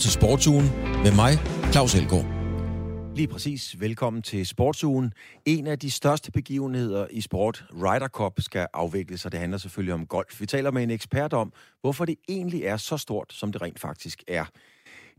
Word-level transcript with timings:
til 0.00 0.10
Sportsugen 0.10 0.66
med 1.02 1.14
mig, 1.14 1.32
Claus 1.72 1.94
Elgaard. 1.94 2.26
Lige 3.16 3.28
præcis. 3.28 3.80
Velkommen 3.80 4.22
til 4.22 4.46
Sportsugen. 4.46 5.12
En 5.44 5.66
af 5.66 5.78
de 5.78 5.90
største 5.90 6.32
begivenheder 6.32 7.06
i 7.10 7.20
sport, 7.20 7.64
Ryder 7.82 8.08
Cup, 8.08 8.32
skal 8.38 8.66
afvikles, 8.74 9.24
og 9.24 9.32
det 9.32 9.40
handler 9.40 9.58
selvfølgelig 9.58 9.94
om 9.94 10.06
golf. 10.06 10.40
Vi 10.40 10.46
taler 10.46 10.70
med 10.70 10.82
en 10.82 10.90
ekspert 10.90 11.32
om, 11.32 11.52
hvorfor 11.80 12.04
det 12.04 12.16
egentlig 12.28 12.64
er 12.64 12.76
så 12.76 12.96
stort, 12.96 13.32
som 13.32 13.52
det 13.52 13.62
rent 13.62 13.80
faktisk 13.80 14.24
er. 14.28 14.44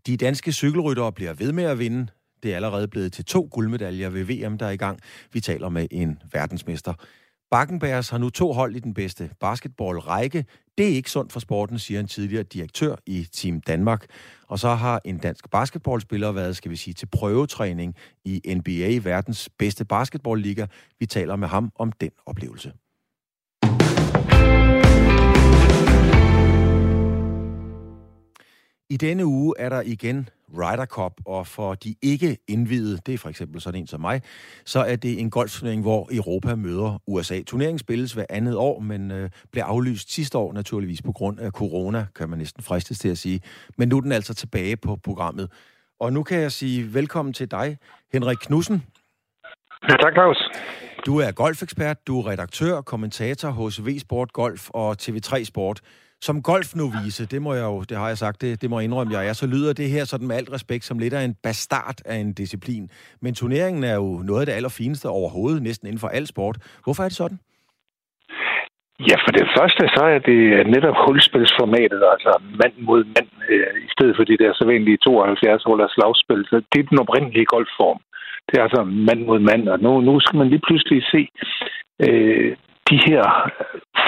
De 0.08 0.18
danske 0.18 0.52
cykelryttere 0.52 1.12
bliver 1.12 1.34
ved 1.34 1.52
med 1.52 1.64
at 1.64 1.80
vinde. 1.80 2.08
Det 2.44 2.52
er 2.52 2.56
allerede 2.56 2.88
blevet 2.88 3.14
til 3.14 3.26
to 3.26 3.50
guldmedaljer 3.52 4.10
ved 4.10 4.24
VM, 4.24 4.58
der 4.58 4.66
er 4.66 4.72
i 4.72 4.78
gang. 4.78 5.00
Vi 5.34 5.40
taler 5.40 5.70
med 5.70 5.88
en 5.92 6.20
verdensmester. 6.32 6.94
Bakkenbergs 7.52 8.10
har 8.10 8.18
nu 8.18 8.30
to 8.30 8.52
hold 8.52 8.76
i 8.76 8.80
den 8.80 8.94
bedste 8.94 9.30
basketballrække. 9.40 10.46
Det 10.78 10.86
er 10.86 10.96
ikke 10.96 11.12
sundt 11.12 11.34
for 11.34 11.40
sporten, 11.40 11.80
siger 11.80 12.00
en 12.00 12.08
tidligere 12.08 12.44
direktør 12.44 12.96
i 13.06 13.28
Team 13.34 13.62
Danmark. 13.62 14.06
Og 14.48 14.60
så 14.60 14.70
har 14.70 15.02
en 15.06 15.18
dansk 15.18 15.50
basketballspiller 15.50 16.32
været, 16.32 16.56
skal 16.56 16.72
vi 16.72 16.76
sige, 16.76 16.94
til 16.94 17.06
prøvetræning 17.06 17.96
i 18.26 18.56
NBA, 18.56 19.00
verdens 19.10 19.50
bedste 19.60 19.86
basketballliga. 19.86 20.66
Vi 21.00 21.06
taler 21.06 21.36
med 21.36 21.48
ham 21.48 21.72
om 21.76 21.92
den 21.92 22.10
oplevelse. 22.26 22.74
I 28.90 28.98
denne 28.98 29.26
uge 29.26 29.54
er 29.60 29.70
der 29.70 29.82
igen 29.82 30.30
Ryder 30.58 30.86
Cup, 30.86 31.14
og 31.26 31.48
for 31.48 31.74
de 31.76 31.96
ikke 32.02 32.38
indvidede, 32.48 32.98
det 33.06 33.14
er 33.14 33.18
for 33.18 33.30
eksempel 33.30 33.62
sådan 33.62 33.80
en 33.80 33.88
som 33.88 34.02
mig, 34.02 34.22
så 34.66 34.80
er 34.80 34.96
det 34.96 35.20
en 35.20 35.30
golfturnering, 35.30 35.82
hvor 35.82 36.10
Europa 36.12 36.56
møder 36.56 37.02
USA. 37.08 37.42
Turneringen 37.42 37.80
spilles 37.80 38.14
hver 38.14 38.26
andet 38.30 38.56
år, 38.56 38.80
men 38.80 39.12
øh, 39.12 39.30
blev 39.52 39.64
aflyst 39.64 40.14
sidste 40.14 40.38
år 40.38 40.54
naturligvis 40.54 41.02
på 41.02 41.12
grund 41.12 41.40
af 41.40 41.52
corona, 41.52 42.06
kan 42.16 42.30
man 42.30 42.38
næsten 42.40 42.64
fristes 42.64 43.00
til 43.00 43.10
at 43.10 43.18
sige. 43.18 43.42
Men 43.78 43.90
nu 43.90 43.98
er 43.98 44.02
den 44.02 44.12
altså 44.12 44.34
tilbage 44.34 44.78
på 44.78 44.96
programmet. 45.04 45.52
Og 46.00 46.14
nu 46.14 46.24
kan 46.24 46.40
jeg 46.40 46.52
sige 46.52 46.94
velkommen 46.94 47.34
til 47.34 47.52
dig, 47.52 47.78
Henrik 48.14 48.38
Knudsen. 48.38 48.84
Ja, 49.90 49.96
tak, 50.04 50.14
Claus. 50.14 50.38
Du 51.06 51.18
er 51.20 51.32
golfekspert, 51.32 52.08
du 52.08 52.20
er 52.20 52.28
redaktør, 52.28 52.82
kommentator 52.82 53.50
hos 53.50 53.86
V-Sport 53.86 54.34
Golf 54.34 54.70
og 54.70 54.96
TV3 55.02 55.44
Sport. 55.44 55.82
Som 56.28 56.42
golfnovise, 56.42 57.24
det 57.34 57.42
må 57.42 57.54
jeg 57.54 57.64
jo, 57.64 57.80
det 57.90 57.98
har 57.98 58.08
jeg 58.08 58.18
sagt, 58.18 58.42
det, 58.42 58.62
det 58.62 58.70
må 58.70 58.80
jeg 58.80 58.86
indrømme, 58.86 59.14
jeg 59.18 59.28
er, 59.28 59.34
så 59.34 59.48
lyder 59.48 59.74
det 59.74 59.90
her 59.90 60.04
sådan 60.06 60.28
med 60.28 60.36
alt 60.36 60.52
respekt 60.54 60.84
som 60.84 61.00
lidt 61.00 61.14
af 61.14 61.24
en 61.24 61.36
bastard 61.44 61.98
af 62.06 62.16
en 62.16 62.34
disciplin. 62.34 62.90
Men 63.22 63.34
turneringen 63.34 63.84
er 63.84 63.96
jo 63.96 64.10
noget 64.30 64.42
af 64.42 64.46
det 64.46 64.54
allerfineste 64.54 65.06
overhovedet, 65.10 65.64
næsten 65.64 65.88
inden 65.88 66.00
for 66.00 66.08
al 66.08 66.28
sport. 66.28 66.56
Hvorfor 66.84 67.04
er 67.04 67.08
det 67.08 67.18
sådan? 67.18 67.40
Ja, 69.10 69.18
for 69.26 69.32
det 69.40 69.48
første, 69.58 69.84
så 69.96 70.04
er 70.16 70.20
det 70.30 70.42
netop 70.76 70.96
hulspilsformatet, 71.06 72.02
altså 72.14 72.32
mand 72.62 72.76
mod 72.88 73.02
mand, 73.16 73.30
øh, 73.50 73.74
i 73.88 73.90
stedet 73.96 74.14
for 74.18 74.24
de 74.24 74.38
der 74.42 74.52
sædvanlige 74.54 74.98
72 74.98 75.64
hullers 75.68 75.92
slagspil. 75.96 76.42
Så 76.50 76.56
det 76.72 76.80
er 76.80 76.90
den 76.92 77.00
oprindelige 77.04 77.52
golfform. 77.54 78.00
Det 78.48 78.54
er 78.58 78.64
altså 78.64 78.84
mand 78.84 79.22
mod 79.30 79.40
mand, 79.40 79.64
og 79.74 79.80
nu, 79.86 79.92
nu 80.02 80.20
skal 80.20 80.38
man 80.38 80.50
lige 80.50 80.66
pludselig 80.68 81.00
se 81.14 81.22
øh, 82.06 82.52
de 82.90 82.98
her 83.08 83.24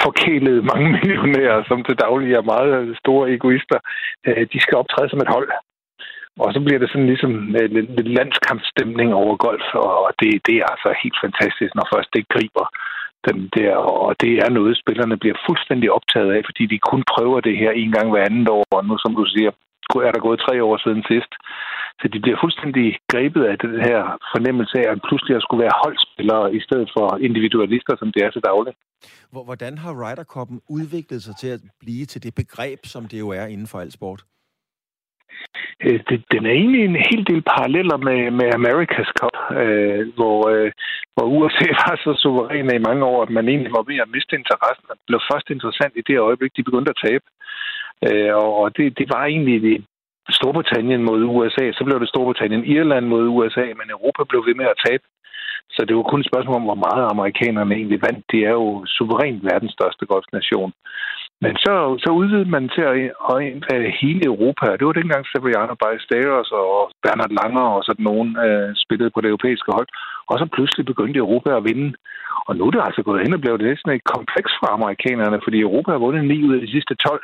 forkælede 0.05 0.67
mange 0.71 0.87
millionærer, 0.97 1.63
som 1.69 1.83
til 1.83 1.95
daglig 2.05 2.29
er 2.33 2.51
meget 2.53 2.97
store 3.01 3.25
egoister, 3.33 3.79
øh, 4.27 4.47
de 4.53 4.59
skal 4.61 4.77
optræde 4.81 5.09
som 5.09 5.23
et 5.25 5.33
hold. 5.35 5.49
Og 6.43 6.53
så 6.53 6.59
bliver 6.65 6.79
det 6.79 6.89
sådan 6.89 7.11
ligesom 7.13 7.33
øh, 7.59 7.67
lidt, 7.75 7.89
lidt 7.97 8.09
landskampstemning 8.17 9.09
over 9.13 9.35
golf, 9.47 9.67
og 9.73 10.11
det, 10.19 10.31
det 10.47 10.55
er 10.61 10.67
altså 10.73 10.89
helt 11.03 11.17
fantastisk, 11.25 11.71
når 11.75 11.85
først 11.93 12.09
det 12.15 12.31
griber 12.33 12.65
dem 13.27 13.37
der. 13.57 13.75
Og 13.75 14.15
det 14.21 14.33
er 14.43 14.49
noget, 14.49 14.81
spillerne 14.81 15.17
bliver 15.17 15.37
fuldstændig 15.47 15.91
optaget 15.97 16.31
af, 16.35 16.41
fordi 16.45 16.63
de 16.65 16.87
kun 16.89 17.03
prøver 17.13 17.39
det 17.39 17.57
her 17.57 17.71
en 17.71 17.91
gang 17.91 18.07
hver 18.09 18.25
andet 18.29 18.49
år, 18.49 18.65
og 18.77 18.85
nu 18.85 18.97
som 18.97 19.15
du 19.15 19.25
siger, 19.25 19.51
er 20.07 20.11
der 20.11 20.27
gået 20.27 20.39
tre 20.47 20.63
år 20.63 20.77
siden 20.77 21.03
sidst. 21.11 21.31
Så 22.01 22.05
de 22.13 22.19
bliver 22.19 22.37
fuldstændig 22.43 22.87
grebet 23.11 23.43
af 23.51 23.57
den 23.65 23.75
her 23.87 23.99
fornemmelse 24.33 24.75
af, 24.81 24.85
at 24.91 24.99
pludselig 25.07 25.35
at 25.35 25.43
skulle 25.43 25.63
være 25.65 25.79
holdspillere 25.83 26.55
i 26.55 26.61
stedet 26.67 26.89
for 26.95 27.07
individualister, 27.27 27.93
som 27.97 28.11
det 28.11 28.21
er 28.25 28.31
til 28.31 28.43
daglig. 28.49 28.73
Hvordan 29.49 29.77
har 29.77 29.91
Ryder 30.01 30.27
Cup'en 30.33 30.59
udviklet 30.77 31.23
sig 31.23 31.35
til 31.41 31.49
at 31.55 31.61
blive 31.79 32.05
til 32.05 32.23
det 32.23 32.33
begreb, 32.35 32.79
som 32.83 33.03
det 33.11 33.19
jo 33.19 33.29
er 33.29 33.45
inden 33.45 33.67
for 33.67 33.79
al 33.79 33.91
sport? 33.91 34.21
Øh, 35.85 35.99
det, 36.09 36.17
den 36.33 36.45
er 36.45 36.53
egentlig 36.61 36.83
en 36.85 37.05
hel 37.09 37.23
del 37.31 37.41
paralleller 37.53 37.97
med, 38.07 38.19
med 38.39 38.47
America's 38.59 39.11
Cup, 39.19 39.37
øh, 39.61 40.01
hvor, 40.17 40.39
øh, 40.53 40.71
hvor 41.15 41.25
USA 41.37 41.67
var 41.83 41.95
så 42.03 42.11
suveræne 42.21 42.75
i 42.75 42.85
mange 42.87 43.05
år, 43.05 43.19
at 43.23 43.31
man 43.37 43.47
egentlig 43.47 43.71
var 43.77 43.85
ved 43.89 43.97
at 44.03 44.13
miste 44.15 44.35
interessen. 44.41 44.85
Det 44.89 45.07
blev 45.07 45.21
først 45.31 45.47
interessant 45.49 45.93
i 45.97 46.07
det 46.07 46.17
øjeblik, 46.27 46.51
de 46.57 46.67
begyndte 46.67 46.93
at 46.93 47.01
tabe. 47.05 47.25
Øh, 48.07 48.35
og 48.35 48.77
det, 48.77 48.97
det 48.99 49.07
var 49.13 49.23
egentlig 49.25 49.85
Storbritannien 50.29 51.03
mod 51.03 51.23
USA, 51.23 51.71
så 51.71 51.83
blev 51.85 51.99
det 51.99 52.09
Storbritannien, 52.09 52.65
Irland 52.65 53.05
mod 53.07 53.27
USA, 53.27 53.65
men 53.79 53.87
Europa 53.95 54.23
blev 54.29 54.41
ved 54.47 54.55
med 54.55 54.65
at 54.65 54.81
tabe. 54.85 55.03
Så 55.75 55.85
det 55.87 55.95
var 55.95 56.03
kun 56.03 56.19
et 56.21 56.29
spørgsmål 56.31 56.55
om, 56.55 56.67
hvor 56.69 56.83
meget 56.87 57.11
amerikanerne 57.13 57.75
egentlig 57.75 58.01
vandt. 58.07 58.23
Det 58.31 58.41
er 58.49 58.55
jo 58.61 58.85
suverænt 58.85 59.43
verdens 59.43 59.73
største 59.77 60.05
golfnation. 60.05 60.71
Men 61.43 61.53
så, 61.65 61.73
så 62.03 62.09
udvidede 62.19 62.53
man 62.55 62.65
til 62.75 62.83
at, 62.91 62.95
at 63.73 63.81
hele 64.01 64.21
Europa. 64.31 64.65
Det 64.77 64.85
var 64.87 64.99
dengang 64.99 65.23
Severiano 65.25 65.75
Ballesteros 65.81 66.49
og 66.61 66.91
Bernard 67.03 67.33
Langer 67.39 67.67
og 67.77 67.83
sådan 67.83 68.07
nogen 68.11 68.29
øh, 68.45 68.69
spillede 68.83 69.11
på 69.13 69.21
det 69.21 69.29
europæiske 69.29 69.71
hold. 69.77 69.87
Og 70.29 70.35
så 70.39 70.45
pludselig 70.55 70.85
begyndte 70.85 71.23
Europa 71.25 71.49
at 71.55 71.65
vinde. 71.69 71.89
Og 72.47 72.51
nu 72.55 72.63
er 72.65 72.71
det 72.71 72.87
altså 72.87 73.01
gået 73.03 73.23
hen 73.23 73.33
og 73.37 73.41
blevet 73.41 73.61
næsten 73.61 73.91
et 73.91 74.03
kompleks 74.15 74.51
for 74.59 74.67
amerikanerne, 74.77 75.39
fordi 75.43 75.57
Europa 75.61 75.91
har 75.91 76.03
vundet 76.05 76.25
9 76.25 76.43
ud 76.47 76.55
af 76.55 76.61
de 76.61 76.71
sidste 76.75 76.95
12. 76.95 77.23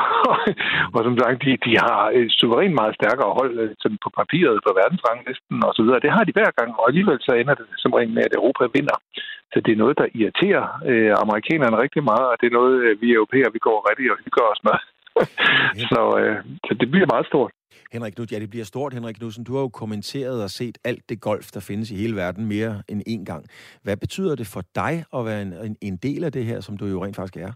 og 0.94 1.00
som 1.06 1.16
sagt, 1.20 1.36
de, 1.44 1.50
de 1.66 1.72
har 1.84 2.00
et 2.18 2.30
suverænt 2.38 2.74
meget 2.80 2.94
stærkere 3.00 3.30
hold 3.38 3.52
øh, 3.62 3.70
sådan 3.82 3.98
på 4.04 4.10
papiret 4.20 4.56
på 4.66 4.70
verdensranglisten 4.80 5.56
og 5.68 5.72
så 5.74 5.80
videre. 5.82 6.04
Det 6.04 6.14
har 6.16 6.24
de 6.24 6.36
hver 6.36 6.50
gang, 6.58 6.70
og 6.78 6.84
alligevel 6.90 7.18
så 7.20 7.32
ender 7.40 7.54
det 7.60 7.66
som 7.82 7.94
regel 7.96 8.12
med, 8.16 8.24
at 8.28 8.36
Europa 8.38 8.64
vinder. 8.76 8.96
Så 9.52 9.58
det 9.64 9.72
er 9.72 9.82
noget, 9.82 9.98
der 10.00 10.06
irriterer 10.18 10.64
øh, 10.90 11.12
amerikanerne 11.24 11.76
rigtig 11.84 12.02
meget, 12.10 12.26
og 12.32 12.36
det 12.40 12.46
er 12.46 12.58
noget, 12.60 12.74
øh, 12.84 12.92
vi 13.02 13.08
europæer, 13.18 13.48
vi 13.56 13.60
går 13.68 13.78
rigtig 13.90 14.06
og 14.14 14.18
hygger 14.24 14.44
os 14.52 14.62
med. 14.68 14.78
så, 15.92 16.02
øh, 16.20 16.36
så 16.66 16.72
det 16.80 16.90
bliver 16.90 17.08
meget 17.14 17.26
stort. 17.32 17.52
Henrik 17.92 18.12
Knudsen, 18.12 18.34
ja, 18.34 18.40
det 18.40 18.50
bliver 18.50 18.64
stort, 18.64 18.94
Henrik 18.94 19.14
Knudsen. 19.14 19.44
Du 19.44 19.52
har 19.54 19.60
jo 19.60 19.68
kommenteret 19.68 20.42
og 20.42 20.50
set 20.50 20.78
alt 20.84 21.08
det 21.08 21.20
golf, 21.20 21.46
der 21.54 21.60
findes 21.60 21.90
i 21.90 21.96
hele 21.96 22.16
verden 22.16 22.46
mere 22.46 22.82
end 22.88 23.02
én 23.08 23.24
gang. 23.24 23.44
Hvad 23.82 23.96
betyder 23.96 24.34
det 24.36 24.46
for 24.46 24.62
dig 24.74 25.04
at 25.16 25.24
være 25.24 25.42
en, 25.42 25.76
en 25.80 25.96
del 25.96 26.24
af 26.24 26.32
det 26.32 26.44
her, 26.44 26.60
som 26.60 26.76
du 26.76 26.86
jo 26.86 27.04
rent 27.04 27.16
faktisk 27.16 27.36
er? 27.36 27.52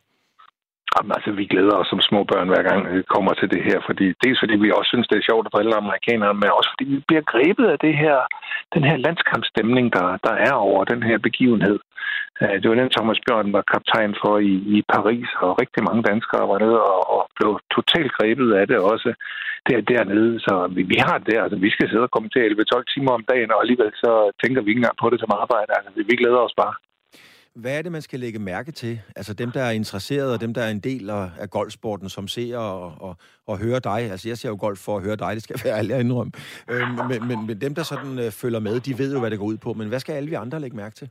Jamen, 0.97 1.13
altså, 1.17 1.31
vi 1.41 1.45
glæder 1.53 1.77
os 1.81 1.89
som 1.91 2.01
små 2.01 2.21
børn, 2.33 2.49
hver 2.49 2.65
gang 2.69 2.81
vi 2.95 3.03
kommer 3.15 3.33
til 3.41 3.49
det 3.55 3.63
her, 3.69 3.79
fordi 3.89 4.07
dels 4.25 4.39
fordi 4.43 4.57
vi 4.65 4.77
også 4.79 4.91
synes, 4.93 5.09
det 5.09 5.19
er 5.19 5.29
sjovt 5.31 5.47
at 5.47 5.53
drille 5.55 5.75
amerikanere, 5.83 6.35
men 6.35 6.57
også 6.59 6.71
fordi 6.73 6.85
vi 6.95 7.01
bliver 7.09 7.25
grebet 7.33 7.67
af 7.75 7.79
det 7.87 7.95
her, 8.05 8.19
den 8.75 8.85
her 8.89 8.97
landskampstemning, 9.07 9.87
der, 9.97 10.07
der 10.27 10.35
er 10.49 10.55
over 10.69 10.85
den 10.85 11.03
her 11.09 11.19
begivenhed. 11.19 11.79
Øh, 12.43 12.57
det 12.61 12.67
var 12.69 12.77
den, 12.81 12.97
Thomas 12.97 13.21
Bjørn 13.25 13.53
var 13.57 13.65
kaptajn 13.73 14.15
for 14.23 14.35
i, 14.53 14.55
i 14.77 14.77
Paris, 14.95 15.29
og 15.45 15.51
rigtig 15.63 15.83
mange 15.89 16.03
danskere 16.11 16.49
var 16.53 16.59
nede 16.65 16.79
og, 16.93 17.01
og 17.15 17.21
blev 17.39 17.51
totalt 17.77 18.13
grebet 18.19 18.49
af 18.61 18.65
det 18.71 18.79
også 18.93 19.11
der, 19.69 19.81
dernede. 19.93 20.33
Så 20.47 20.55
vi, 20.77 20.83
vi 20.93 20.99
har 21.07 21.19
det, 21.29 21.37
altså 21.45 21.59
vi 21.67 21.71
skal 21.71 21.89
sidde 21.89 22.09
og 22.09 22.13
komme 22.15 22.29
til 22.31 22.41
11-12 22.41 22.85
timer 22.95 23.13
om 23.19 23.25
dagen, 23.33 23.51
og 23.53 23.61
alligevel 23.63 23.93
så 24.05 24.13
tænker 24.43 24.61
vi 24.63 24.69
ikke 24.71 24.83
engang 24.83 25.03
på 25.03 25.11
det 25.11 25.21
som 25.21 25.37
arbejde. 25.43 25.71
Altså, 25.77 25.91
vi, 25.97 26.03
vi 26.11 26.17
glæder 26.23 26.43
os 26.49 26.57
bare. 26.63 26.75
Hvad 27.57 27.79
er 27.79 27.83
det, 27.83 27.93
man 27.93 28.03
skal 28.03 28.21
lægge 28.21 28.39
mærke 28.39 28.73
til? 28.73 29.01
Altså 29.17 29.35
dem, 29.35 29.51
der 29.51 29.63
er 29.63 29.71
interesseret, 29.71 30.33
og 30.33 30.41
dem, 30.41 30.55
der 30.55 30.63
er 30.63 30.71
en 30.71 30.79
del 30.81 31.11
af 31.11 31.51
golfsporten, 31.51 32.09
som 32.09 32.29
ser 32.29 32.59
og, 32.59 32.95
og, 33.01 33.17
og 33.47 33.59
hører 33.59 33.79
dig. 33.79 34.11
Altså 34.11 34.29
jeg 34.29 34.39
ser 34.39 34.49
jo 34.49 34.57
golf 34.61 34.79
for 34.79 34.97
at 34.97 35.03
høre 35.03 35.17
dig, 35.17 35.35
det 35.35 35.43
skal 35.43 35.61
være 35.65 35.79
ærlig 35.79 36.01
indrømme. 36.01 36.33
Øhm, 36.71 36.89
men, 37.09 37.29
men, 37.29 37.47
men 37.47 37.61
dem, 37.61 37.75
der 37.75 37.83
sådan 37.83 38.19
øh, 38.19 38.31
følger 38.31 38.61
med, 38.61 38.81
de 38.81 38.99
ved 38.99 39.13
jo, 39.13 39.21
hvad 39.21 39.31
det 39.31 39.39
går 39.39 39.47
ud 39.47 39.57
på. 39.57 39.73
Men 39.73 39.89
hvad 39.89 40.01
skal 40.01 40.13
alle 40.13 40.29
vi 40.29 40.35
andre 40.35 40.61
lægge 40.61 40.77
mærke 40.77 40.97
til? 40.97 41.11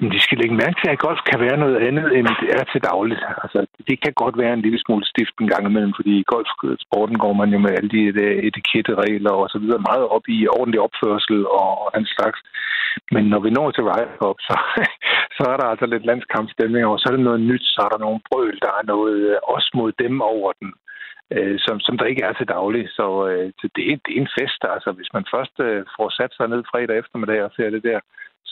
Men 0.00 0.10
de 0.14 0.20
skal 0.24 0.38
lægge 0.38 0.60
mærke 0.62 0.76
til, 0.80 0.88
at 0.90 1.02
golf 1.06 1.20
kan 1.30 1.40
være 1.46 1.62
noget 1.64 1.78
andet, 1.88 2.06
end 2.16 2.26
det 2.42 2.48
er 2.58 2.64
til 2.64 2.82
dagligt. 2.90 3.22
Altså, 3.42 3.58
det 3.88 3.96
kan 4.02 4.12
godt 4.22 4.36
være 4.42 4.52
en 4.54 4.64
lille 4.66 4.80
smule 4.84 5.04
stift 5.12 5.34
en 5.40 5.48
gang 5.52 5.64
imellem, 5.66 5.92
fordi 5.98 6.12
i 6.18 6.28
golfsporten 6.32 7.18
går 7.24 7.32
man 7.40 7.48
jo 7.54 7.58
med 7.58 7.72
alle 7.76 7.90
de 7.96 8.02
etiketteregler 8.48 9.32
og 9.42 9.48
så 9.50 9.58
videre 9.58 9.86
meget 9.90 10.06
op 10.16 10.26
i 10.36 10.38
ordentlig 10.58 10.80
opførsel 10.86 11.46
og, 11.46 11.70
og 11.84 11.88
den 11.96 12.06
slags. 12.14 12.38
Men 13.14 13.24
når 13.32 13.40
vi 13.44 13.50
når 13.50 13.70
til 13.70 13.84
Ryder 13.88 14.16
Cup, 14.18 14.38
så, 14.48 14.54
så 15.36 15.42
er 15.52 15.56
der 15.56 15.66
altså 15.72 15.86
lidt 15.86 16.06
landskampstemning, 16.06 16.86
og 16.86 16.98
så 16.98 17.04
er 17.08 17.16
der 17.16 17.28
noget 17.28 17.40
nyt, 17.50 17.64
så 17.74 17.80
er 17.86 17.90
der 17.92 18.04
nogle 18.06 18.20
brøl, 18.28 18.58
der 18.66 18.72
er 18.78 18.84
noget 18.92 19.18
os 19.36 19.40
også 19.54 19.70
mod 19.74 19.92
dem 20.02 20.20
over 20.20 20.52
den 20.60 20.70
øh, 21.36 21.56
som, 21.64 21.80
som 21.80 21.98
der 21.98 22.06
ikke 22.10 22.24
er 22.28 22.32
til 22.32 22.48
daglig. 22.56 22.84
Så, 22.98 23.06
øh, 23.30 23.52
så 23.60 23.68
det, 23.76 23.82
er, 23.92 23.96
det 24.04 24.12
er 24.16 24.20
en 24.20 24.34
fest. 24.38 24.60
Altså, 24.74 24.90
hvis 24.92 25.10
man 25.16 25.24
først 25.34 25.54
øh, 25.66 25.80
får 25.96 26.08
sat 26.18 26.32
sig 26.34 26.48
ned 26.48 26.62
fredag 26.70 26.98
eftermiddag 26.98 27.40
og 27.44 27.52
ser 27.56 27.70
det 27.70 27.82
der, 27.90 28.00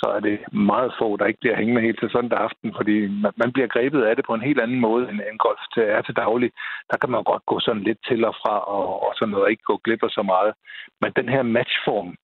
så 0.00 0.06
er 0.16 0.20
det 0.20 0.36
meget 0.52 0.90
få, 1.00 1.16
der 1.16 1.26
ikke 1.26 1.40
bliver 1.40 1.56
hængende 1.56 1.82
helt 1.86 1.98
til 2.00 2.10
søndag 2.10 2.38
aften, 2.38 2.74
fordi 2.78 2.96
man, 3.22 3.32
man 3.42 3.52
bliver 3.52 3.68
grebet 3.74 4.02
af 4.02 4.16
det 4.16 4.24
på 4.26 4.34
en 4.34 4.46
helt 4.48 4.60
anden 4.60 4.80
måde, 4.80 5.02
end, 5.10 5.20
end 5.28 5.38
golf 5.46 5.62
til, 5.74 5.82
er 5.82 6.02
til 6.02 6.16
daglig. 6.16 6.50
Der 6.90 6.96
kan 6.98 7.10
man 7.10 7.24
godt 7.24 7.46
gå 7.46 7.60
sådan 7.60 7.82
lidt 7.82 8.00
til 8.08 8.24
og 8.24 8.34
fra, 8.42 8.54
og, 8.76 8.86
og 9.06 9.12
sådan 9.14 9.30
noget, 9.30 9.44
og 9.44 9.50
ikke 9.50 9.68
gå 9.70 9.76
glip 9.84 10.02
af 10.02 10.10
så 10.10 10.22
meget. 10.22 10.52
Men 11.00 11.10
den 11.16 11.28
her 11.28 11.42
matchform, 11.42 12.14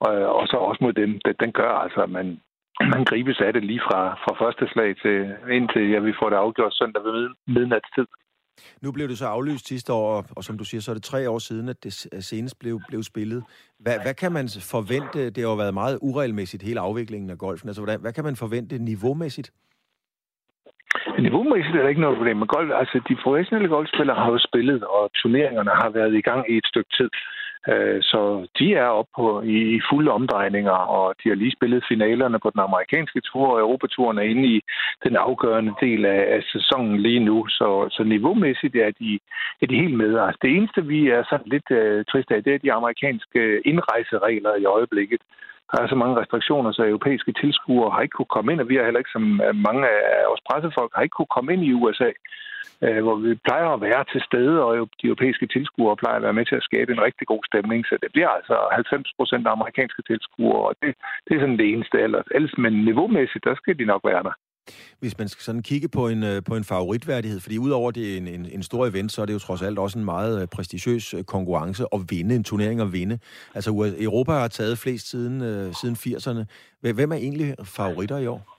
og, 0.00 0.12
og 0.38 0.44
så 0.48 0.56
også 0.56 0.84
mod 0.84 0.92
dem, 0.92 1.10
den, 1.24 1.34
den 1.40 1.52
gør 1.52 1.72
altså, 1.84 2.00
at 2.00 2.10
man, 2.10 2.40
man 2.94 3.04
gribes 3.04 3.40
af 3.40 3.52
det 3.52 3.64
lige 3.64 3.84
fra, 3.88 4.00
fra 4.22 4.44
første 4.44 4.66
slag 4.72 4.96
til 5.02 5.36
indtil 5.58 5.90
ja, 5.90 5.98
vi 5.98 6.14
får 6.20 6.28
det 6.30 6.36
afgjort 6.36 6.74
søndag 6.74 7.04
ved 7.04 7.30
midnatstid. 7.46 8.06
Nu 8.82 8.92
blev 8.92 9.08
det 9.08 9.18
så 9.18 9.26
aflyst 9.26 9.68
sidste 9.68 9.92
år, 9.92 10.24
og 10.36 10.44
som 10.44 10.58
du 10.58 10.64
siger, 10.64 10.80
så 10.80 10.90
er 10.90 10.94
det 10.94 11.02
tre 11.02 11.30
år 11.30 11.38
siden, 11.38 11.68
at 11.68 11.84
det 11.84 11.92
senest 12.30 12.58
blev, 12.58 12.80
blev 12.88 13.02
spillet. 13.02 13.44
Hvad, 13.78 13.96
hvad 14.04 14.14
kan 14.14 14.32
man 14.32 14.48
forvente? 14.76 15.30
Det 15.30 15.38
har 15.38 15.50
jo 15.50 15.54
været 15.54 15.74
meget 15.74 15.98
uregelmæssigt, 16.02 16.62
hele 16.62 16.80
afviklingen 16.80 17.30
af 17.30 17.38
golfen. 17.38 17.68
Altså, 17.68 17.82
hvordan, 17.82 18.00
hvad 18.00 18.12
kan 18.12 18.24
man 18.24 18.36
forvente 18.36 18.78
niveaumæssigt? 18.78 19.50
Niveaumæssigt 21.18 21.76
er 21.76 21.82
der 21.82 21.88
ikke 21.88 22.00
noget 22.00 22.16
problem 22.16 22.36
med 22.36 22.46
golf. 22.46 22.70
Altså, 22.80 22.96
de 23.08 23.16
professionelle 23.24 23.68
golfspillere 23.68 24.16
har 24.22 24.30
jo 24.30 24.38
spillet, 24.48 24.84
og 24.84 25.02
turneringerne 25.18 25.70
har 25.70 25.90
været 25.98 26.14
i 26.14 26.26
gang 26.28 26.42
i 26.52 26.56
et 26.56 26.66
stykke 26.66 26.90
tid. 26.98 27.10
Øh, 27.68 28.02
så 28.02 28.46
de 28.58 28.74
er 28.74 28.86
oppe 28.86 29.12
på, 29.16 29.42
i, 29.42 29.58
i 29.76 29.80
fulde 29.90 30.10
omdrejninger, 30.10 30.78
og 30.98 31.14
de 31.24 31.28
har 31.28 31.36
lige 31.36 31.56
spillet 31.56 31.84
finalerne 31.88 32.38
på 32.38 32.50
den 32.50 32.60
amerikanske 32.60 33.20
tur, 33.20 33.46
og 33.46 33.60
Europaturen 33.60 34.18
er 34.18 34.22
inde 34.22 34.48
i 34.48 34.60
den 35.04 35.16
afgørende 35.16 35.74
del 35.80 36.04
af, 36.04 36.22
af 36.36 36.42
sæsonen 36.52 36.98
lige 37.00 37.20
nu. 37.20 37.46
Så, 37.48 37.88
så 37.90 38.04
niveaumæssigt 38.04 38.76
er 38.76 38.90
de, 39.00 39.18
er 39.62 39.66
de 39.66 39.80
helt 39.82 39.96
med. 39.96 40.18
Altså, 40.18 40.38
det 40.42 40.50
eneste, 40.50 40.86
vi 40.86 41.08
er 41.08 41.22
sådan 41.30 41.48
lidt 41.54 41.70
øh, 41.70 41.98
uh, 41.98 42.04
trist 42.10 42.30
af, 42.30 42.44
det 42.44 42.54
er 42.54 42.58
de 42.58 42.72
amerikanske 42.72 43.60
indrejseregler 43.64 44.54
i 44.56 44.64
øjeblikket. 44.64 45.20
Der 45.72 45.82
er 45.82 45.88
så 45.88 45.94
mange 46.02 46.20
restriktioner, 46.20 46.72
så 46.72 46.82
europæiske 46.82 47.32
tilskuere 47.32 47.90
har 47.90 48.02
ikke 48.02 48.16
kunne 48.18 48.34
komme 48.36 48.52
ind, 48.52 48.60
og 48.60 48.68
vi 48.68 48.76
har 48.76 48.84
heller 48.84 49.02
ikke, 49.02 49.16
som 49.16 49.40
øh, 49.46 49.54
mange 49.68 49.82
af 49.88 50.28
vores 50.30 50.46
pressefolk, 50.48 50.90
har 50.94 51.02
ikke 51.02 51.18
kunne 51.18 51.34
komme 51.36 51.52
ind 51.52 51.62
i 51.64 51.72
USA 51.72 52.10
øh, 52.84 53.00
hvor 53.04 53.16
vi 53.24 53.30
plejer 53.48 53.68
at 53.72 53.80
være 53.80 54.04
til 54.12 54.20
stede, 54.28 54.56
og 54.64 54.88
de 55.00 55.06
europæiske 55.10 55.46
tilskuere 55.46 55.96
plejer 55.96 56.16
at 56.16 56.26
være 56.26 56.38
med 56.38 56.46
til 56.46 56.56
at 56.60 56.66
skabe 56.68 56.92
en 56.92 57.04
rigtig 57.08 57.26
god 57.26 57.42
stemning. 57.50 57.80
Så 57.86 57.94
det 58.02 58.10
bliver 58.12 58.30
altså 58.38 58.56
90 58.72 59.12
procent 59.18 59.46
amerikanske 59.46 60.02
tilskuere, 60.10 60.62
og 60.68 60.74
det, 60.82 60.90
det 61.26 61.32
er 61.34 61.40
sådan 61.40 61.60
det 61.62 61.68
eneste. 61.72 61.96
Ellers, 62.36 62.58
men 62.64 62.72
niveaumæssigt, 62.88 63.44
der 63.44 63.54
skal 63.54 63.78
de 63.78 63.84
nok 63.92 64.02
være 64.10 64.22
der. 64.28 64.34
Hvis 65.00 65.18
man 65.18 65.28
skal 65.28 65.42
sådan 65.42 65.62
kigge 65.62 65.88
på 65.88 66.08
en, 66.08 66.22
øh, 66.22 66.42
på 66.48 66.56
en 66.56 66.64
favoritværdighed, 66.64 67.40
fordi 67.40 67.58
udover 67.58 67.90
det 67.90 68.12
er 68.12 68.16
en, 68.16 68.28
en, 68.28 68.46
en 68.52 68.62
stor 68.62 68.86
event, 68.86 69.12
så 69.12 69.22
er 69.22 69.26
det 69.26 69.34
jo 69.34 69.38
trods 69.38 69.62
alt 69.62 69.78
også 69.78 69.98
en 69.98 70.04
meget 70.04 70.42
øh, 70.42 70.48
prestigiøs 70.54 71.14
øh, 71.14 71.24
konkurrence 71.24 71.84
at 71.92 72.00
vinde, 72.10 72.34
en 72.34 72.44
turnering 72.44 72.80
at 72.80 72.92
vinde. 72.92 73.18
Altså 73.54 73.70
Europa 74.00 74.32
har 74.32 74.48
taget 74.48 74.78
flest 74.78 75.10
siden, 75.10 75.40
siden 75.74 75.96
80'erne. 76.04 76.42
Hvem 76.80 77.12
er 77.12 77.16
egentlig 77.16 77.54
favoritter 77.76 78.18
i 78.18 78.26
år? 78.26 78.54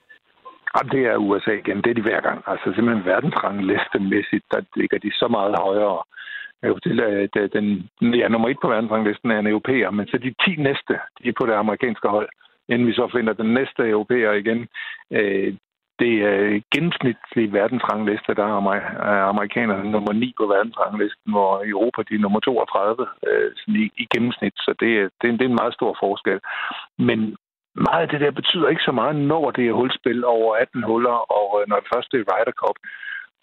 Jamen, 0.74 0.90
det 0.94 1.02
er 1.10 1.16
USA 1.16 1.52
igen. 1.52 1.82
Det 1.82 1.90
er 1.90 1.94
de 1.94 2.02
hver 2.02 2.20
gang. 2.20 2.38
Altså 2.46 2.72
simpelthen 2.74 3.06
verdensrangliste-mæssigt, 3.12 4.46
der 4.52 4.60
ligger 4.76 4.98
de 4.98 5.10
så 5.12 5.28
meget 5.28 5.54
højere. 5.58 6.02
Den, 7.54 7.66
ja, 8.20 8.28
nummer 8.28 8.48
et 8.48 8.58
på 8.62 8.68
verdensranglisten 8.68 9.30
er 9.30 9.38
en 9.38 9.46
europæer, 9.46 9.90
men 9.90 10.06
så 10.06 10.18
de 10.18 10.34
10 10.44 10.56
næste, 10.62 10.94
de 11.18 11.28
er 11.28 11.38
på 11.38 11.46
det 11.46 11.52
amerikanske 11.52 12.08
hold. 12.08 12.28
Inden 12.68 12.86
vi 12.86 12.92
så 12.92 13.08
finder 13.16 13.32
den 13.32 13.54
næste 13.54 13.82
europæer 13.94 14.32
igen, 14.32 14.68
øh, 15.10 15.54
det 16.02 16.12
er 16.30 16.60
gennemsnitlige 16.74 17.52
verdensrangliste, 17.52 18.34
der 18.40 18.46
er 18.46 19.24
amerikanerne 19.32 19.90
nummer 19.90 20.12
9 20.12 20.34
på 20.38 20.46
verdensranglisten, 20.46 21.32
hvor 21.32 21.50
Europa 21.74 22.00
de 22.08 22.14
er 22.14 22.24
nummer 22.24 22.40
32 22.40 23.06
øh, 23.28 23.50
sådan 23.56 23.80
i, 23.82 23.84
i 24.02 24.04
gennemsnit, 24.14 24.56
så 24.56 24.70
det, 24.80 24.90
det, 25.20 25.26
det 25.38 25.44
er 25.44 25.52
en 25.52 25.60
meget 25.62 25.74
stor 25.74 25.96
forskel. 26.02 26.40
Men 26.98 27.36
meget 27.88 28.02
af 28.02 28.08
det 28.08 28.20
der 28.20 28.30
betyder 28.40 28.68
ikke 28.68 28.88
så 28.88 28.92
meget, 28.92 29.16
når 29.16 29.50
det 29.50 29.64
er 29.66 29.78
hulspil 29.80 30.24
over 30.24 30.56
18 30.56 30.82
huller, 30.82 31.18
og 31.38 31.48
øh, 31.58 31.68
når 31.68 31.76
det 31.80 31.88
første 31.94 32.14
er 32.16 32.28
Ryder 32.30 32.56
Cup. 32.62 32.78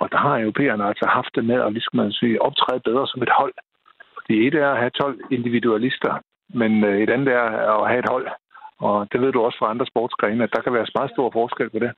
Og 0.02 0.12
der 0.12 0.18
har 0.18 0.40
europæerne 0.40 0.86
altså 0.86 1.06
haft 1.18 1.36
det 1.36 1.46
med 1.46 1.60
at 1.62 1.74
ligesom 1.74 1.96
man 1.98 2.12
sige, 2.12 2.42
optræde 2.42 2.82
bedre 2.90 3.08
som 3.08 3.22
et 3.22 3.34
hold. 3.40 3.54
Fordi 4.16 4.48
et 4.48 4.56
er 4.56 4.70
at 4.72 4.78
have 4.78 4.90
12 4.90 5.20
individualister, 5.32 6.14
men 6.54 6.84
øh, 6.84 7.02
et 7.04 7.10
andet 7.10 7.34
er 7.34 7.48
at 7.82 7.88
have 7.90 8.00
et 8.00 8.10
hold. 8.10 8.28
Og 8.88 9.08
det 9.12 9.22
ved 9.22 9.32
du 9.32 9.42
også 9.42 9.58
fra 9.60 9.70
andre 9.70 9.86
sportsgrene, 9.86 10.44
at 10.44 10.54
der 10.56 10.62
kan 10.62 10.74
være 10.74 10.88
meget 10.96 11.12
stor 11.12 11.30
forskel 11.32 11.70
på 11.70 11.80
det. 11.80 11.92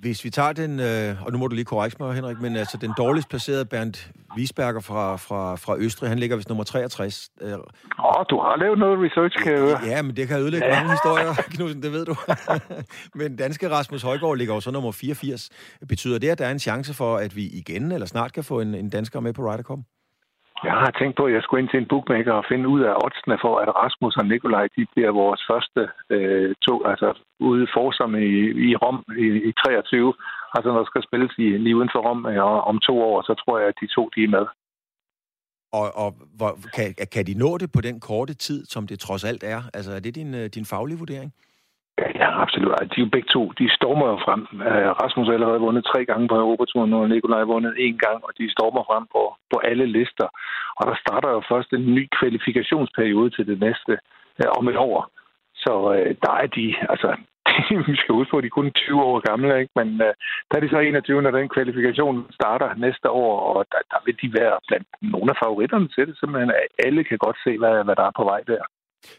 Hvis 0.00 0.24
vi 0.24 0.30
tager 0.30 0.52
den, 0.52 0.80
øh, 0.80 1.26
og 1.26 1.32
nu 1.32 1.38
må 1.38 1.46
du 1.46 1.54
lige 1.54 1.64
korrekte 1.64 2.02
mig, 2.02 2.14
Henrik, 2.14 2.40
men 2.40 2.56
altså 2.56 2.76
den 2.76 2.92
dårligst 2.98 3.28
placerede 3.28 3.64
Bernd 3.64 3.94
Wiesberger 4.36 4.80
fra, 4.80 5.16
fra, 5.16 5.56
fra 5.56 5.76
Østrig, 5.78 6.08
han 6.08 6.18
ligger 6.18 6.36
vist 6.36 6.48
nummer 6.48 6.64
63. 6.64 7.30
Åh, 7.42 7.48
oh, 7.48 8.24
du 8.30 8.40
har 8.40 8.56
lavet 8.56 8.78
noget 8.78 8.98
research, 9.04 9.42
kan 9.42 9.52
jeg 9.52 9.60
høre. 9.60 9.78
Ja, 9.86 10.02
men 10.02 10.16
det 10.16 10.28
kan 10.28 10.40
ødelægge 10.40 10.66
ja. 10.66 10.74
mange 10.74 10.90
historier, 10.90 11.34
Knudsen, 11.54 11.82
det 11.82 11.92
ved 11.92 12.04
du. 12.04 12.16
men 13.20 13.36
danske 13.36 13.70
Rasmus 13.70 14.02
Højgaard 14.02 14.36
ligger 14.36 14.54
jo 14.54 14.60
så 14.60 14.70
nummer 14.70 14.92
84. 14.92 15.50
Betyder 15.88 16.18
det, 16.18 16.28
at 16.28 16.38
der 16.38 16.46
er 16.46 16.50
en 16.50 16.58
chance 16.58 16.94
for, 16.94 17.16
at 17.16 17.36
vi 17.36 17.46
igen 17.46 17.92
eller 17.92 18.06
snart 18.06 18.32
kan 18.32 18.44
få 18.44 18.60
en, 18.60 18.74
en 18.74 18.90
dansker 18.90 19.20
med 19.20 19.32
på 19.32 19.42
Ryder 19.42 19.62
Cup? 19.62 19.78
Jeg 20.68 20.76
har 20.84 20.92
tænkt 21.00 21.16
på, 21.16 21.24
at 21.26 21.34
jeg 21.36 21.42
skulle 21.42 21.62
ind 21.62 21.70
til 21.70 21.80
en 21.80 21.90
bookmaker 21.92 22.32
og 22.32 22.44
finde 22.52 22.66
ud 22.74 22.80
af 22.90 22.94
oddsene 23.04 23.38
for, 23.44 23.54
at 23.62 23.68
Rasmus 23.82 24.16
og 24.20 24.26
Nikolaj 24.26 24.66
de 24.76 24.86
bliver 24.92 25.12
vores 25.22 25.42
første 25.50 25.80
øh, 26.14 26.54
to, 26.66 26.74
altså 26.92 27.08
ude 27.40 27.66
forsomme 27.76 28.18
i, 28.34 28.38
i 28.68 28.76
Rom 28.82 28.98
i, 29.24 29.26
i 29.48 29.52
23. 29.52 30.14
Altså 30.54 30.68
når 30.70 30.78
der 30.78 30.90
skal 30.90 31.06
spilles 31.08 31.32
i, 31.38 31.46
lige 31.64 31.76
uden 31.76 31.90
for 31.94 32.00
Rom 32.06 32.26
øh, 32.26 32.44
og 32.50 32.60
om 32.70 32.78
to 32.88 32.94
år, 33.10 33.22
så 33.22 33.34
tror 33.42 33.58
jeg, 33.58 33.68
at 33.68 33.80
de 33.80 33.86
to 33.96 34.02
de 34.14 34.24
er 34.24 34.34
med. 34.36 34.46
Og, 35.78 35.86
og 36.02 36.10
hvor, 36.38 36.50
kan, 36.76 36.86
kan 37.14 37.26
de 37.26 37.34
nå 37.44 37.58
det 37.58 37.72
på 37.72 37.80
den 37.80 38.00
korte 38.00 38.34
tid, 38.34 38.64
som 38.64 38.86
det 38.86 38.98
trods 39.00 39.24
alt 39.24 39.42
er? 39.54 39.60
Altså 39.74 39.92
er 39.92 40.00
det 40.00 40.14
din, 40.14 40.34
øh, 40.34 40.46
din 40.56 40.66
faglige 40.72 40.98
vurdering? 40.98 41.32
Ja, 41.98 42.42
absolut. 42.42 42.74
De 42.80 43.00
er 43.00 43.04
jo 43.06 43.14
begge 43.16 43.28
to, 43.32 43.42
de 43.58 43.74
stormer 43.78 44.06
jo 44.12 44.18
frem. 44.26 44.42
Øh, 44.68 44.90
Rasmus 45.02 45.26
har 45.26 45.34
allerede 45.34 45.64
vundet 45.66 45.84
tre 45.84 46.04
gange 46.04 46.28
på 46.28 46.36
Europaturen, 46.36 46.92
og 46.92 47.08
Nikolaj 47.08 47.38
har 47.38 47.52
vundet 47.54 47.74
én 47.86 47.96
gang, 48.06 48.18
og 48.26 48.32
de 48.38 48.52
stormer 48.56 48.82
frem 48.90 49.04
på, 49.14 49.22
på 49.52 49.56
alle 49.70 49.86
lister. 49.86 50.28
Og 50.78 50.84
der 50.86 50.96
starter 51.04 51.30
jo 51.30 51.40
først 51.52 51.72
en 51.72 51.94
ny 51.94 52.04
kvalifikationsperiode 52.18 53.30
til 53.30 53.46
det 53.46 53.58
næste 53.60 53.92
øh, 54.40 54.50
om 54.58 54.68
et 54.68 54.76
år. 54.76 55.08
Så 55.64 55.72
øh, 55.96 56.14
der 56.24 56.34
er 56.42 56.46
de, 56.58 56.74
altså, 56.92 57.10
vi 57.88 57.96
skal 57.96 58.14
huske 58.18 58.30
på, 58.30 58.38
at 58.38 58.44
de 58.44 58.52
er 58.52 58.58
kun 58.58 58.72
20 58.72 59.02
år 59.02 59.18
gamle, 59.28 59.60
ikke? 59.60 59.72
men 59.80 59.88
øh, 60.06 60.12
der 60.48 60.54
er 60.56 60.62
de 60.62 60.68
så 60.70 60.78
21, 60.78 61.22
når 61.22 61.30
den 61.30 61.48
kvalifikation 61.48 62.26
starter 62.38 62.74
næste 62.86 63.10
år, 63.10 63.34
og 63.50 63.66
der, 63.72 63.80
der 63.92 64.00
vil 64.04 64.16
de 64.22 64.28
være 64.40 64.56
blandt 64.68 64.88
nogle 65.02 65.30
af 65.30 65.40
favoritterne 65.44 65.88
til 65.88 66.06
det, 66.06 66.18
simpelthen 66.18 66.52
alle 66.86 67.04
kan 67.04 67.18
godt 67.18 67.38
se, 67.44 67.58
hvad, 67.58 67.84
hvad 67.84 67.96
der 67.96 68.06
er 68.06 68.18
på 68.20 68.24
vej 68.24 68.40
der. 68.52 68.64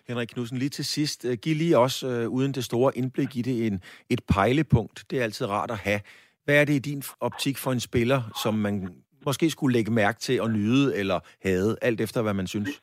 Henrik 0.08 0.28
Knudsen, 0.28 0.58
lige 0.58 0.70
til 0.70 0.86
sidst. 0.86 1.26
Øh, 1.26 1.38
giv 1.44 1.56
lige 1.56 1.78
også, 1.78 2.08
øh, 2.08 2.30
uden 2.30 2.52
det 2.52 2.64
store 2.64 2.98
indblik 2.98 3.36
i 3.36 3.42
det, 3.42 3.68
en, 3.68 3.82
et 4.10 4.22
pejlepunkt. 4.34 5.06
Det 5.10 5.20
er 5.20 5.24
altid 5.24 5.46
rart 5.50 5.72
at 5.72 5.78
have. 5.78 6.00
Hvad 6.46 6.62
er 6.62 6.66
det 6.66 6.74
i 6.74 6.80
din 6.80 7.04
optik 7.20 7.58
for 7.58 7.72
en 7.72 7.80
spiller, 7.80 8.22
som 8.44 8.54
man 8.54 8.76
måske 9.26 9.50
skulle 9.50 9.74
lægge 9.74 9.92
mærke 9.92 10.20
til 10.20 10.40
at 10.44 10.52
nyde 10.52 10.98
eller 10.98 11.20
hade, 11.44 11.78
alt 11.82 12.02
efter 12.02 12.22
hvad 12.22 12.34
man 12.34 12.48
synes? 12.48 12.82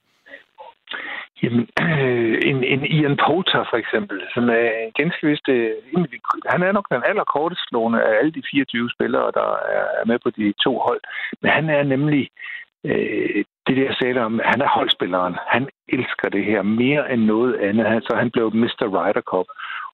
Jamen, 1.43 1.65
øh, 1.85 2.35
en, 2.51 2.59
en 2.65 2.83
Ian 2.97 3.17
Poulter 3.25 3.63
for 3.71 3.79
eksempel, 3.83 4.17
som 4.35 4.45
er 4.49 4.69
ganske 5.01 5.27
vist, 5.27 5.49
øh, 5.49 5.71
han 6.53 6.63
er 6.63 6.73
nok 6.73 6.89
den 6.91 7.03
allerkortest 7.11 7.63
slående 7.69 8.01
af 8.03 8.13
alle 8.19 8.33
de 8.33 8.43
24 8.51 8.91
spillere, 8.95 9.33
der 9.39 9.49
er 10.01 10.05
med 10.11 10.19
på 10.25 10.31
de 10.31 10.55
to 10.65 10.73
hold. 10.87 11.01
Men 11.43 11.51
han 11.51 11.67
er 11.69 11.83
nemlig 11.83 12.25
øh, 12.85 13.45
det 13.75 13.87
der 13.89 13.95
sagde 13.95 14.21
om, 14.21 14.41
han 14.45 14.61
er 14.61 14.69
holdspilleren. 14.69 15.37
Han 15.49 15.69
elsker 15.89 16.29
det 16.29 16.45
her 16.45 16.63
mere 16.63 17.13
end 17.13 17.23
noget 17.25 17.55
andet. 17.69 18.05
Så 18.05 18.13
han 18.17 18.31
blev 18.31 18.47
Mr. 18.55 18.87
Ryder 18.95 19.25
Cup. 19.31 19.47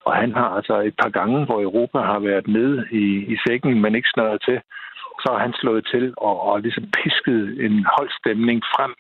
Og 0.04 0.14
han 0.16 0.32
har 0.32 0.49
altså 0.58 0.80
et 0.80 0.94
par 1.02 1.08
gange, 1.18 1.44
hvor 1.44 1.62
Europa 1.62 1.99
har 1.99 2.18
været 2.18 2.47
nede 2.47 2.87
i, 2.90 3.04
i 3.35 3.37
sækken, 3.47 3.80
men 3.82 3.94
ikke 3.94 4.12
snøret 4.14 4.40
til, 4.49 4.61
så 5.23 5.28
har 5.32 5.38
han 5.38 5.52
slået 5.61 5.87
til 5.92 6.14
og, 6.16 6.40
og 6.49 6.61
ligesom 6.61 6.85
pisket 7.02 7.64
en 7.66 7.87
holdstemning 7.97 8.62
frem 8.75 8.94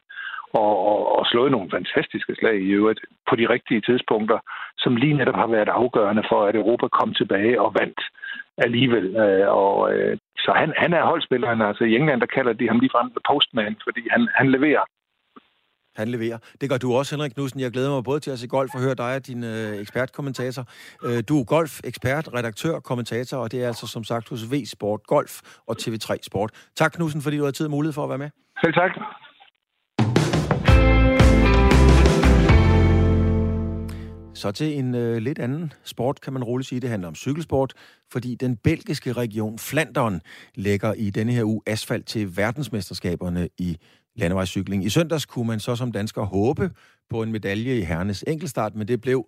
og, 0.52 0.72
og, 0.90 1.18
og 1.18 1.26
slået 1.26 1.50
nogle 1.50 1.70
fantastiske 1.70 2.34
slag 2.38 2.56
i 2.60 2.70
øvrigt 2.78 3.00
på 3.28 3.36
de 3.36 3.48
rigtige 3.48 3.80
tidspunkter, 3.80 4.38
som 4.78 4.96
lige 4.96 5.14
netop 5.14 5.34
har 5.34 5.46
været 5.46 5.68
afgørende 5.68 6.24
for, 6.30 6.40
at 6.44 6.54
Europa 6.56 6.88
kom 6.88 7.14
tilbage 7.14 7.60
og 7.60 7.74
vandt 7.80 8.00
alligevel. 8.66 9.06
Øh, 9.24 9.46
og, 9.62 9.92
øh, 9.92 10.18
så 10.44 10.50
han, 10.60 10.70
han 10.82 10.92
er 10.98 11.02
holdspilleren. 11.10 11.60
Altså 11.60 11.84
i 11.84 11.94
England, 11.98 12.20
der 12.20 12.34
kalder 12.36 12.52
de 12.52 12.68
ham 12.68 12.80
ligefrem 12.80 13.08
The 13.16 13.24
Postman, 13.30 13.76
fordi 13.86 14.02
han, 14.14 14.28
han 14.38 14.50
leverer. 14.56 14.84
Han 16.00 16.08
leverer. 16.08 16.38
Det 16.60 16.70
gør 16.70 16.78
du 16.78 16.88
også, 16.98 17.16
Henrik 17.16 17.32
Knudsen. 17.34 17.60
Jeg 17.60 17.70
glæder 17.70 17.90
mig 17.90 18.04
både 18.04 18.20
til 18.20 18.30
at 18.30 18.38
se 18.38 18.48
golf 18.48 18.74
og 18.74 18.80
høre 18.80 18.94
dig 18.94 19.12
og 19.18 19.26
din 19.26 19.44
øh, 19.44 19.80
ekspertkommentator. 19.82 20.64
Øh, 21.06 21.18
du 21.28 21.34
er 21.40 21.44
golf-ekspert, 21.44 22.28
redaktør, 22.38 22.74
kommentator, 22.90 23.36
og 23.44 23.52
det 23.52 23.62
er 23.62 23.66
altså 23.66 23.86
som 23.86 24.04
sagt 24.04 24.28
hos 24.28 24.42
V 24.52 24.54
Sport 24.74 25.00
Golf 25.06 25.32
og 25.68 25.76
TV3 25.82 26.16
Sport. 26.30 26.50
Tak, 26.76 26.92
Knudsen, 26.92 27.22
fordi 27.22 27.36
du 27.38 27.44
har 27.44 27.50
tid 27.50 27.66
og 27.66 27.70
mulighed 27.70 27.94
for 27.98 28.04
at 28.04 28.08
være 28.08 28.22
med. 28.24 28.30
Selv 28.64 28.74
tak. 28.74 28.92
Så 34.38 34.52
til 34.52 34.78
en 34.78 34.94
øh, 34.94 35.16
lidt 35.16 35.38
anden 35.38 35.72
sport, 35.84 36.20
kan 36.20 36.32
man 36.32 36.44
roligt 36.44 36.68
sige. 36.68 36.80
Det 36.80 36.90
handler 36.90 37.08
om 37.08 37.14
cykelsport, 37.14 37.74
fordi 38.12 38.34
den 38.34 38.56
belgiske 38.56 39.12
region 39.12 39.58
Flandern 39.58 40.20
lægger 40.54 40.92
i 40.92 41.10
denne 41.10 41.32
her 41.32 41.44
uge 41.44 41.60
asfalt 41.66 42.06
til 42.06 42.36
verdensmesterskaberne 42.36 43.48
i 43.58 43.78
landevejscykling. 44.16 44.84
I 44.84 44.88
søndags 44.88 45.26
kunne 45.26 45.46
man 45.46 45.60
så 45.60 45.76
som 45.76 45.92
dansker 45.92 46.22
håbe 46.22 46.70
på 47.10 47.22
en 47.22 47.32
medalje 47.32 47.78
i 47.78 47.80
herrenes 47.80 48.24
enkeltstart, 48.26 48.74
men 48.74 48.88
det 48.88 49.00
blev 49.00 49.26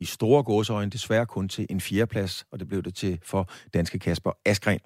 i 0.00 0.04
store 0.04 0.42
gåseøjne 0.42 0.90
desværre 0.90 1.26
kun 1.26 1.48
til 1.48 1.66
en 1.70 1.80
fjerdeplads, 1.80 2.44
og 2.50 2.60
det 2.60 2.68
blev 2.68 2.82
det 2.82 2.94
til 2.94 3.18
for 3.22 3.50
danske 3.74 3.98
Kasper 3.98 4.30
Askren. 4.44 4.80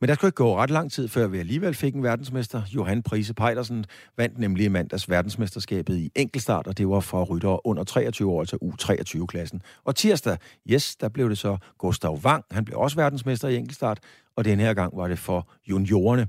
Men 0.00 0.08
der 0.08 0.14
skulle 0.14 0.28
ikke 0.28 0.36
gå 0.36 0.56
ret 0.56 0.70
lang 0.70 0.92
tid, 0.92 1.08
før 1.08 1.26
vi 1.26 1.38
alligevel 1.38 1.74
fik 1.74 1.94
en 1.94 2.02
verdensmester. 2.02 2.62
Johan 2.74 3.02
Prise 3.02 3.34
Pejdersen 3.34 3.84
vandt 4.16 4.38
nemlig 4.38 4.64
i 4.64 4.68
mandags 4.68 5.10
verdensmesterskabet 5.10 5.96
i 5.96 6.10
enkeltstart, 6.14 6.66
og 6.66 6.78
det 6.78 6.88
var 6.88 7.00
for 7.00 7.24
ryttere 7.24 7.66
under 7.66 7.84
23 7.84 8.30
år, 8.30 8.40
altså 8.40 8.56
U23-klassen. 8.62 9.62
Og 9.84 9.96
tirsdag, 9.96 10.38
yes, 10.70 10.96
der 10.96 11.08
blev 11.08 11.28
det 11.28 11.38
så 11.38 11.56
Gustav 11.78 12.18
Wang. 12.24 12.44
Han 12.50 12.64
blev 12.64 12.78
også 12.78 12.96
verdensmester 12.96 13.48
i 13.48 13.56
enkeltstart, 13.56 13.98
og 14.36 14.44
den 14.44 14.60
her 14.60 14.74
gang 14.74 14.96
var 14.96 15.08
det 15.08 15.18
for 15.18 15.48
juniorerne. 15.68 16.28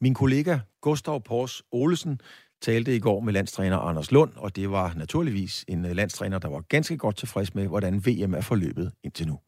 Min 0.00 0.14
kollega 0.14 0.58
Gustav 0.80 1.22
Pors 1.22 1.62
Olesen 1.72 2.20
talte 2.62 2.96
i 2.96 2.98
går 2.98 3.20
med 3.20 3.32
landstræner 3.32 3.78
Anders 3.78 4.12
Lund, 4.12 4.32
og 4.36 4.56
det 4.56 4.70
var 4.70 4.92
naturligvis 4.96 5.64
en 5.68 5.82
landstræner, 5.82 6.38
der 6.38 6.48
var 6.48 6.60
ganske 6.60 6.96
godt 6.96 7.16
tilfreds 7.16 7.54
med, 7.54 7.68
hvordan 7.68 8.06
VM 8.06 8.34
er 8.34 8.40
forløbet 8.40 8.92
indtil 9.04 9.26
nu. 9.26 9.38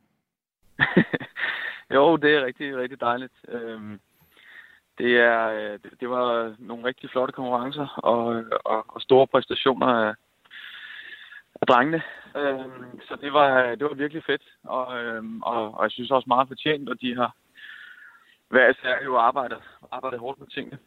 Jo, 1.95 2.17
det 2.17 2.35
er 2.35 2.45
rigtig, 2.45 2.77
rigtig 2.77 3.01
dejligt. 3.01 3.33
Øhm, 3.49 4.01
det, 4.99 5.17
er, 5.21 5.49
øh, 5.49 5.79
det 6.01 6.11
var 6.11 6.55
nogle 6.59 6.85
rigtig 6.85 7.11
flotte 7.11 7.33
konkurrencer 7.33 7.87
og, 7.97 8.45
og, 8.65 8.85
og 8.89 9.01
store 9.01 9.27
præstationer 9.27 9.87
af, 9.87 10.15
af 11.61 11.67
drengene. 11.67 12.03
Øhm, 12.37 13.01
så 13.09 13.17
det 13.21 13.33
var, 13.33 13.75
det 13.75 13.85
var 13.85 13.95
virkelig 13.95 14.25
fedt, 14.25 14.43
og, 14.65 15.05
øhm, 15.05 15.43
og, 15.43 15.75
og 15.75 15.83
jeg 15.83 15.91
synes 15.91 16.11
også 16.11 16.25
meget 16.29 16.49
fortjent, 16.49 16.89
og 16.89 17.01
de 17.01 17.17
har 17.17 17.35
hver 18.49 18.71
især 18.71 19.05
jo 19.05 19.17
arbejdet, 19.17 19.63
arbejdet 19.93 20.21
hårdt 20.21 20.41
med 20.41 20.49
tingene. 20.49 20.79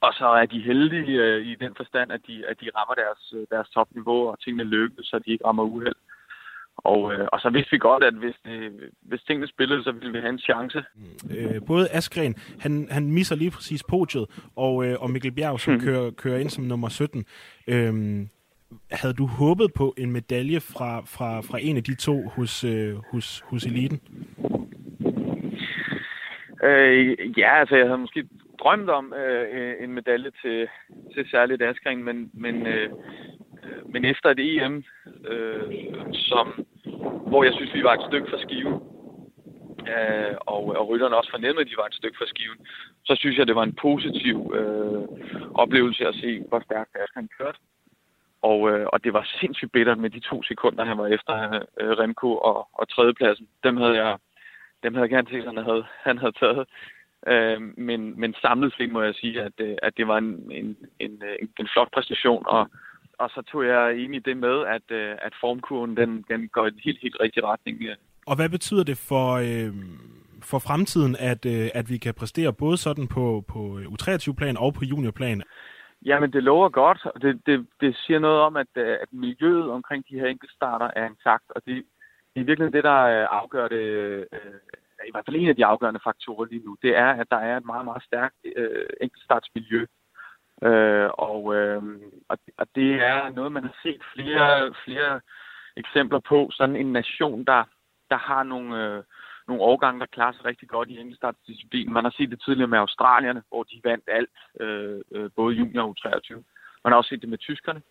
Og 0.00 0.12
så 0.14 0.26
er 0.26 0.46
de 0.46 0.60
heldige 0.60 1.22
øh, 1.22 1.46
i 1.46 1.54
den 1.54 1.74
forstand, 1.76 2.12
at 2.12 2.20
de, 2.26 2.46
at 2.46 2.60
de 2.60 2.70
rammer 2.76 2.94
deres, 2.94 3.32
øh, 3.36 3.46
deres 3.50 3.68
topniveau, 3.68 4.28
og 4.28 4.40
tingene 4.40 4.64
lykkes, 4.64 5.06
så 5.06 5.18
de 5.18 5.30
ikke 5.30 5.46
rammer 5.46 5.62
uheld. 5.62 5.96
Og, 6.92 7.12
øh, 7.12 7.26
og 7.32 7.40
så 7.40 7.50
vidste 7.50 7.70
vi 7.70 7.78
godt, 7.78 8.04
at 8.04 8.14
hvis, 8.14 8.34
øh, 8.46 8.70
hvis 9.02 9.22
tingene 9.22 9.48
spillede, 9.48 9.82
så 9.82 9.92
ville 9.92 10.12
vi 10.12 10.18
have 10.18 10.32
en 10.32 10.38
chance. 10.38 10.84
Øh, 11.38 11.60
både 11.66 11.88
Askren, 11.92 12.34
han, 12.60 12.88
han 12.90 13.10
misser 13.12 13.36
lige 13.36 13.50
præcis 13.50 13.84
podiet, 13.84 14.26
og, 14.56 14.86
øh, 14.86 15.02
og 15.02 15.10
Mikkel 15.10 15.32
Bjerg, 15.32 15.60
som 15.60 15.74
mm. 15.74 15.80
kører, 15.80 16.10
kører 16.10 16.38
ind 16.38 16.50
som 16.50 16.64
nummer 16.64 16.88
17. 16.88 17.24
Øh, 17.68 17.92
havde 18.90 19.14
du 19.14 19.26
håbet 19.26 19.68
på 19.76 19.94
en 19.98 20.12
medalje 20.12 20.60
fra, 20.60 21.00
fra, 21.00 21.40
fra 21.40 21.58
en 21.60 21.76
af 21.76 21.84
de 21.84 21.94
to 21.94 22.28
hos, 22.28 22.64
øh, 22.64 22.94
hos, 23.12 23.40
hos 23.40 23.64
eliten? 23.64 24.00
Øh, 26.64 27.38
ja, 27.38 27.60
altså 27.60 27.76
jeg 27.76 27.86
havde 27.86 27.98
måske 27.98 28.28
drømt 28.58 28.90
om 28.90 29.14
øh, 29.14 29.74
en 29.84 29.92
medalje 29.92 30.30
til, 30.42 30.68
til 31.14 31.30
særligt 31.30 31.62
Askren, 31.62 32.04
men, 32.04 32.30
men 32.34 32.66
øh, 32.66 32.90
Øh, 33.66 33.92
men 33.92 34.04
efter 34.04 34.28
et 34.30 34.38
EM, 34.38 34.84
øh, 35.30 35.62
som, 36.12 36.66
hvor 37.30 37.44
jeg 37.44 37.52
synes, 37.54 37.74
vi 37.74 37.82
var 37.82 37.94
et 37.94 38.06
stykke 38.08 38.30
fra 38.30 38.38
skiven, 38.38 38.74
øh, 39.92 40.34
og, 40.40 40.62
og 40.78 40.88
rytterne 40.88 41.16
også 41.16 41.30
fornemmede, 41.30 41.64
at 41.64 41.70
de 41.70 41.76
var 41.76 41.86
et 41.86 41.94
stykke 41.94 42.18
fra 42.18 42.26
skiven, 42.26 42.58
så 43.04 43.16
synes 43.18 43.38
jeg, 43.38 43.46
det 43.46 43.54
var 43.54 43.62
en 43.62 43.78
positiv 43.82 44.52
øh, 44.58 45.02
oplevelse 45.54 46.06
at 46.06 46.14
se, 46.14 46.44
hvor 46.48 46.60
stærkt 46.60 46.96
han 47.14 47.28
kørte. 47.38 47.58
Og, 48.42 48.70
øh, 48.70 48.86
og 48.92 49.04
det 49.04 49.12
var 49.12 49.28
sindssygt 49.40 49.72
bittert 49.72 49.98
med 49.98 50.10
de 50.10 50.20
to 50.20 50.42
sekunder, 50.42 50.84
han 50.84 50.98
var 50.98 51.06
efter 51.06 51.34
øh, 51.80 51.90
Remco 51.90 52.36
og, 52.36 52.68
og 52.72 52.88
tredjepladsen. 52.88 53.48
Dem 53.64 53.76
havde 53.76 53.96
jeg, 54.04 54.16
dem 54.82 54.94
havde 54.94 55.02
jeg 55.02 55.10
gerne 55.10 55.28
set, 55.30 55.44
han 55.44 55.56
havde, 55.56 55.84
han 56.02 56.18
havde 56.18 56.32
taget. 56.32 56.68
Øh, 57.26 57.60
men, 57.76 58.20
men 58.20 58.34
samlet 58.34 58.74
set 58.76 58.92
må 58.92 59.02
jeg 59.02 59.14
sige, 59.14 59.42
at, 59.42 59.52
øh, 59.58 59.76
at 59.82 59.96
det 59.96 60.08
var 60.08 60.18
en, 60.18 60.50
en, 60.50 60.76
en, 60.98 61.22
en, 61.40 61.50
en 61.60 61.68
flot 61.72 61.88
præstation, 61.92 62.44
og, 62.46 62.70
og 63.18 63.30
så 63.30 63.42
tog 63.42 63.66
jeg 63.66 63.90
egentlig 63.90 64.24
det 64.24 64.36
med, 64.36 64.66
at, 64.66 64.86
øh, 64.90 65.16
at 65.22 65.32
formkurven 65.40 65.96
den, 65.96 66.24
den 66.30 66.48
går 66.48 66.64
i 66.66 66.68
en 66.68 66.80
helt, 66.84 67.00
helt 67.02 67.16
rigtig 67.20 67.44
retning. 67.44 67.76
Og 68.26 68.36
hvad 68.36 68.48
betyder 68.48 68.84
det 68.84 68.98
for, 69.08 69.28
øh, 69.48 69.72
for 70.42 70.58
fremtiden, 70.58 71.16
at, 71.18 71.46
øh, 71.46 71.68
at 71.74 71.90
vi 71.90 71.98
kan 71.98 72.14
præstere 72.14 72.52
både 72.52 72.76
sådan 72.76 73.08
på, 73.08 73.44
på 73.48 73.78
U23-plan 73.92 74.56
og 74.56 74.74
på 74.74 74.84
juniorplan? 74.84 75.42
Jamen, 76.04 76.32
det 76.32 76.42
lover 76.42 76.68
godt, 76.68 77.06
og 77.14 77.22
det, 77.22 77.40
det, 77.46 77.66
det 77.80 77.96
siger 77.96 78.18
noget 78.18 78.40
om, 78.40 78.56
at, 78.56 78.72
øh, 78.76 78.96
at 79.02 79.08
miljøet 79.12 79.70
omkring 79.70 80.04
de 80.08 80.18
her 80.20 80.26
enkeltstarter 80.26 80.90
er 80.96 81.06
intakt, 81.06 81.44
og 81.56 81.62
det, 81.66 81.84
det 82.34 82.40
er 82.40 82.44
virkelig 82.44 82.72
det, 82.72 82.84
der 82.84 83.00
øh, 83.02 83.26
afgør 83.30 83.68
det, 83.68 83.84
øh, 84.32 84.60
i 85.08 85.10
hvert 85.10 85.24
fald 85.26 85.36
en 85.36 85.48
af 85.48 85.56
de 85.56 85.66
afgørende 85.66 86.00
faktorer 86.04 86.46
lige 86.46 86.64
nu, 86.64 86.76
det 86.82 86.96
er, 86.96 87.10
at 87.20 87.26
der 87.30 87.36
er 87.36 87.56
et 87.56 87.64
meget, 87.64 87.84
meget 87.84 88.02
stærkt 88.02 88.36
øh, 88.56 88.86
enkeltstartsmiljø 89.00 89.86
Øh, 90.62 91.10
og, 91.12 91.54
øh, 91.54 91.82
og, 92.58 92.66
det 92.74 92.94
er 92.94 93.28
noget, 93.28 93.52
man 93.52 93.62
har 93.64 93.76
set 93.82 94.02
flere, 94.14 94.74
flere 94.84 95.20
eksempler 95.76 96.18
på. 96.18 96.48
Sådan 96.52 96.76
en 96.76 96.92
nation, 96.92 97.44
der, 97.44 97.64
der 98.10 98.16
har 98.16 98.42
nogle, 98.42 98.84
øh, 98.84 99.02
nogle 99.48 99.62
årgange, 99.62 100.00
der 100.00 100.06
klarer 100.06 100.32
sig 100.32 100.44
rigtig 100.44 100.68
godt 100.68 100.88
i 100.88 100.98
enkeltstartsdisciplinen. 100.98 101.92
Man 101.92 102.04
har 102.04 102.14
set 102.16 102.30
det 102.30 102.42
tidligere 102.44 102.68
med 102.68 102.78
australierne, 102.78 103.42
hvor 103.48 103.62
de 103.62 103.80
vandt 103.84 104.04
alt, 104.08 104.36
øh, 104.60 105.00
øh, 105.12 105.30
både 105.36 105.54
junior 105.56 105.88
og 105.88 105.96
23. 105.96 106.44
Man 106.84 106.92
har 106.92 106.98
også 106.98 107.08
set 107.08 107.20
det 107.20 107.28
med 107.28 107.38
tyskerne, 107.38 107.82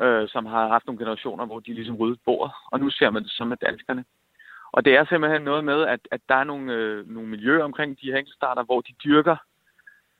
øh, 0.00 0.28
som 0.28 0.46
har 0.46 0.68
haft 0.68 0.86
nogle 0.86 0.98
generationer, 0.98 1.46
hvor 1.46 1.60
de 1.60 1.74
ligesom 1.74 1.96
ryddet 1.96 2.20
bordet. 2.24 2.54
Og 2.72 2.80
nu 2.80 2.90
ser 2.90 3.10
man 3.10 3.22
det 3.22 3.30
så 3.30 3.44
med 3.44 3.56
danskerne. 3.56 4.04
Og 4.72 4.84
det 4.84 4.96
er 4.96 5.04
simpelthen 5.04 5.42
noget 5.42 5.64
med, 5.64 5.82
at, 5.82 6.00
at 6.10 6.20
der 6.28 6.34
er 6.34 6.44
nogle, 6.44 6.72
øh, 6.72 7.08
nogle 7.08 7.28
miljøer 7.28 7.64
omkring 7.64 8.00
de 8.00 8.06
her 8.10 8.16
enkeltstarter, 8.16 8.62
hvor 8.62 8.80
de 8.80 8.92
dyrker 9.04 9.36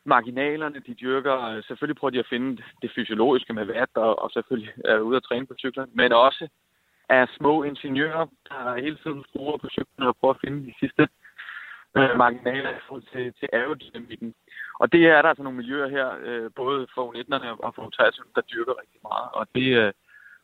marginalerne, 0.04 0.82
de 0.86 0.94
dyrker. 0.94 1.36
Øh, 1.48 1.62
selvfølgelig 1.64 1.96
prøver 1.96 2.10
de 2.10 2.18
at 2.18 2.30
finde 2.30 2.62
det 2.82 2.90
fysiologiske 2.94 3.52
med 3.52 3.64
vat, 3.64 3.92
og, 3.94 4.22
og 4.22 4.30
selvfølgelig 4.30 4.72
er 4.84 4.98
ude 4.98 5.16
at 5.16 5.22
træne 5.22 5.46
på 5.46 5.54
cyklen, 5.58 5.88
men 5.94 6.12
også 6.12 6.48
er 7.08 7.26
små 7.38 7.62
ingeniører, 7.62 8.26
der 8.48 8.80
hele 8.80 8.98
tiden 9.02 9.24
skruer 9.28 9.56
på 9.56 9.68
cyklen 9.68 10.06
og 10.08 10.16
prøver 10.16 10.34
at 10.34 10.40
finde 10.44 10.66
de 10.66 10.74
sidste 10.80 11.02
øh, 11.96 12.12
marginaler 12.22 12.70
i 12.70 12.82
forhold 12.86 13.06
til, 13.12 13.24
til 13.38 13.48
aerodynamikken. 13.52 14.34
Og 14.80 14.92
det 14.92 15.02
er 15.06 15.22
der 15.22 15.28
altså 15.28 15.42
nogle 15.42 15.60
miljøer 15.60 15.88
her, 15.88 16.08
øh, 16.26 16.50
både 16.56 16.86
for 16.94 17.02
U19'erne 17.08 17.48
og 17.66 17.74
for 17.74 17.82
U23, 17.88 18.32
der 18.36 18.40
dyrker 18.52 18.74
rigtig 18.82 19.00
meget. 19.02 19.28
Og 19.38 19.46
det, 19.54 19.68
øh, 19.80 19.92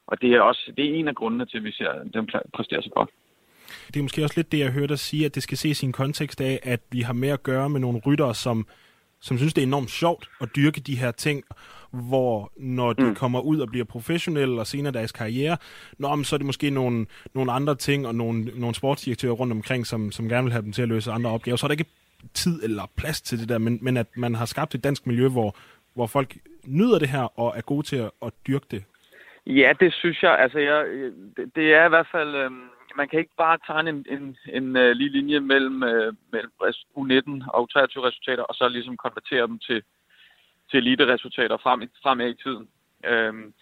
og 0.07 0.21
det 0.23 0.31
er 0.35 0.41
også 0.41 0.73
det 0.77 0.85
er 0.85 0.95
en 0.95 1.09
af 1.09 1.15
grundene 1.15 1.47
til, 1.47 1.59
at 1.59 1.65
vi 1.65 1.73
ser 1.73 1.93
dem 2.15 2.27
præsterer 2.55 2.83
så 2.83 2.91
godt. 2.91 3.11
Det 3.93 3.97
er 3.97 4.03
måske 4.03 4.25
også 4.25 4.39
lidt 4.39 4.53
det, 4.53 4.59
jeg 4.59 4.73
hørte 4.73 4.89
dig 4.89 4.99
sige, 4.99 5.27
at 5.27 5.35
det 5.35 5.43
skal 5.43 5.59
ses 5.59 5.83
i 5.83 5.87
en 5.87 5.93
kontekst 5.93 6.41
af, 6.41 6.61
at 6.63 6.81
vi 6.93 7.01
har 7.01 7.13
med 7.13 7.29
at 7.29 7.43
gøre 7.43 7.69
med 7.71 7.81
nogle 7.81 8.01
ryttere, 8.07 8.35
som 8.35 8.67
som 9.21 9.39
synes, 9.39 9.55
det 9.55 9.63
er 9.63 9.67
enormt 9.67 9.91
sjovt 9.91 10.29
at 10.41 10.49
dyrke 10.57 10.81
de 10.81 10.97
her 10.97 11.11
ting, 11.11 11.45
hvor 11.91 12.53
når 12.57 12.93
de 12.93 13.03
mm. 13.03 13.15
kommer 13.15 13.41
ud 13.41 13.61
og 13.61 13.69
bliver 13.69 13.85
professionelle 13.85 14.61
og 14.61 14.67
senere 14.67 14.93
deres 14.93 15.13
karriere, 15.13 15.57
nå, 15.99 16.23
så 16.23 16.37
er 16.37 16.39
det 16.39 16.47
måske 16.47 16.71
nogle, 16.71 17.07
nogle 17.35 17.53
andre 17.53 17.75
ting 17.75 18.07
og 18.07 18.15
nogle, 18.15 18.45
nogle 18.45 18.75
sportsdirektører 18.75 19.33
rundt 19.33 19.53
omkring, 19.53 19.87
som, 19.87 20.13
som 20.13 20.29
gerne 20.29 20.45
vil 20.45 20.53
have 20.53 20.63
dem 20.63 20.73
til 20.73 20.83
at 20.83 20.89
løse 20.89 21.11
andre 21.11 21.31
opgaver. 21.31 21.57
Så 21.57 21.67
er 21.67 21.69
der 21.69 21.73
ikke 21.73 21.91
tid 22.35 22.63
eller 22.63 22.83
plads 22.97 23.21
til 23.21 23.41
det 23.41 23.49
der, 23.49 23.59
men, 23.59 23.79
men 23.83 23.97
at 23.97 24.07
man 24.17 24.35
har 24.35 24.45
skabt 24.45 24.75
et 24.75 24.85
dansk 24.85 25.07
miljø, 25.07 25.29
hvor, 25.29 25.57
hvor 25.95 26.07
folk 26.07 26.37
nyder 26.67 26.99
det 26.99 27.09
her 27.09 27.41
og 27.41 27.55
er 27.57 27.61
gode 27.61 27.87
til 27.87 27.97
at, 27.97 28.11
at 28.23 28.33
dyrke 28.47 28.67
det. 28.71 28.85
Ja, 29.47 29.73
det 29.81 29.93
synes 29.95 30.23
jeg. 30.23 30.39
Altså, 30.39 30.59
jeg, 30.59 30.85
det, 31.55 31.75
er 31.75 31.87
i 31.87 31.89
hvert 31.89 32.09
fald... 32.13 32.35
Øhm 32.35 32.78
man 33.01 33.09
kan 33.09 33.19
ikke 33.19 33.37
bare 33.45 33.59
tegne 33.67 33.91
en, 33.91 34.07
en, 34.15 34.37
en 34.59 34.67
uh, 34.77 34.91
lige 35.01 35.15
linje 35.19 35.41
mellem, 35.41 35.77
uh, 35.91 36.11
mellem 36.33 36.53
U19 36.99 37.29
og 37.55 37.59
U23 37.65 37.95
resultater, 38.09 38.43
og 38.43 38.55
så 38.55 38.69
ligesom 38.69 38.97
konvertere 38.97 39.47
dem 39.47 39.59
til, 39.59 39.83
til 40.71 40.79
elite-resultater 40.79 41.57
frem, 41.57 41.81
fremad 42.03 42.31
i 42.31 42.43
tiden. 42.43 42.69
Øhm, 43.05 43.55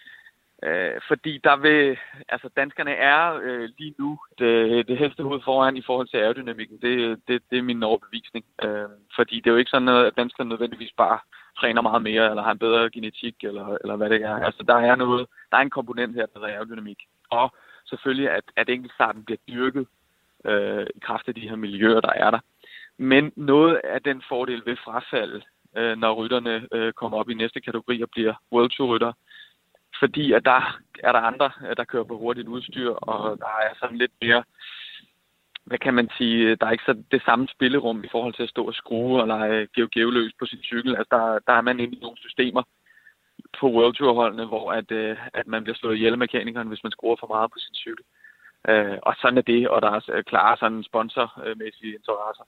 øh, 0.63 1.01
fordi 1.09 1.41
der 1.45 1.57
vil, 1.57 1.99
altså 2.29 2.49
danskerne 2.57 2.91
er 2.91 3.41
øh, 3.43 3.69
lige 3.79 3.95
nu 3.99 4.19
det, 4.39 4.89
det 4.89 5.21
hoved 5.21 5.41
foran 5.45 5.77
i 5.77 5.83
forhold 5.83 6.09
til 6.09 6.17
aerodynamikken. 6.17 6.79
Det, 6.83 7.21
det, 7.29 7.43
det 7.51 7.59
er 7.59 7.63
min 7.63 7.83
overbevisning. 7.83 8.45
Øh, 8.65 8.89
fordi 9.17 9.37
det 9.37 9.47
er 9.47 9.51
jo 9.51 9.63
ikke 9.63 9.71
sådan, 9.71 9.91
noget, 9.91 10.07
at 10.07 10.17
danskerne 10.17 10.49
nødvendigvis 10.49 10.93
bare 10.97 11.19
træner 11.61 11.83
meget 11.83 12.03
mere, 12.03 12.31
eller 12.31 12.43
har 12.43 12.53
en 12.53 12.59
bedre 12.59 12.91
genetik, 12.91 13.35
eller, 13.43 13.79
eller 13.81 13.97
hvad 13.97 14.11
det 14.11 14.23
er. 14.23 14.37
Altså 14.49 14.63
der 14.63 14.75
er 14.75 14.97
noget, 14.97 15.27
der 15.51 15.57
er 15.57 15.63
en 15.63 15.77
komponent 15.79 16.15
her, 16.15 16.27
der 16.27 16.41
er 16.41 16.47
aerodynamik. 16.47 16.99
Og 17.31 17.55
selvfølgelig, 17.89 18.31
at, 18.31 18.45
at 18.57 18.69
enkeltstarten 18.69 19.25
bliver 19.25 19.39
dyrket 19.49 19.87
øh, 20.45 20.87
i 20.95 20.99
kraft 20.99 21.29
af 21.29 21.35
de 21.35 21.49
her 21.49 21.57
miljøer, 21.57 22.01
der 22.01 22.13
er 22.13 22.31
der. 22.31 22.41
Men 22.99 23.33
noget 23.37 23.81
af 23.85 24.03
den 24.03 24.23
fordel 24.29 24.63
ved 24.67 24.77
frafalde, 24.77 25.43
øh, 25.77 25.99
når 25.99 26.15
rytterne 26.15 26.69
øh, 26.73 26.93
kommer 26.93 27.19
op 27.19 27.31
i 27.31 27.35
næste 27.35 27.61
kategori 27.61 28.03
og 28.03 28.11
bliver 28.11 28.35
World 28.53 28.71
Tour 28.71 28.95
rytter, 28.95 29.13
fordi 29.99 30.33
at 30.33 30.45
der 30.45 30.79
er 30.99 31.13
der 31.13 31.21
andre, 31.21 31.51
øh, 31.69 31.77
der 31.77 31.85
kører 31.85 32.05
på 32.05 32.19
hurtigt 32.19 32.49
udstyr, 32.49 32.91
og 32.91 33.39
der 33.39 33.47
er 33.47 33.75
sådan 33.81 33.99
lidt 33.99 34.13
mere, 34.23 34.45
hvad 35.65 35.79
kan 35.79 35.95
man 35.95 36.11
sige, 36.19 36.51
øh, 36.51 36.57
der 36.61 36.67
er 36.67 36.71
ikke 36.71 36.85
så 36.85 37.03
det 37.11 37.23
samme 37.23 37.49
spillerum 37.49 38.05
i 38.05 38.09
forhold 38.11 38.35
til 38.35 38.43
at 38.43 38.49
stå 38.49 38.65
og 38.67 38.75
skrue 38.75 39.21
og 39.21 39.27
lege 39.27 39.69
geogeoløs 39.75 40.33
på 40.39 40.47
sin 40.47 40.63
cykel. 40.63 40.97
Altså 40.97 41.17
der, 41.17 41.39
der 41.47 41.53
er 41.53 41.61
man 41.61 41.81
inde 41.81 41.97
i 41.97 42.01
nogle 42.01 42.17
systemer, 42.17 42.63
på 43.61 43.67
World 43.71 43.95
Tour-holdene, 43.95 44.45
hvor 44.47 44.73
at, 44.73 44.91
øh, 44.91 45.17
at 45.35 45.47
man 45.47 45.63
bliver 45.63 45.77
slået 45.77 45.97
ihjel 45.97 46.13
af 46.13 46.19
mekanikeren, 46.19 46.69
hvis 46.69 46.83
man 46.83 46.93
skruer 46.93 47.17
for 47.21 47.27
meget 47.27 47.51
på 47.51 47.59
sin 47.59 47.75
cykel. 47.75 48.05
Øh, 48.69 48.99
og 49.03 49.15
sådan 49.21 49.39
er 49.39 49.43
det, 49.43 49.69
og 49.69 49.83
der 49.83 49.91
er 49.91 50.01
øh, 50.13 50.25
klare 50.25 50.57
sådan 50.57 50.83
sponsormæssige 50.83 51.95
interesser. 51.95 52.45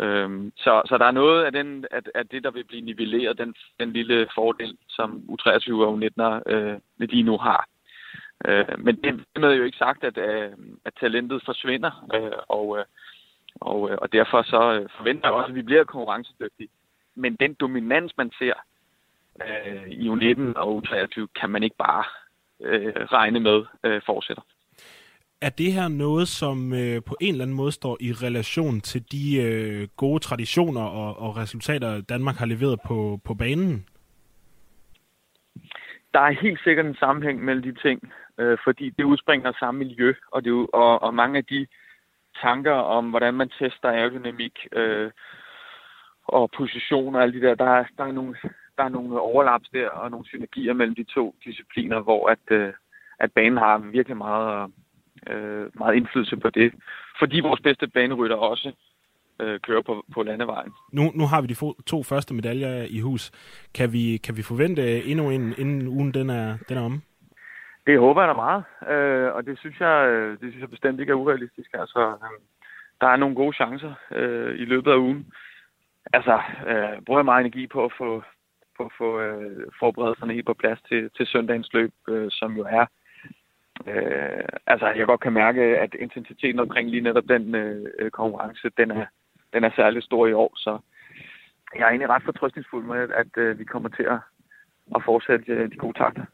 Øhm, 0.00 0.52
så, 0.56 0.82
så 0.88 0.98
der 0.98 1.06
er 1.06 1.10
noget 1.10 1.44
af, 1.44 1.52
den, 1.52 1.86
at, 1.90 2.10
at 2.14 2.30
det, 2.30 2.44
der 2.44 2.50
vil 2.50 2.64
blive 2.64 2.82
nivelleret, 2.82 3.38
den, 3.38 3.54
den 3.80 3.92
lille 3.92 4.28
fordel, 4.34 4.76
som 4.88 5.22
U23 5.28 5.72
og 5.72 5.98
U19'er 5.98 6.52
øh, 6.52 6.78
lige 6.98 7.22
nu 7.22 7.38
har. 7.38 7.66
Øh, 8.44 8.78
men 8.78 8.96
det 9.02 9.24
med 9.36 9.54
jo 9.54 9.64
ikke 9.64 9.78
sagt, 9.78 10.04
at, 10.04 10.18
øh, 10.18 10.52
at 10.84 10.92
talentet 11.00 11.42
forsvinder, 11.44 12.08
øh, 12.14 12.38
og, 12.48 12.78
øh, 12.78 12.84
Og, 13.60 13.90
øh, 13.90 13.98
og 14.02 14.12
derfor 14.12 14.42
så 14.42 14.72
øh, 14.72 14.88
forventer 14.96 15.28
jeg 15.28 15.34
også, 15.34 15.48
at 15.48 15.54
vi 15.54 15.62
bliver 15.62 15.84
konkurrencedygtige. 15.84 16.68
Men 17.14 17.36
den 17.36 17.54
dominans, 17.54 18.16
man 18.16 18.30
ser 18.38 18.52
øh, 19.46 19.88
i 19.88 20.08
U19 20.08 20.52
og 20.56 20.82
U23, 20.86 21.26
kan 21.40 21.50
man 21.50 21.62
ikke 21.62 21.76
bare 21.76 22.04
øh, 22.60 22.94
regne 22.94 23.40
med 23.40 23.64
øh, 23.84 24.02
fortsætter. 24.06 24.42
Er 25.42 25.50
det 25.50 25.72
her 25.72 25.88
noget, 25.88 26.28
som 26.28 26.72
øh, 26.72 27.02
på 27.06 27.16
en 27.20 27.32
eller 27.32 27.44
anden 27.44 27.56
måde 27.56 27.72
står 27.72 27.96
i 28.00 28.12
relation 28.12 28.80
til 28.80 29.12
de 29.12 29.42
øh, 29.42 29.88
gode 29.96 30.18
traditioner 30.18 30.82
og, 30.82 31.18
og 31.18 31.36
resultater, 31.36 32.00
Danmark 32.00 32.36
har 32.36 32.46
leveret 32.46 32.80
på, 32.86 33.20
på 33.24 33.34
banen? 33.34 33.86
Der 36.14 36.20
er 36.20 36.40
helt 36.42 36.60
sikkert 36.64 36.86
en 36.86 36.94
sammenhæng 36.94 37.44
mellem 37.44 37.62
de 37.62 37.74
ting, 37.82 38.12
øh, 38.38 38.58
fordi 38.64 38.90
det 38.90 39.04
udspringer 39.04 39.48
af 39.48 39.54
samme 39.54 39.78
miljø, 39.78 40.14
og, 40.32 40.44
det, 40.44 40.52
og, 40.72 41.02
og 41.02 41.14
mange 41.14 41.38
af 41.38 41.44
de 41.44 41.66
tanker 42.42 42.72
om, 42.72 43.10
hvordan 43.10 43.34
man 43.34 43.48
tester 43.48 43.88
aerodynamik 43.88 44.66
øh, 44.72 45.10
og 46.24 46.50
position 46.56 47.14
og 47.14 47.22
alle 47.22 47.40
de 47.40 47.46
der, 47.46 47.54
der, 47.54 47.84
der, 47.98 48.04
er 48.04 48.12
nogle, 48.12 48.36
der 48.80 48.86
er 48.86 48.96
nogle 48.98 49.20
overlaps 49.20 49.68
der 49.68 49.88
og 49.88 50.10
nogle 50.10 50.26
synergier 50.26 50.72
mellem 50.72 50.94
de 50.94 51.04
to 51.04 51.34
discipliner, 51.44 52.00
hvor 52.00 52.28
at, 52.34 52.44
øh, 52.50 52.72
at 53.18 53.32
banen 53.32 53.58
har 53.58 53.78
virkelig 53.78 54.16
meget 54.16 54.72
øh, 55.30 55.66
meget 55.74 55.94
indflydelse 55.96 56.36
på 56.36 56.50
det. 56.50 56.72
Fordi 57.18 57.40
vores 57.40 57.60
bedste 57.60 57.86
banerytter 57.86 58.36
også 58.36 58.72
øh, 59.40 59.60
kører 59.60 59.82
på, 59.82 60.04
på 60.14 60.22
landevejen. 60.22 60.72
Nu, 60.92 61.02
nu 61.14 61.24
har 61.26 61.40
vi 61.40 61.46
de 61.46 61.56
to 61.86 62.02
første 62.02 62.34
medaljer 62.34 62.86
i 62.90 63.00
hus. 63.00 63.32
Kan 63.74 63.92
vi, 63.92 64.16
kan 64.16 64.36
vi 64.36 64.42
forvente 64.42 65.04
endnu 65.04 65.30
en, 65.30 65.54
inden 65.58 65.88
ugen 65.88 66.14
den 66.14 66.30
er, 66.30 66.56
den 66.68 66.76
er 66.76 66.84
om? 66.84 67.02
Det 67.86 67.98
håber 67.98 68.22
jeg 68.22 68.28
da 68.28 68.34
meget, 68.34 68.62
øh, 68.92 69.34
og 69.34 69.46
det 69.46 69.58
synes, 69.58 69.80
jeg, 69.80 70.08
øh, 70.08 70.30
det 70.30 70.46
synes 70.50 70.60
jeg 70.60 70.70
bestemt 70.70 71.00
ikke 71.00 71.10
er 71.10 71.22
urealistisk. 71.22 71.70
Altså, 71.74 72.00
øh, 72.08 72.38
der 73.00 73.06
er 73.06 73.16
nogle 73.16 73.34
gode 73.34 73.56
chancer 73.56 73.94
øh, 74.10 74.54
i 74.54 74.64
løbet 74.64 74.90
af 74.90 74.96
ugen. 74.96 75.26
Altså, 76.12 76.40
øh, 76.66 77.02
bruger 77.06 77.20
jeg 77.20 77.24
meget 77.24 77.40
energi 77.40 77.66
på 77.66 77.84
at 77.84 77.92
få, 77.98 78.22
på 78.80 78.84
at 78.88 78.96
få 78.98 79.20
øh, 79.20 79.66
forberedelserne 79.80 80.34
helt 80.36 80.46
på 80.46 80.60
plads 80.62 80.80
til, 80.88 81.10
til 81.16 81.26
søndagens 81.26 81.72
løb, 81.72 81.92
øh, 82.08 82.28
som 82.30 82.50
jo 82.56 82.64
er 82.80 82.86
Øh, 83.86 84.44
altså, 84.66 84.86
jeg 84.96 85.06
godt 85.06 85.20
kan 85.20 85.32
mærke, 85.32 85.62
at 85.84 85.92
intensiteten 86.00 86.60
omkring 86.60 86.90
lige 86.90 87.06
netop 87.08 87.28
den 87.28 87.54
øh, 87.54 88.10
konkurrence, 88.10 88.70
den 88.76 88.90
er, 88.90 89.06
den 89.52 89.64
er 89.64 89.70
særlig 89.76 90.02
stor 90.02 90.26
i 90.26 90.32
år, 90.32 90.52
så 90.56 90.78
jeg 91.74 91.84
er 91.84 91.88
egentlig 91.88 92.08
ret 92.08 92.22
fortrøstningsfuld 92.24 92.84
med, 92.84 93.08
at 93.22 93.32
øh, 93.36 93.58
vi 93.58 93.64
kommer 93.64 93.88
til 93.88 94.02
at, 94.02 94.20
at 94.96 95.02
fortsætte 95.04 95.52
øh, 95.52 95.70
de 95.70 95.76
gode 95.76 95.98
takter. 95.98 96.24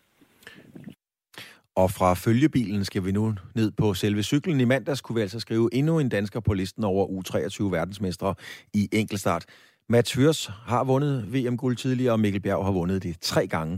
Og 1.74 1.90
fra 1.90 2.14
følgebilen 2.14 2.84
skal 2.84 3.04
vi 3.04 3.12
nu 3.12 3.34
ned 3.54 3.72
på 3.72 3.94
selve 3.94 4.22
cyklen. 4.22 4.60
I 4.60 4.64
mandags 4.64 5.00
kunne 5.00 5.16
vi 5.16 5.20
altså 5.20 5.40
skrive 5.40 5.68
endnu 5.72 5.98
en 5.98 6.08
dansker 6.08 6.40
på 6.40 6.52
listen 6.54 6.84
over 6.84 7.06
U23 7.06 7.70
verdensmestre 7.70 8.34
i 8.74 8.88
enkeltstart. 8.92 9.44
Mats 9.88 10.14
Hørs 10.14 10.46
har 10.46 10.84
vundet 10.84 11.34
VM-guld 11.34 11.76
tidligere, 11.76 12.12
og 12.12 12.20
Mikkel 12.20 12.42
Bjerg 12.42 12.64
har 12.64 12.72
vundet 12.72 13.02
det 13.02 13.20
tre 13.20 13.46
gange. 13.46 13.74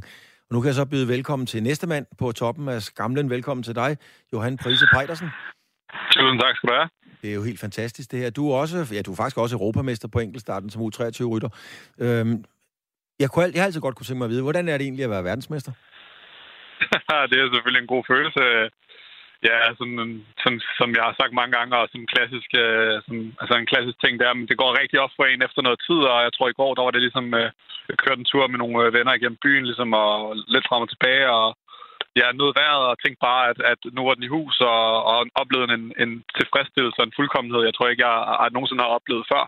Og 0.48 0.54
nu 0.54 0.60
kan 0.60 0.66
jeg 0.66 0.74
så 0.74 0.86
byde 0.86 1.08
velkommen 1.08 1.46
til 1.46 1.62
næste 1.62 1.86
mand 1.86 2.06
på 2.18 2.32
toppen 2.32 2.68
af 2.68 2.82
skamlen. 2.82 3.30
Velkommen 3.30 3.64
til 3.64 3.74
dig, 3.74 3.96
Johan 4.32 4.56
Prise 4.56 4.86
Pejdersen. 4.92 5.28
Tusind 6.12 6.40
tak 6.40 6.56
skal 6.56 6.68
du 6.68 6.74
have. 6.74 6.88
Det 7.22 7.30
er 7.30 7.34
jo 7.34 7.42
helt 7.42 7.60
fantastisk 7.60 8.12
det 8.12 8.18
her. 8.18 8.30
Du 8.30 8.50
er 8.50 8.56
også, 8.56 8.76
ja, 8.92 9.02
du 9.02 9.12
er 9.12 9.16
faktisk 9.16 9.38
også 9.38 9.56
europamester 9.56 10.08
på 10.08 10.18
enkeltstarten 10.18 10.70
som 10.70 10.82
U23-rytter. 10.82 11.48
Øhm, 11.98 12.44
jeg, 13.20 13.30
kunne, 13.30 13.50
jeg 13.54 13.62
har 13.62 13.66
altid 13.66 13.80
godt 13.80 13.96
kunne 13.96 14.06
tænke 14.06 14.18
mig 14.18 14.24
at 14.24 14.30
vide, 14.30 14.42
hvordan 14.42 14.68
er 14.68 14.78
det 14.78 14.84
egentlig 14.84 15.04
at 15.04 15.10
være 15.10 15.24
verdensmester? 15.24 15.72
det 17.30 17.36
er 17.40 17.54
selvfølgelig 17.54 17.82
en 17.82 17.92
god 17.94 18.04
følelse 18.12 18.42
ja, 19.46 19.56
sådan, 19.78 20.24
sådan, 20.42 20.60
som 20.78 20.88
jeg 20.96 21.04
har 21.08 21.14
sagt 21.20 21.32
mange 21.38 21.52
gange, 21.56 21.72
og 21.76 21.88
som 21.92 22.12
klassisk, 22.14 22.50
øh, 22.64 22.94
som, 23.06 23.16
altså 23.40 23.54
en 23.56 23.70
klassisk 23.72 23.98
ting 24.00 24.14
der, 24.20 24.34
men 24.34 24.46
det 24.50 24.60
går 24.62 24.80
rigtig 24.80 24.98
op 25.04 25.12
for 25.16 25.24
en 25.24 25.42
efter 25.46 25.62
noget 25.62 25.80
tid, 25.88 26.00
og 26.12 26.18
jeg 26.26 26.32
tror 26.32 26.48
i 26.48 26.58
går, 26.60 26.74
der 26.74 26.82
var 26.86 26.94
det 26.94 27.02
ligesom, 27.06 27.26
øh, 27.40 27.50
jeg 27.88 27.96
kørte 28.02 28.20
en 28.20 28.30
tur 28.32 28.46
med 28.48 28.58
nogle 28.58 28.78
øh, 28.84 28.94
venner 28.96 29.14
igennem 29.14 29.42
byen, 29.44 29.64
ligesom, 29.70 29.90
og 30.02 30.12
lidt 30.54 30.68
frem 30.68 30.82
og 30.86 30.90
tilbage, 30.90 31.26
og 31.40 31.48
ja, 32.20 32.26
nød 32.32 32.52
vejret, 32.60 32.84
og 32.90 32.96
tænkte 32.98 33.24
bare, 33.28 33.42
at, 33.50 33.58
at 33.72 33.80
nu 33.96 34.00
var 34.04 34.14
den 34.14 34.28
i 34.28 34.34
hus, 34.36 34.54
og, 34.60 34.84
og 35.10 35.18
oplevede 35.42 35.72
en, 35.78 35.86
en 36.02 36.12
tilfredsstillelse 36.38 36.98
og 37.00 37.06
en 37.06 37.16
fuldkommenhed, 37.18 37.60
jeg 37.64 37.74
tror 37.74 37.88
ikke, 37.88 38.06
jeg, 38.06 38.14
jeg 38.42 38.50
nogensinde 38.54 38.84
har 38.84 38.96
oplevet 38.98 39.24
før. 39.32 39.44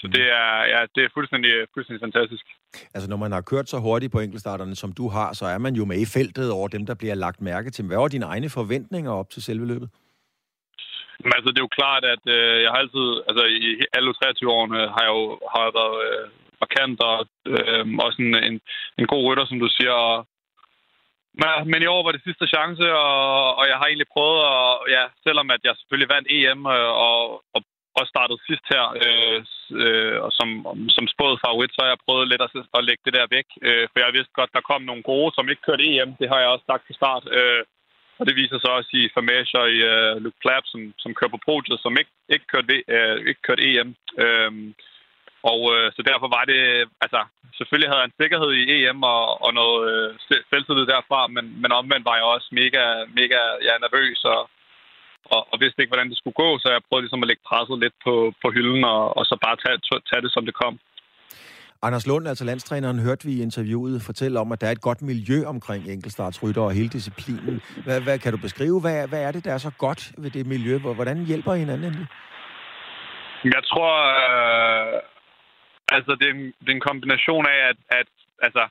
Så 0.00 0.06
det 0.06 0.24
er, 0.42 0.54
ja, 0.72 0.80
det 0.94 1.02
er 1.04 1.08
fuldstændig, 1.14 1.52
fuldstændig 1.74 2.02
fantastisk. 2.06 2.46
Altså, 2.94 3.10
når 3.10 3.16
man 3.16 3.32
har 3.32 3.40
kørt 3.40 3.68
så 3.68 3.78
hurtigt 3.78 4.12
på 4.12 4.20
enkeltstarterne, 4.20 4.76
som 4.76 4.92
du 4.92 5.08
har, 5.08 5.32
så 5.32 5.44
er 5.46 5.58
man 5.58 5.74
jo 5.74 5.84
med 5.84 5.98
i 6.00 6.06
feltet 6.16 6.50
over 6.50 6.68
dem, 6.68 6.86
der 6.86 6.94
bliver 6.94 7.14
lagt 7.14 7.40
mærke 7.40 7.70
til. 7.70 7.84
Hvad 7.86 7.96
var 7.96 8.08
dine 8.08 8.26
egne 8.26 8.50
forventninger 8.50 9.12
op 9.12 9.30
til 9.30 9.42
selve 9.42 9.66
løbet? 9.66 9.88
Men 11.24 11.32
altså, 11.36 11.48
det 11.50 11.58
er 11.58 11.68
jo 11.68 11.78
klart, 11.80 12.04
at 12.04 12.22
øh, 12.36 12.62
jeg 12.62 12.70
har 12.70 12.80
altid, 12.84 13.08
altså 13.28 13.44
i 13.44 13.70
alle 13.96 14.12
23 14.12 14.52
årene, 14.58 14.80
har 14.94 15.02
jeg 15.06 15.12
jo 15.16 15.24
har 15.52 15.62
jeg 15.66 15.74
været 15.80 15.98
øh, 16.08 16.24
markant 16.60 16.98
og 17.08 17.16
øh, 17.52 17.84
også 18.06 18.18
en, 18.22 18.34
en, 18.48 18.56
en 18.98 19.06
god 19.12 19.22
rytter, 19.26 19.46
som 19.46 19.58
du 19.60 19.68
siger. 19.76 19.94
Og, 20.08 20.16
men, 21.40 21.48
men 21.70 21.82
i 21.82 21.90
år 21.94 22.02
var 22.04 22.12
det 22.12 22.26
sidste 22.26 22.46
chance, 22.54 22.86
og, 23.06 23.56
og 23.58 23.64
jeg 23.70 23.76
har 23.78 23.86
egentlig 23.86 24.12
prøvet, 24.14 24.40
at, 24.54 24.70
ja, 24.96 25.04
selvom 25.26 25.50
at 25.54 25.60
jeg 25.64 25.74
selvfølgelig 25.76 26.12
vandt 26.14 26.28
EM 26.36 26.62
øh, 26.76 26.90
og, 27.06 27.18
og 27.54 27.60
og 27.98 28.06
startede 28.12 28.40
sidst 28.48 28.64
her, 28.72 28.84
øh, 29.04 29.40
øh, 29.84 30.16
og 30.26 30.30
som, 30.38 30.48
som 30.96 31.06
spået 31.14 31.42
favorit, 31.46 31.72
så 31.72 31.80
har 31.82 31.90
jeg 31.92 32.04
prøvet 32.06 32.28
lidt 32.28 32.42
at, 32.46 32.50
at 32.78 32.84
lægge 32.88 33.02
det 33.06 33.14
der 33.18 33.34
væk. 33.36 33.48
Øh, 33.68 33.84
for 33.90 33.98
jeg 33.98 34.16
vidste 34.16 34.38
godt, 34.38 34.56
der 34.56 34.68
kom 34.70 34.82
nogle 34.82 35.02
gode, 35.12 35.30
som 35.34 35.48
ikke 35.48 35.66
kørte 35.66 35.86
EM. 35.92 36.10
Det 36.20 36.28
har 36.32 36.38
jeg 36.40 36.48
også 36.54 36.66
sagt 36.68 36.84
til 36.86 36.98
start. 37.00 37.24
Øh, 37.38 37.62
og 38.18 38.24
det 38.26 38.34
viser 38.40 38.58
sig 38.60 38.70
også 38.78 38.90
i 39.02 39.12
Famage 39.16 39.52
og 39.62 39.66
i 39.76 39.78
øh, 39.94 40.16
Luke 40.24 40.40
Plapp, 40.42 40.64
som, 40.72 40.80
som 41.02 41.14
kører 41.14 41.34
på 41.34 41.40
podiet, 41.48 41.78
som 41.80 41.92
ikke, 42.00 42.12
ikke, 42.34 42.46
kørte, 42.52 42.74
øh, 42.96 43.16
ikke 43.30 43.42
kørte 43.46 43.64
EM. 43.70 43.90
Øh, 44.24 44.52
og 45.52 45.60
øh, 45.74 45.88
så 45.96 46.00
derfor 46.10 46.28
var 46.36 46.44
det, 46.52 46.62
altså 47.04 47.20
selvfølgelig 47.58 47.88
havde 47.90 48.02
jeg 48.02 48.08
en 48.10 48.20
sikkerhed 48.20 48.50
i 48.52 48.62
EM 48.74 49.02
og, 49.14 49.22
og 49.44 49.50
noget 49.60 49.80
øh, 49.90 50.08
selvtillid 50.50 50.86
derfra, 50.94 51.20
men, 51.26 51.44
men 51.62 51.70
omvendt 51.80 52.08
var 52.10 52.16
jeg 52.16 52.26
også 52.34 52.48
mega, 52.60 52.84
mega 53.20 53.40
ja, 53.66 53.74
nervøs 53.84 54.20
og, 54.34 54.40
og, 55.34 55.42
og 55.52 55.56
vidste 55.62 55.80
ikke, 55.80 55.92
hvordan 55.94 56.10
det 56.10 56.18
skulle 56.18 56.40
gå, 56.44 56.48
så 56.58 56.66
jeg 56.74 56.86
prøvede 56.88 57.04
ligesom 57.04 57.22
at 57.22 57.28
lægge 57.28 57.48
presset 57.50 57.78
lidt 57.84 57.96
på, 58.06 58.14
på 58.42 58.48
hylden, 58.56 58.84
og, 58.84 59.02
og 59.18 59.24
så 59.30 59.34
bare 59.46 59.56
tage, 59.64 59.78
tage 60.10 60.22
det, 60.24 60.32
som 60.32 60.46
det 60.48 60.54
kom. 60.62 60.74
Anders 61.82 62.06
Lund, 62.06 62.28
altså 62.28 62.44
landstræneren, 62.44 62.98
hørte 62.98 63.26
vi 63.28 63.32
i 63.32 63.42
interviewet 63.42 64.02
fortælle 64.02 64.40
om, 64.40 64.52
at 64.52 64.60
der 64.60 64.66
er 64.66 64.70
et 64.70 64.86
godt 64.88 65.02
miljø 65.02 65.38
omkring 65.54 65.82
enkeltstartsrytter 65.94 66.62
og 66.62 66.72
hele 66.72 66.88
disciplinen. 66.88 67.62
Hvad, 67.84 68.00
hvad 68.00 68.18
kan 68.18 68.32
du 68.32 68.38
beskrive? 68.38 68.80
Hvad, 68.80 69.08
hvad 69.08 69.22
er 69.22 69.32
det, 69.32 69.44
der 69.44 69.52
er 69.54 69.58
så 69.58 69.72
godt 69.78 70.12
ved 70.18 70.30
det 70.30 70.46
miljø? 70.46 70.78
Hvordan 70.78 71.26
hjælper 71.26 71.54
I 71.54 71.58
hinanden 71.58 71.84
egentlig? 71.84 72.08
Jeg 73.44 73.62
tror, 73.70 73.92
øh, 74.24 75.00
altså 75.96 76.12
det 76.20 76.26
er, 76.28 76.34
en, 76.34 76.46
det 76.60 76.68
er 76.70 76.78
en 76.78 76.88
kombination 76.90 77.44
af, 77.54 77.58
at, 77.70 77.78
at 78.00 78.08
altså, 78.46 78.62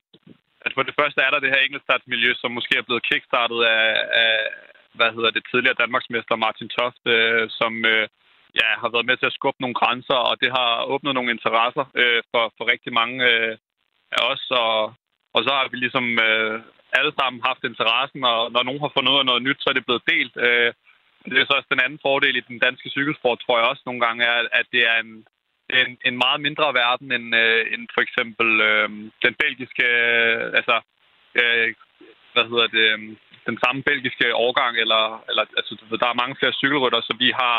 at 0.66 0.72
for 0.76 0.84
det 0.88 0.96
første 1.00 1.20
er 1.22 1.32
der 1.32 1.40
det 1.44 1.54
her 1.54 1.62
enkeltstartsmiljø, 1.66 2.30
som 2.42 2.52
måske 2.58 2.74
er 2.78 2.88
blevet 2.88 3.08
kickstartet 3.10 3.60
af, 3.78 3.88
af, 4.24 4.36
hvad 4.98 5.10
hedder 5.16 5.32
det, 5.32 5.44
tidligere 5.52 5.82
Danmarksmester 5.84 6.36
Martin 6.36 6.70
Toft, 6.78 7.04
øh, 7.16 7.50
som 7.60 7.74
øh, 7.94 8.08
ja, 8.60 8.70
har 8.82 8.90
været 8.94 9.10
med 9.10 9.18
til 9.18 9.30
at 9.32 9.38
skubbe 9.40 9.62
nogle 9.62 9.80
grænser, 9.82 10.20
og 10.30 10.36
det 10.42 10.50
har 10.58 10.72
åbnet 10.94 11.14
nogle 11.16 11.32
interesser 11.32 11.86
øh, 12.02 12.22
for, 12.32 12.44
for 12.58 12.64
rigtig 12.74 12.92
mange 12.94 13.18
øh, 13.32 13.54
af 14.18 14.22
os. 14.32 14.44
Og, 14.64 14.78
og 15.36 15.40
så 15.46 15.52
har 15.58 15.68
vi 15.72 15.78
ligesom 15.78 16.06
øh, 16.28 16.56
alle 16.98 17.14
sammen 17.20 17.40
haft 17.50 17.64
interessen, 17.64 18.22
og 18.32 18.40
når 18.54 18.64
nogen 18.64 18.84
har 18.84 18.92
fundet 18.94 19.12
ud 19.14 19.24
af 19.24 19.30
noget 19.30 19.46
nyt, 19.48 19.60
så 19.62 19.68
er 19.70 19.78
det 19.78 19.88
blevet 19.88 20.10
delt. 20.14 20.36
Øh, 20.48 20.72
det 21.32 21.38
er 21.38 21.46
så 21.46 21.54
også 21.58 21.72
den 21.74 21.86
anden 21.86 22.00
fordel 22.06 22.36
i 22.38 22.48
den 22.52 22.60
danske 22.60 22.90
cykelsport, 22.90 23.40
tror 23.40 23.58
jeg 23.58 23.68
også 23.68 23.84
nogle 23.86 24.02
gange, 24.06 24.22
er, 24.26 24.40
at 24.60 24.68
det 24.74 24.82
er 24.92 24.98
en, 25.06 25.12
en, 25.80 25.98
en 26.08 26.18
meget 26.24 26.42
mindre 26.42 26.74
verden 26.74 27.12
end, 27.12 27.36
øh, 27.36 27.74
end 27.74 27.84
for 27.94 28.02
eksempel 28.02 28.50
øh, 28.70 28.90
den 29.26 29.34
belgiske, 29.44 29.86
øh, 29.86 30.44
altså, 30.60 30.76
øh, 31.42 31.68
hvad 32.34 32.46
hedder 32.52 32.68
det, 32.78 32.88
øh, 32.94 33.00
den 33.50 33.58
samme 33.64 33.82
belgiske 33.90 34.26
årgang, 34.46 34.74
eller, 34.84 35.04
eller 35.30 35.44
altså, 35.60 35.74
der 36.02 36.08
er 36.10 36.22
mange 36.22 36.36
flere 36.40 36.54
cykelrytter, 36.62 37.02
så 37.02 37.14
vi 37.24 37.30
har 37.42 37.58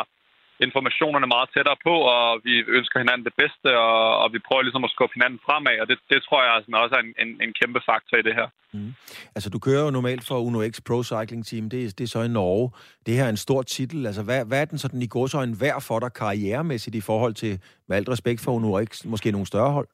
informationerne 0.66 1.28
meget 1.34 1.48
tættere 1.54 1.78
på, 1.88 1.94
og 2.14 2.40
vi 2.46 2.54
ønsker 2.78 2.98
hinanden 2.98 3.24
det 3.28 3.34
bedste, 3.42 3.68
og, 3.78 4.18
og 4.22 4.28
vi 4.34 4.38
prøver 4.48 4.62
ligesom 4.62 4.84
at 4.84 4.94
skubbe 4.94 5.14
hinanden 5.16 5.40
fremad, 5.46 5.76
og 5.82 5.86
det, 5.90 5.98
det 6.10 6.18
tror 6.22 6.40
jeg 6.44 6.52
altså, 6.54 6.70
også 6.84 6.94
er 6.98 7.02
en, 7.06 7.14
en, 7.22 7.30
en 7.44 7.52
kæmpe 7.60 7.80
faktor 7.90 8.16
i 8.18 8.26
det 8.28 8.34
her. 8.34 8.48
Mm. 8.72 8.94
Altså, 9.36 9.48
du 9.50 9.58
kører 9.58 9.84
jo 9.84 9.90
normalt 9.90 10.24
for 10.28 10.38
Uno 10.46 10.60
X 10.72 10.74
Pro 10.86 11.02
Cycling 11.02 11.46
Team, 11.46 11.70
det, 11.70 11.98
det 11.98 12.04
er 12.04 12.08
så 12.08 12.22
i 12.22 12.28
Norge. 12.28 12.70
Det 13.06 13.14
her 13.14 13.24
er 13.24 13.28
en 13.28 13.44
stor 13.46 13.62
titel. 13.62 14.06
Altså, 14.06 14.22
hvad, 14.22 14.44
hvad 14.44 14.60
er 14.60 14.64
den 14.64 14.78
sådan 14.78 15.02
i 15.02 15.06
godsøjne 15.06 15.56
værd 15.60 15.82
for 15.82 15.98
dig 15.98 16.12
karrieremæssigt 16.12 16.96
i 16.96 17.00
forhold 17.00 17.34
til, 17.34 17.60
med 17.88 17.96
alt 17.96 18.08
respekt 18.08 18.40
for 18.44 18.52
Uno 18.52 18.84
X, 18.84 19.04
måske 19.04 19.30
nogle 19.30 19.46
større 19.46 19.72
hold? 19.72 19.88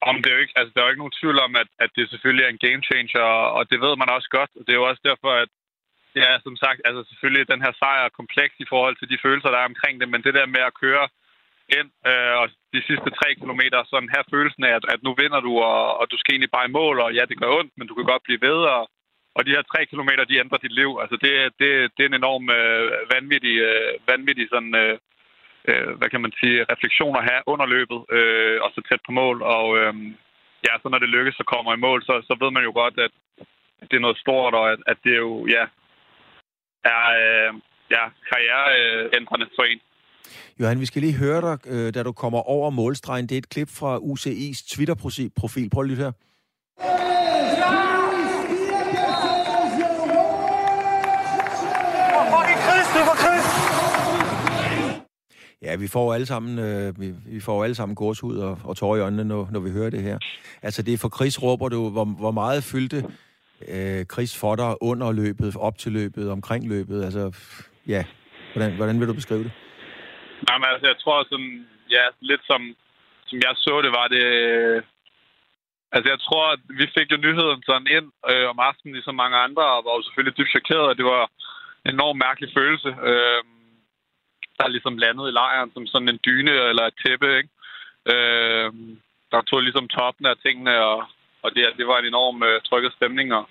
Om 0.00 0.16
det 0.22 0.28
er 0.30 0.36
jo 0.36 0.44
ikke, 0.44 0.58
altså, 0.58 0.72
der 0.72 0.80
er 0.80 0.86
jo 0.86 0.92
ikke 0.92 1.04
nogen 1.04 1.18
tvivl 1.20 1.38
om, 1.46 1.52
at, 1.62 1.68
at 1.84 1.90
det 1.96 2.10
selvfølgelig 2.10 2.44
er 2.44 2.52
en 2.52 2.64
game 2.66 2.82
changer, 2.90 3.28
og 3.56 3.62
det 3.70 3.78
ved 3.84 3.94
man 3.96 4.14
også 4.16 4.28
godt. 4.38 4.50
Og 4.58 4.62
det 4.64 4.72
er 4.72 4.80
jo 4.80 4.88
også 4.90 5.02
derfor, 5.10 5.30
at 5.42 5.50
det 6.14 6.22
er 6.30 6.36
som 6.46 6.56
sagt, 6.64 6.80
altså 6.88 7.02
selvfølgelig 7.10 7.48
den 7.52 7.64
her 7.64 7.72
sejr 7.80 8.02
er 8.04 8.18
kompleks 8.20 8.54
i 8.64 8.70
forhold 8.72 8.96
til 8.96 9.08
de 9.12 9.22
følelser, 9.24 9.50
der 9.50 9.58
er 9.60 9.72
omkring 9.72 10.00
det, 10.00 10.08
men 10.08 10.22
det 10.26 10.34
der 10.34 10.46
med 10.46 10.62
at 10.68 10.78
køre 10.82 11.04
ind 11.78 11.90
øh, 12.10 12.34
og 12.40 12.46
de 12.74 12.80
sidste 12.88 13.10
tre 13.18 13.28
kilometer, 13.40 13.78
sådan 13.92 14.12
her 14.14 14.22
følelsen 14.34 14.62
af, 14.68 14.72
at, 14.78 14.84
at 14.94 15.00
nu 15.06 15.12
vinder 15.22 15.40
du, 15.48 15.52
og, 15.70 15.98
og 16.00 16.04
du 16.12 16.16
skal 16.18 16.32
egentlig 16.32 16.54
bare 16.56 16.68
i 16.68 16.76
mål, 16.80 16.96
og 17.04 17.10
ja, 17.18 17.24
det 17.30 17.40
gør 17.40 17.56
ondt, 17.58 17.72
men 17.76 17.88
du 17.88 17.94
kan 17.94 18.10
godt 18.12 18.26
blive 18.26 18.44
ved, 18.48 18.58
og, 18.76 18.82
og 19.36 19.40
de 19.46 19.54
her 19.56 19.62
tre 19.62 19.80
kilometer, 19.86 20.24
de 20.24 20.40
ændrer 20.42 20.58
dit 20.58 20.78
liv. 20.80 20.90
Altså 21.02 21.16
det, 21.24 21.32
det, 21.60 21.70
det 21.94 22.02
er 22.02 22.10
en 22.10 22.20
enorm 22.22 22.44
øh, 22.58 22.84
vanvittig, 23.14 23.56
øh, 23.70 23.92
vanvittig 24.12 24.46
sådan, 24.54 24.74
øh, 24.82 24.98
øh, 25.70 25.88
hvad 25.98 26.08
kan 26.12 26.22
man 26.24 26.32
sige, 26.40 26.66
refleksioner 26.72 27.20
have 27.30 27.42
under 27.52 27.66
løbet, 27.76 28.00
øh, 28.18 28.56
og 28.64 28.70
så 28.74 28.80
tæt 28.88 29.02
på 29.06 29.12
mål. 29.20 29.36
Og 29.56 29.66
øh, 29.78 29.92
ja, 30.66 30.72
så 30.82 30.86
når 30.88 31.00
det 31.02 31.14
lykkes, 31.16 31.34
så 31.40 31.44
kommer 31.52 31.70
i 31.74 31.84
mål, 31.86 32.00
så, 32.08 32.14
så 32.28 32.32
ved 32.42 32.50
man 32.56 32.64
jo 32.68 32.72
godt, 32.82 32.94
at 33.06 33.12
det 33.90 33.96
er 33.96 34.06
noget 34.06 34.18
stort, 34.24 34.54
og 34.60 34.64
at, 34.72 34.80
at 34.86 34.98
det 35.04 35.12
er 35.12 35.22
jo, 35.28 35.46
ja, 35.56 35.64
er 36.94 37.04
øh, 37.22 37.50
ja, 37.94 38.04
karriereændrende 38.28 39.48
for 39.56 39.64
en. 39.70 39.80
Johan, 40.60 40.80
vi 40.80 40.86
skal 40.86 41.02
lige 41.02 41.18
høre 41.24 41.40
dig, 41.40 41.56
øh, 41.72 41.94
da 41.94 42.02
du 42.02 42.12
kommer 42.12 42.40
over 42.56 42.70
målstregen. 42.70 43.26
Det 43.26 43.34
er 43.34 43.38
et 43.38 43.48
klip 43.48 43.68
fra 43.78 43.96
UCI's 43.96 44.60
Twitter-profil. 44.74 45.70
Prøv 45.70 45.82
lytte 45.82 46.02
her. 46.02 46.12
Ja, 55.62 55.76
vi 55.76 55.88
får 55.88 56.14
alle 56.14 56.26
sammen, 56.26 56.58
øh, 56.58 57.00
vi, 57.00 57.08
vi 57.34 57.40
får 57.40 57.64
alle 57.64 57.74
sammen 57.74 57.94
gåshud 57.94 58.36
og, 58.38 58.58
og 58.64 58.76
tårer 58.76 58.96
i 58.96 59.00
øjnene, 59.00 59.24
når, 59.24 59.48
når 59.52 59.60
vi 59.60 59.70
hører 59.70 59.90
det 59.90 60.02
her. 60.02 60.18
Altså, 60.62 60.82
det 60.82 60.92
er 60.94 60.98
for 60.98 61.12
Chris, 61.16 61.42
råber 61.42 61.68
du, 61.68 61.90
hvor, 61.90 62.04
hvor 62.04 62.30
meget 62.30 62.64
fyldte 62.72 62.98
øh, 63.74 64.04
Chris 64.12 64.40
for 64.40 64.56
dig 64.56 64.82
under 64.82 65.12
løbet, 65.12 65.56
op 65.56 65.78
til 65.78 65.92
løbet, 65.92 66.30
omkring 66.30 66.68
løbet? 66.68 67.04
Altså, 67.04 67.22
ja, 67.86 68.04
hvordan, 68.52 68.76
hvordan 68.76 69.00
vil 69.00 69.08
du 69.08 69.14
beskrive 69.14 69.44
det? 69.44 69.52
Nej, 70.48 70.58
men 70.58 70.68
altså, 70.72 70.86
jeg 70.86 70.98
tror 71.02 71.26
sådan, 71.30 71.66
ja, 71.90 72.04
lidt 72.20 72.42
som, 72.50 72.60
som 73.26 73.38
jeg 73.44 73.52
så 73.56 73.74
det, 73.84 73.92
var 73.98 74.06
det... 74.14 74.22
Øh, 74.22 74.82
altså, 75.94 76.08
jeg 76.12 76.20
tror, 76.26 76.44
at 76.54 76.60
vi 76.80 76.86
fik 76.96 77.08
jo 77.12 77.16
nyheden 77.26 77.62
sådan 77.68 77.88
ind 77.96 78.06
øh, 78.30 78.46
om 78.52 78.58
aftenen, 78.68 78.94
ligesom 78.94 79.14
mange 79.14 79.36
andre, 79.46 79.64
og 79.74 79.84
var 79.86 79.94
jo 79.96 80.02
selvfølgelig 80.02 80.36
dybt 80.38 80.54
chokeret, 80.56 80.86
og 80.90 80.96
det 80.98 81.04
var 81.04 81.22
en 81.86 81.94
enormt 81.94 82.18
mærkelig 82.26 82.50
følelse. 82.58 82.90
Øh, 83.10 83.42
der 84.60 84.68
ligesom 84.68 84.96
landede 85.04 85.28
i 85.28 85.36
lejren 85.40 85.70
som 85.74 85.86
sådan 85.86 86.08
en 86.08 86.20
dyne 86.26 86.54
eller 86.70 86.84
et 86.86 86.98
tæppe, 87.04 87.28
ikke? 87.38 87.50
Øh, 88.12 88.70
der 89.32 89.40
tog 89.42 89.60
ligesom 89.60 89.88
toppen 89.88 90.26
af 90.26 90.36
tingene, 90.36 90.74
og, 90.90 90.98
og 91.42 91.48
det, 91.54 91.62
det 91.78 91.86
var 91.86 91.98
en 91.98 92.10
enorm 92.12 92.42
øh, 92.42 92.60
trykket 92.68 92.92
stemning. 92.92 93.34
Og, 93.34 93.44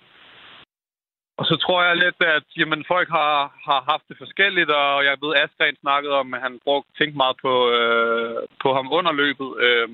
og 1.40 1.46
så 1.46 1.56
tror 1.64 1.84
jeg 1.84 1.96
lidt, 1.98 2.20
at 2.36 2.46
jamen, 2.60 2.86
folk 2.88 3.10
har, 3.10 3.34
har 3.68 3.82
haft 3.92 4.06
det 4.10 4.18
forskelligt, 4.18 4.70
og 4.70 5.06
jeg 5.06 5.16
ved, 5.24 5.36
Askren 5.36 5.78
snakkede 5.82 6.14
om, 6.22 6.34
at 6.34 6.42
han 6.42 6.60
brugte, 6.64 6.90
tænkte 6.98 7.18
meget 7.18 7.38
på, 7.46 7.54
øh, 7.78 8.38
på 8.64 8.70
ham 8.78 8.88
under 8.98 9.12
løbet. 9.12 9.50
Øh, 9.66 9.90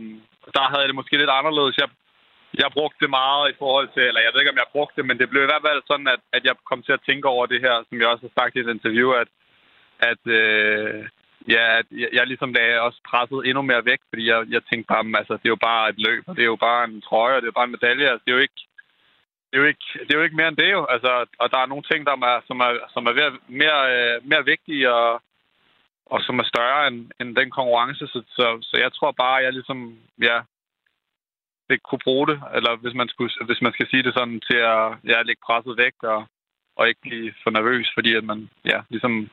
der 0.56 0.64
havde 0.70 0.82
jeg 0.82 0.90
det 0.90 1.00
måske 1.00 1.18
lidt 1.18 1.38
anderledes. 1.40 1.76
Jeg, 1.84 1.90
jeg 2.62 2.70
brugte 2.78 3.00
det 3.04 3.10
meget 3.10 3.46
i 3.52 3.56
forhold 3.62 3.90
til, 3.94 4.04
eller 4.08 4.22
jeg 4.22 4.32
ved 4.32 4.42
ikke, 4.42 4.54
om 4.56 4.64
jeg 4.64 4.74
brugte 4.76 4.96
det, 4.98 5.06
men 5.08 5.18
det 5.20 5.30
blev 5.30 5.42
i 5.44 5.52
hvert 5.52 5.66
fald 5.68 5.82
sådan, 5.92 6.08
at, 6.16 6.22
at 6.38 6.44
jeg 6.48 6.56
kom 6.70 6.82
til 6.84 6.94
at 6.98 7.06
tænke 7.08 7.28
over 7.36 7.46
det 7.46 7.60
her, 7.66 7.76
som 7.88 8.00
jeg 8.00 8.08
også 8.08 8.26
har 8.28 8.36
sagt 8.40 8.56
i 8.56 8.60
et 8.60 8.74
interview, 8.78 9.10
at, 9.22 9.30
at, 10.00 10.22
øh, 10.28 11.10
ja, 11.48 11.78
at 11.80 11.86
jeg, 11.92 12.10
jeg 12.14 12.28
ligesom 12.28 12.54
lagde 12.54 12.82
også 12.82 13.00
presset 13.10 13.40
endnu 13.46 13.62
mere 13.62 13.86
væk, 13.86 14.02
fordi 14.10 14.28
jeg, 14.28 14.46
jeg 14.50 14.62
tænkte 14.64 14.88
bare, 14.88 15.18
altså, 15.18 15.34
det 15.34 15.46
er 15.46 15.56
jo 15.58 15.66
bare 15.70 15.90
et 15.90 16.00
løb, 16.08 16.24
og 16.28 16.36
det 16.36 16.42
er 16.42 16.52
jo 16.54 16.66
bare 16.68 16.84
en 16.84 17.02
trøje, 17.02 17.36
og 17.36 17.42
det 17.42 17.48
er 17.48 17.54
jo 17.54 17.60
bare 17.60 17.70
en 17.70 17.78
medalje. 17.78 18.10
Altså, 18.10 18.24
det 18.26 18.32
er 18.32 18.36
jo 18.36 18.46
ikke, 18.48 18.62
det 19.50 19.56
er 19.58 19.62
jo 19.64 19.68
ikke, 19.68 19.86
det 20.06 20.12
er 20.14 20.18
jo 20.18 20.24
ikke 20.24 20.36
mere 20.36 20.48
end 20.48 20.58
det 20.58 20.72
jo. 20.72 20.86
Altså, 20.86 21.26
og 21.40 21.52
der 21.52 21.58
er 21.58 21.66
nogle 21.66 21.84
ting, 21.92 22.06
der 22.06 22.12
er, 22.12 22.42
som 22.48 22.60
er, 22.60 22.72
som 22.94 23.06
er 23.06 23.14
mere, 23.48 23.80
øh, 23.94 24.28
mere 24.32 24.46
vigtige 24.46 24.94
og, 24.94 25.22
og 26.06 26.22
som 26.22 26.40
er 26.40 26.44
større 26.44 26.88
end, 26.88 27.12
end 27.20 27.36
den 27.36 27.50
konkurrence. 27.52 28.08
Så, 28.08 28.24
så, 28.28 28.46
så 28.62 28.78
jeg 28.78 28.94
tror 28.94 29.12
bare, 29.12 29.38
at 29.40 29.46
jeg 29.46 29.54
ligesom, 29.54 29.98
ja, 30.22 30.38
det 31.70 31.84
kunne 31.84 32.04
bruge 32.04 32.28
det, 32.28 32.42
eller 32.56 32.76
hvis 32.76 32.94
man, 32.94 33.08
skulle, 33.10 33.32
hvis 33.46 33.62
man 33.62 33.74
skal 33.74 33.88
sige 33.90 34.04
det 34.04 34.14
sådan, 34.14 34.40
til 34.50 34.58
at 34.58 34.86
ja, 35.12 35.22
lægge 35.22 35.42
presset 35.46 35.78
væk 35.78 35.96
og, 36.04 36.26
og 36.76 36.88
ikke 36.88 37.02
blive 37.02 37.34
for 37.44 37.50
nervøs, 37.50 37.88
fordi 37.94 38.16
at 38.16 38.24
man 38.24 38.50
ja, 38.66 38.80
ligesom 38.90 39.30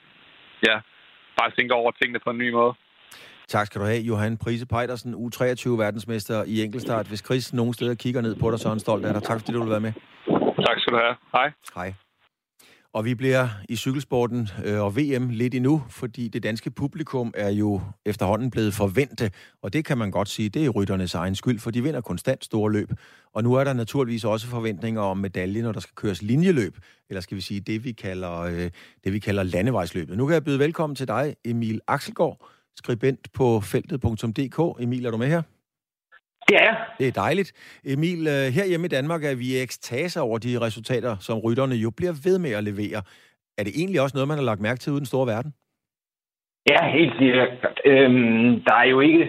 ja, 0.68 0.76
bare 1.38 1.50
tænker 1.50 1.74
over 1.74 1.90
tingene 1.90 2.20
på 2.24 2.30
en 2.30 2.38
ny 2.38 2.52
måde. 2.52 2.74
Tak 3.48 3.66
skal 3.66 3.80
du 3.80 3.86
have, 3.86 4.00
Johan 4.00 4.36
Prise 4.36 4.66
Pejdersen, 4.66 5.14
U23-verdensmester 5.14 6.44
i 6.46 6.64
enkeltstart. 6.64 7.06
Hvis 7.06 7.22
Chris 7.26 7.52
nogen 7.52 7.74
steder 7.74 7.94
kigger 7.94 8.20
ned 8.20 8.36
på 8.36 8.50
dig, 8.50 8.58
så 8.58 8.68
er 8.68 8.72
han 8.72 8.80
stolt 8.80 9.04
af 9.06 9.12
dig. 9.14 9.22
Tak 9.22 9.40
fordi 9.40 9.52
du 9.52 9.62
vil 9.62 9.70
være 9.70 9.80
med. 9.80 9.92
Tak 10.66 10.76
skal 10.80 10.92
du 10.92 10.98
have. 10.98 11.16
Hej. 11.32 11.52
Hej. 11.74 11.94
Og 12.92 13.04
vi 13.04 13.14
bliver 13.14 13.48
i 13.68 13.76
cykelsporten 13.76 14.48
øh, 14.64 14.80
og 14.80 14.96
VM 14.96 15.28
lidt 15.28 15.54
endnu, 15.54 15.82
fordi 15.88 16.28
det 16.28 16.42
danske 16.42 16.70
publikum 16.70 17.32
er 17.36 17.48
jo 17.48 17.80
efterhånden 18.06 18.50
blevet 18.50 18.74
forventet, 18.74 19.34
og 19.62 19.72
det 19.72 19.84
kan 19.84 19.98
man 19.98 20.10
godt 20.10 20.28
sige, 20.28 20.48
det 20.48 20.64
er 20.64 20.68
rytternes 20.68 21.14
egen 21.14 21.34
skyld, 21.34 21.58
for 21.58 21.70
de 21.70 21.82
vinder 21.82 22.00
konstant 22.00 22.44
store 22.44 22.72
løb. 22.72 22.90
Og 23.32 23.42
nu 23.42 23.54
er 23.54 23.64
der 23.64 23.72
naturligvis 23.72 24.24
også 24.24 24.46
forventninger 24.46 25.00
om 25.00 25.18
medalje, 25.18 25.62
når 25.62 25.72
der 25.72 25.80
skal 25.80 25.94
køres 25.94 26.22
linjeløb, 26.22 26.76
eller 27.08 27.20
skal 27.20 27.36
vi 27.36 27.40
sige 27.40 27.60
det, 27.60 27.84
vi 27.84 27.92
kalder, 27.92 28.38
øh, 28.40 28.70
det, 29.04 29.12
vi 29.12 29.18
kalder 29.18 29.42
landevejsløbet. 29.42 30.16
Nu 30.16 30.26
kan 30.26 30.34
jeg 30.34 30.44
byde 30.44 30.58
velkommen 30.58 30.96
til 30.96 31.08
dig, 31.08 31.36
Emil 31.44 31.80
Axelgaard, 31.88 32.46
skribent 32.76 33.32
på 33.32 33.60
feltet.dk. 33.60 34.82
Emil, 34.82 35.06
er 35.06 35.10
du 35.10 35.16
med 35.16 35.28
her? 35.28 35.42
Det 36.50 36.58
er 36.62 36.64
jeg. 36.70 36.76
Det 36.98 37.06
er 37.08 37.20
dejligt. 37.24 37.50
Emil, 37.94 38.20
øh, 38.34 38.46
her 38.56 38.66
hjemme 38.70 38.86
i 38.86 38.94
Danmark 38.98 39.22
er 39.24 39.34
vi 39.40 39.46
i 39.52 39.62
ekstase 39.62 40.20
over 40.20 40.38
de 40.38 40.60
resultater, 40.66 41.12
som 41.26 41.38
rytterne 41.38 41.74
jo 41.74 41.90
bliver 41.98 42.14
ved 42.26 42.36
med 42.38 42.52
at 42.58 42.64
levere. 42.70 43.00
Er 43.58 43.62
det 43.64 43.72
egentlig 43.80 44.00
også 44.00 44.16
noget, 44.16 44.28
man 44.28 44.38
har 44.38 44.50
lagt 44.50 44.60
mærke 44.60 44.80
til 44.80 44.92
uden 44.92 45.04
den 45.04 45.12
store 45.12 45.26
verden? 45.34 45.50
Ja, 46.72 46.80
helt 46.98 47.14
sikkert. 47.18 47.50
Øhm, 47.84 48.62
der 48.66 48.74
er 48.82 48.88
jo 48.94 49.00
ikke... 49.00 49.24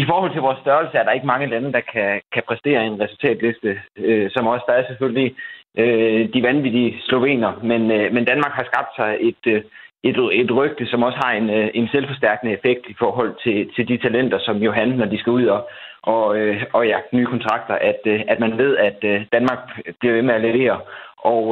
I 0.00 0.04
forhold 0.10 0.32
til 0.32 0.40
vores 0.40 0.60
størrelse 0.64 0.98
er 0.98 1.04
der 1.04 1.12
ikke 1.16 1.32
mange 1.32 1.46
lande, 1.46 1.72
der 1.72 1.80
kan, 1.92 2.20
kan 2.34 2.42
præstere 2.48 2.86
en 2.86 3.00
resultatliste, 3.00 3.80
øh, 3.96 4.30
som 4.30 4.46
også 4.46 4.64
der 4.68 4.74
er 4.74 4.86
selvfølgelig 4.86 5.36
øh, 5.78 6.32
de 6.34 6.42
vanvittige 6.42 7.00
slovener. 7.08 7.52
Men, 7.70 7.90
øh, 7.90 8.12
men 8.14 8.24
Danmark 8.24 8.52
har 8.52 8.64
skabt 8.70 8.92
sig 8.96 9.10
et, 9.20 9.44
øh, 9.46 9.62
et, 10.08 10.16
et 10.32 10.50
rygte, 10.56 10.86
som 10.86 11.02
også 11.02 11.18
har 11.24 11.32
en, 11.32 11.50
øh, 11.50 11.68
en 11.74 11.88
selvforstærkende 11.88 12.52
effekt 12.52 12.82
i 12.88 12.94
forhold 12.98 13.34
til, 13.44 13.70
til 13.74 13.88
de 13.88 13.96
talenter, 13.96 14.38
som 14.38 14.56
Johan, 14.56 14.88
når 14.88 15.06
de 15.06 15.18
skal 15.18 15.32
ud 15.32 15.46
og, 15.46 15.68
og, 16.02 16.38
øh, 16.38 16.62
og 16.72 16.86
jagte 16.86 17.16
nye 17.16 17.26
kontrakter, 17.26 17.74
at, 17.74 18.00
øh, 18.06 18.20
at 18.28 18.40
man 18.40 18.58
ved, 18.58 18.76
at 18.76 19.02
Danmark 19.32 19.58
bliver 20.00 20.14
ved 20.14 20.22
med 20.22 20.34
at 20.34 20.40
levere. 20.40 20.80
Og, 21.18 21.44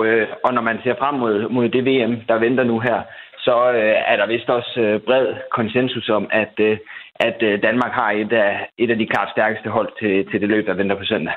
og 0.45 0.55
når 0.55 0.63
man 0.63 0.79
ser 0.85 0.95
frem 0.99 1.15
mod, 1.15 1.49
mod 1.49 1.69
det 1.69 1.85
VM, 1.85 2.17
der 2.29 2.39
venter 2.39 2.65
nu 2.65 2.81
her, 2.81 3.03
så 3.39 3.55
er 4.07 4.17
der 4.17 4.27
vist 4.27 4.51
også 4.51 5.01
bred 5.07 5.27
konsensus 5.51 6.09
om, 6.09 6.29
at, 6.31 6.61
at 7.15 7.63
Danmark 7.63 7.93
har 7.93 8.11
et 8.11 8.33
af, 8.33 8.69
et 8.79 8.91
af 8.91 8.99
de 8.99 9.07
klart 9.07 9.29
stærkeste 9.31 9.71
hold 9.71 9.91
til, 10.01 10.31
til 10.31 10.41
det 10.41 10.49
løb, 10.49 10.67
der 10.67 10.75
venter 10.75 10.97
på 10.97 11.05
søndag. 11.05 11.35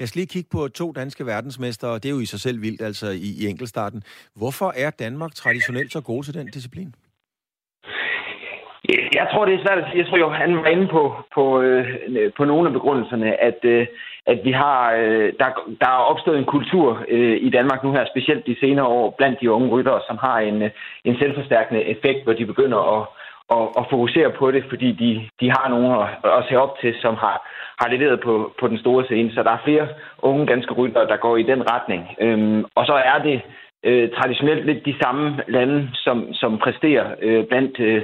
Jeg 0.00 0.08
skal 0.08 0.18
lige 0.18 0.32
kigge 0.34 0.48
på 0.52 0.68
to 0.68 0.92
danske 0.92 1.26
verdensmestre, 1.26 1.88
og 1.88 2.02
det 2.02 2.08
er 2.08 2.14
jo 2.14 2.20
i 2.20 2.32
sig 2.34 2.40
selv 2.40 2.62
vildt, 2.62 2.82
altså 2.82 3.06
i, 3.10 3.30
i 3.42 3.50
enkeltstarten. 3.50 4.02
Hvorfor 4.36 4.72
er 4.76 4.90
Danmark 4.90 5.32
traditionelt 5.34 5.92
så 5.92 6.00
god 6.00 6.22
til 6.24 6.34
den 6.34 6.46
disciplin? 6.46 6.94
Jeg 9.14 9.26
tror, 9.32 9.44
det 9.44 9.54
er 9.54 9.64
svært 9.64 9.78
at 9.78 9.86
sige. 9.88 10.00
Jeg 10.02 10.08
tror 10.08 10.18
jo, 10.18 10.28
han 10.28 10.56
var 10.56 10.66
inde 10.66 10.88
på, 10.88 11.02
på, 11.34 11.60
øh, 11.60 11.86
på 12.36 12.44
nogle 12.44 12.66
af 12.68 12.72
begrundelserne, 12.72 13.42
at, 13.48 13.58
øh, 13.62 13.86
at 14.26 14.38
vi 14.44 14.52
har, 14.52 14.92
øh, 14.92 15.32
der, 15.40 15.48
der 15.80 15.88
er 15.88 16.08
opstået 16.12 16.38
en 16.38 16.52
kultur 16.54 17.04
øh, 17.08 17.36
i 17.40 17.50
Danmark 17.50 17.84
nu 17.84 17.92
her, 17.92 18.04
specielt 18.06 18.46
de 18.46 18.56
senere 18.60 18.86
år, 18.86 19.14
blandt 19.18 19.40
de 19.40 19.50
unge 19.50 19.68
ryttere, 19.68 20.00
som 20.08 20.18
har 20.18 20.38
en, 20.38 20.62
en 21.04 21.16
selvforstærkende 21.18 21.82
effekt, 21.84 22.24
hvor 22.24 22.32
de 22.32 22.46
begynder 22.46 22.80
at, 22.96 23.06
og, 23.48 23.76
og 23.76 23.86
fokusere 23.90 24.30
på 24.38 24.50
det, 24.50 24.64
fordi 24.68 24.92
de, 24.92 25.28
de 25.40 25.50
har 25.50 25.68
nogen 25.68 25.92
at, 26.02 26.08
at 26.38 26.44
se 26.48 26.56
op 26.56 26.78
til, 26.80 26.94
som 27.00 27.14
har, 27.14 27.36
har 27.80 27.88
leveret 27.88 28.20
på, 28.20 28.52
på 28.60 28.68
den 28.68 28.78
store 28.78 29.04
scene. 29.04 29.32
Så 29.34 29.42
der 29.42 29.50
er 29.50 29.64
flere 29.64 29.88
unge 30.18 30.46
danske 30.46 30.72
ryttere, 30.74 31.06
der 31.06 31.16
går 31.16 31.36
i 31.36 31.42
den 31.42 31.70
retning. 31.70 32.02
Øhm, 32.20 32.64
og 32.74 32.86
så 32.86 32.92
er 32.92 33.18
det 33.18 33.40
øh, 33.84 34.10
traditionelt 34.10 34.66
lidt 34.66 34.86
de 34.86 34.94
samme 35.02 35.42
lande, 35.48 35.88
som, 35.94 36.34
som 36.34 36.58
præsterer 36.58 37.14
øh, 37.22 37.44
blandt 37.46 37.80
øh, 37.80 38.02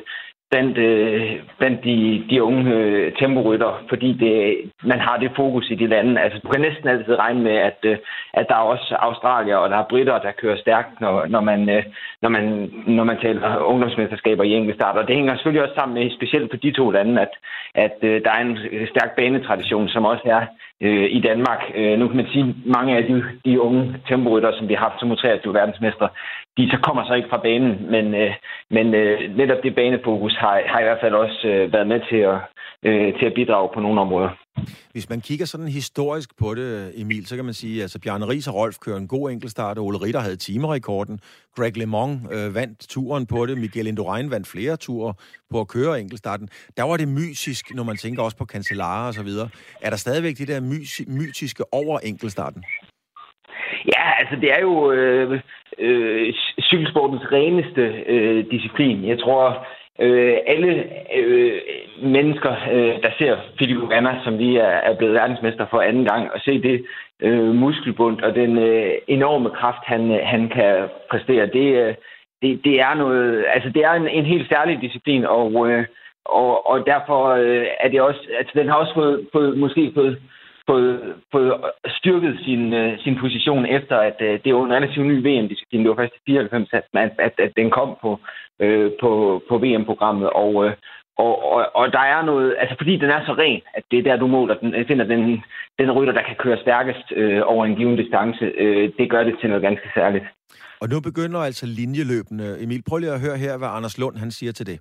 blandt, 0.50 0.78
øh, 0.78 1.30
blandt 1.58 1.84
de, 1.84 2.24
de 2.30 2.42
unge 2.42 2.74
øh, 2.74 3.12
temporytter, 3.12 3.84
fordi 3.88 4.12
det, 4.12 4.34
man 4.82 5.00
har 5.00 5.16
det 5.16 5.30
fokus 5.36 5.70
i 5.70 5.74
de 5.74 5.86
lande. 5.86 6.20
Altså, 6.20 6.38
du 6.38 6.48
kan 6.48 6.60
næsten 6.60 6.88
altid 6.88 7.18
regne 7.18 7.42
med, 7.42 7.56
at, 7.70 7.78
øh, 7.82 7.96
at 8.34 8.46
der 8.48 8.54
er 8.54 8.70
også 8.74 8.96
australier 8.98 9.56
og 9.56 9.70
der 9.70 9.76
er 9.76 9.90
britter, 9.90 10.18
der 10.18 10.40
kører 10.42 10.56
stærkt, 10.56 11.00
når, 11.00 11.26
når, 11.26 11.40
man, 11.40 11.68
øh, 11.68 11.82
når, 12.22 12.28
man, 12.28 12.70
når 12.86 13.04
man 13.04 13.18
taler 13.22 13.58
ungdomsmesterskaber 13.58 14.44
i 14.44 14.52
enkeltstart. 14.52 14.96
Og 14.96 15.06
det 15.08 15.16
hænger 15.16 15.34
selvfølgelig 15.34 15.62
også 15.62 15.74
sammen 15.74 15.94
med, 15.94 16.16
specielt 16.16 16.50
på 16.50 16.56
de 16.56 16.72
to 16.72 16.90
lande, 16.90 17.20
at, 17.20 17.32
at 17.74 17.96
øh, 18.02 18.22
der 18.24 18.30
er 18.30 18.40
en 18.40 18.58
stærk 18.94 19.16
banetradition, 19.16 19.88
som 19.88 20.04
også 20.04 20.22
er 20.24 20.46
øh, 20.80 21.08
i 21.10 21.20
Danmark. 21.20 21.62
Øh, 21.74 21.98
nu 21.98 22.08
kan 22.08 22.16
man 22.16 22.26
sige, 22.32 22.44
at 22.48 22.54
mange 22.76 22.96
af 22.96 23.02
de, 23.04 23.24
de 23.44 23.60
unge 23.60 23.96
temporytter, 24.08 24.52
som 24.58 24.68
vi 24.68 24.74
har 24.74 24.88
haft 24.88 25.00
som 25.00 25.16
23 25.16 25.54
verdensmester, 25.54 26.08
de 26.56 26.70
så 26.70 26.78
kommer 26.82 27.04
så 27.04 27.14
ikke 27.14 27.28
fra 27.28 27.44
banen, 27.48 27.90
men, 27.90 28.14
øh, 28.14 28.32
men 28.70 28.94
øh, 28.94 29.36
netop 29.36 29.62
det 29.62 29.74
banefokus 29.74 30.34
har, 30.36 30.62
har 30.66 30.80
i 30.80 30.84
hvert 30.84 31.00
fald 31.00 31.14
også 31.14 31.48
øh, 31.48 31.72
været 31.72 31.86
med 31.86 32.00
til 32.10 32.16
at, 32.16 32.38
øh, 32.82 33.18
til 33.18 33.26
at 33.26 33.34
bidrage 33.34 33.68
på 33.74 33.80
nogle 33.80 34.00
områder. 34.00 34.30
Hvis 34.92 35.08
man 35.10 35.20
kigger 35.20 35.46
sådan 35.46 35.68
historisk 35.68 36.38
på 36.38 36.54
det, 36.54 36.92
Emil, 37.00 37.26
så 37.26 37.36
kan 37.36 37.44
man 37.44 37.54
sige, 37.54 37.76
at 37.76 37.82
altså 37.82 37.98
Bjarne 38.00 38.28
Ries 38.28 38.48
og 38.48 38.54
Rolf 38.54 38.76
kører 38.78 38.96
en 38.96 39.08
god 39.08 39.30
enkeltstart, 39.30 39.78
og 39.78 39.84
Ole 39.84 39.98
Ritter 39.98 40.20
havde 40.20 40.36
timerekorden. 40.36 41.20
Greg 41.56 41.76
LeMond 41.76 42.20
øh, 42.34 42.54
vandt 42.54 42.78
turen 42.88 43.26
på 43.26 43.46
det. 43.46 43.58
Miguel 43.58 43.86
Indurain 43.86 44.30
vandt 44.30 44.46
flere 44.46 44.76
ture 44.76 45.14
på 45.50 45.60
at 45.60 45.68
køre 45.68 46.00
enkeltstarten. 46.00 46.48
Der 46.76 46.82
var 46.82 46.96
det 46.96 47.08
mysisk, 47.08 47.74
når 47.74 47.84
man 47.84 47.96
tænker 47.96 48.22
også 48.22 48.36
på 48.36 48.44
Cancellara 48.44 49.06
og 49.06 49.14
så 49.14 49.22
videre. 49.22 49.48
Er 49.80 49.90
der 49.90 49.96
stadigvæk 49.96 50.38
det 50.38 50.48
der 50.48 50.60
mys- 50.60 51.04
mytiske 51.18 51.64
over 51.72 51.98
enkeltstarten? 51.98 52.64
Ja, 53.86 54.04
altså 54.20 54.36
det 54.42 54.52
er 54.56 54.60
jo 54.60 54.92
øh, 54.92 55.40
øh, 55.78 56.34
cykelsportens 56.60 57.22
reneste 57.32 57.82
øh, 58.14 58.50
disciplin. 58.50 59.08
Jeg 59.08 59.18
tror, 59.18 59.66
øh, 60.00 60.36
alle 60.46 60.84
øh, 61.16 61.60
mennesker, 62.02 62.54
øh, 62.72 63.02
der 63.02 63.10
ser 63.18 63.36
Philip 63.56 63.88
Ganna, 63.88 64.20
som 64.24 64.38
vi 64.38 64.56
er, 64.56 64.74
er 64.88 64.94
blevet 64.96 65.14
verdensmester 65.14 65.66
for 65.70 65.80
anden 65.80 66.04
gang, 66.04 66.32
og 66.32 66.40
se 66.40 66.62
det 66.62 66.86
øh, 67.20 67.54
muskelbund 67.54 68.20
og 68.20 68.34
den 68.34 68.58
øh, 68.58 68.92
enorme 69.08 69.50
kraft, 69.50 69.84
han, 69.84 70.10
øh, 70.10 70.20
han 70.22 70.48
kan 70.48 70.88
præstere, 71.10 71.46
det, 71.46 71.68
øh, 71.82 71.94
det, 72.42 72.64
det 72.64 72.80
er 72.80 72.94
noget, 72.94 73.44
altså 73.54 73.70
det 73.70 73.84
er 73.84 73.92
en, 73.92 74.08
en 74.08 74.24
helt 74.24 74.48
særlig 74.48 74.80
disciplin, 74.80 75.24
og, 75.24 75.70
øh, 75.70 75.84
og, 76.24 76.70
og 76.70 76.86
derfor 76.86 77.28
øh, 77.28 77.66
er 77.80 77.88
det 77.88 78.00
også, 78.00 78.20
altså 78.38 78.52
den 78.54 78.68
har 78.68 78.76
også 78.76 78.94
fået, 78.94 79.28
fået 79.32 79.58
måske 79.58 79.92
fået 79.94 80.18
fået, 80.70 81.14
fået 81.32 81.52
styrket 81.98 82.34
sin, 82.44 82.74
øh, 82.74 82.98
sin 82.98 83.16
position 83.20 83.66
efter, 83.66 83.96
at 83.96 84.18
øh, 84.20 84.40
det 84.44 84.54
var 84.54 84.64
en 84.64 84.72
relativt 84.72 85.06
ny 85.06 85.16
VM-disciplin. 85.26 85.80
Det 85.80 85.90
var 85.90 86.00
først 86.02 86.14
i 86.16 86.20
94, 86.26 86.68
at, 86.72 86.84
at, 87.18 87.34
at 87.38 87.52
den 87.56 87.70
kom 87.70 87.96
på, 88.02 88.10
uh, 88.64 88.88
på, 89.00 89.10
på 89.48 89.54
VM-programmet. 89.58 90.30
Og, 90.30 90.54
uh, 90.54 90.72
og, 91.24 91.52
og, 91.52 91.60
og 91.74 91.92
der 91.92 92.04
er 92.14 92.22
noget, 92.24 92.56
altså 92.58 92.74
fordi 92.80 92.96
den 92.96 93.10
er 93.10 93.20
så 93.26 93.32
ren, 93.32 93.60
at 93.74 93.84
det 93.90 93.98
er 93.98 94.02
der, 94.02 94.16
du 94.16 94.26
måler 94.26 94.54
den, 94.54 94.86
finder 94.88 95.04
den, 95.04 95.42
den 95.78 95.92
rytter, 95.92 96.12
der 96.12 96.22
kan 96.22 96.36
køre 96.38 96.58
stærkest 96.64 97.06
uh, 97.20 97.40
over 97.52 97.66
en 97.66 97.76
given 97.76 97.96
distance. 97.96 98.44
Uh, 98.62 98.84
det 98.98 99.10
gør 99.10 99.22
det 99.24 99.34
til 99.40 99.48
noget 99.48 99.62
ganske 99.62 99.88
særligt. 99.94 100.24
Og 100.80 100.88
nu 100.88 101.00
begynder 101.00 101.40
altså 101.40 101.66
linjeløbene. 101.66 102.62
Emil, 102.62 102.82
prøv 102.88 102.98
lige 102.98 103.12
at 103.12 103.20
høre 103.20 103.36
her, 103.36 103.58
hvad 103.58 103.68
Anders 103.76 103.98
Lund 103.98 104.16
han 104.16 104.30
siger 104.30 104.52
til 104.52 104.66
det 104.66 104.78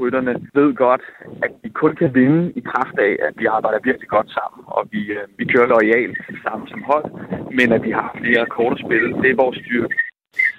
rytterne 0.00 0.34
ved 0.54 0.74
godt, 0.74 1.02
at 1.44 1.50
de 1.64 1.70
kun 1.70 1.92
kan 2.00 2.14
vinde 2.14 2.52
i 2.58 2.60
kraft 2.60 2.96
af, 2.98 3.12
at 3.28 3.34
vi 3.40 3.46
arbejder 3.56 3.78
virkelig 3.88 4.08
godt 4.08 4.30
sammen, 4.38 4.62
og 4.76 4.82
vi, 4.92 5.02
øh, 5.18 5.24
vi 5.38 5.44
kører 5.52 5.72
lojalt 5.74 6.18
sammen 6.44 6.68
som 6.68 6.82
hold, 6.90 7.06
men 7.58 7.68
at 7.76 7.82
vi 7.86 7.90
har 7.90 8.08
flere 8.20 8.46
kort 8.56 8.72
at 8.76 8.82
spille. 8.86 9.08
Det 9.22 9.30
er 9.30 9.42
vores 9.44 9.58
styrke. 9.64 9.96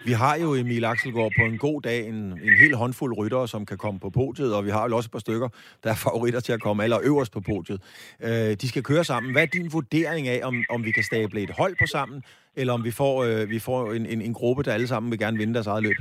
Vi 0.05 0.11
har 0.11 0.35
jo 0.43 0.55
Emil 0.55 0.85
Axelgaard 0.85 1.31
på 1.39 1.45
en 1.45 1.57
god 1.57 1.81
dag 1.81 2.07
en, 2.07 2.15
en 2.15 2.55
hel 2.63 2.75
håndfuld 2.75 3.17
ryttere, 3.17 3.47
som 3.47 3.65
kan 3.65 3.77
komme 3.77 3.99
på 3.99 4.09
podiet, 4.09 4.55
og 4.55 4.65
vi 4.65 4.69
har 4.69 4.89
jo 4.89 4.95
også 4.95 5.07
et 5.07 5.11
par 5.11 5.19
stykker, 5.19 5.49
der 5.83 5.89
er 5.89 5.99
favoritter 6.05 6.39
til 6.39 6.53
at 6.53 6.61
komme 6.61 6.83
aller 6.83 6.99
øverst 7.09 7.33
på 7.33 7.41
podiet. 7.41 7.79
Øh, 8.27 8.51
de 8.61 8.67
skal 8.67 8.83
køre 8.83 9.03
sammen. 9.03 9.31
Hvad 9.31 9.41
er 9.41 9.51
din 9.57 9.69
vurdering 9.73 10.27
af, 10.27 10.39
om, 10.43 10.55
om 10.69 10.85
vi 10.85 10.91
kan 10.91 11.03
stable 11.03 11.41
et 11.41 11.53
hold 11.59 11.75
på 11.81 11.85
sammen, 11.85 12.23
eller 12.55 12.73
om 12.73 12.83
vi 12.83 12.91
får, 12.91 13.15
øh, 13.27 13.49
vi 13.49 13.59
får 13.59 13.91
en, 13.91 14.05
en, 14.05 14.21
en 14.21 14.33
gruppe, 14.33 14.63
der 14.63 14.73
alle 14.73 14.87
sammen 14.87 15.11
vil 15.11 15.19
gerne 15.19 15.37
vinde 15.37 15.53
deres 15.53 15.67
eget 15.67 15.83
løb? 15.83 15.97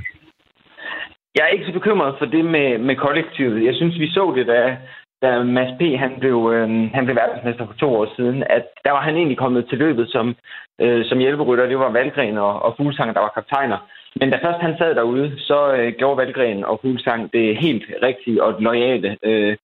Jeg 1.35 1.43
er 1.43 1.47
ikke 1.55 1.65
så 1.65 1.73
bekymret 1.73 2.15
for 2.19 2.25
det 2.25 2.45
med, 2.45 2.77
med 2.77 2.95
kollektivet. 2.95 3.65
Jeg 3.65 3.75
synes, 3.75 3.99
vi 3.99 4.07
så 4.09 4.33
det, 4.37 4.47
da, 4.47 4.77
da 5.21 5.43
Mads 5.43 5.73
P. 5.79 5.81
Han 6.03 6.11
blev, 6.19 6.37
øh, 6.53 6.69
han 6.93 7.05
blev 7.05 7.15
verdensmester 7.15 7.65
for 7.65 7.73
to 7.73 7.87
år 7.99 8.07
siden, 8.15 8.43
at 8.49 8.65
der 8.85 8.91
var 8.91 9.01
han 9.01 9.15
egentlig 9.15 9.37
kommet 9.37 9.65
til 9.69 9.77
løbet 9.77 10.09
som, 10.09 10.35
øh, 10.81 11.05
som 11.05 11.17
hjælperytter. 11.19 11.65
Det 11.65 11.79
var 11.79 11.91
Valgren 11.91 12.37
og, 12.37 12.53
og 12.65 12.73
Fuglsang, 12.77 13.13
der 13.15 13.21
var 13.21 13.31
kaptajner. 13.35 13.77
Men 14.19 14.29
da 14.29 14.37
først 14.37 14.61
han 14.61 14.77
sad 14.77 14.95
derude, 14.95 15.39
så 15.39 15.73
øh, 15.73 15.93
gjorde 15.97 16.17
Valgren 16.17 16.65
og 16.65 16.79
Fuglsang 16.81 17.33
det 17.33 17.57
helt 17.57 17.83
rigtige 18.03 18.43
og 18.43 18.61
lojale 18.61 19.17
øh, 19.23 19.57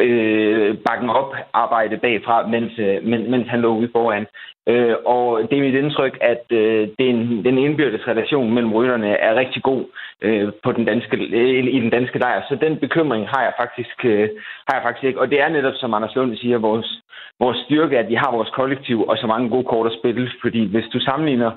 øh, 0.00 0.78
bakken 0.78 1.10
op 1.10 1.34
arbejde 1.52 1.96
bagfra, 1.96 2.46
mens, 2.46 2.72
øh, 2.78 3.04
mens 3.04 3.48
han 3.48 3.60
lå 3.60 3.74
ude 3.74 3.90
foran. 3.92 4.26
Øh, 4.68 4.96
og 5.06 5.40
det 5.50 5.58
er 5.58 5.62
mit 5.62 5.74
indtryk, 5.74 6.18
at 6.20 6.44
øh, 6.50 6.88
den, 6.98 7.44
den 7.44 7.58
indbyrdes 7.58 8.08
relation 8.08 8.54
mellem 8.54 8.72
rytterne 8.72 9.08
er 9.08 9.34
rigtig 9.34 9.62
god 9.62 9.84
øh, 10.22 10.48
på 10.64 10.72
den 10.72 10.84
danske, 10.84 11.16
øh, 11.16 11.64
i 11.76 11.80
den 11.80 11.90
danske 11.90 12.18
lejr. 12.18 12.42
Så 12.48 12.54
den 12.54 12.76
bekymring 12.76 13.28
har 13.28 13.42
jeg 13.42 13.52
faktisk, 13.60 14.04
øh, 14.04 14.28
har 14.66 14.74
jeg 14.76 14.82
faktisk 14.82 15.04
ikke. 15.04 15.20
Og 15.20 15.30
det 15.30 15.40
er 15.40 15.48
netop, 15.48 15.74
som 15.76 15.94
Anders 15.94 16.14
Lund 16.14 16.36
siger, 16.36 16.58
vores, 16.58 17.02
vores 17.40 17.58
styrke, 17.64 17.98
at 17.98 18.08
vi 18.08 18.14
har 18.14 18.30
vores 18.32 18.50
kollektiv 18.50 19.04
og 19.08 19.16
så 19.18 19.26
mange 19.26 19.50
gode 19.50 19.64
kort 19.64 19.86
at 19.86 19.98
spille. 19.98 20.30
Fordi 20.42 20.70
hvis 20.70 20.88
du 20.92 21.00
sammenligner 21.00 21.50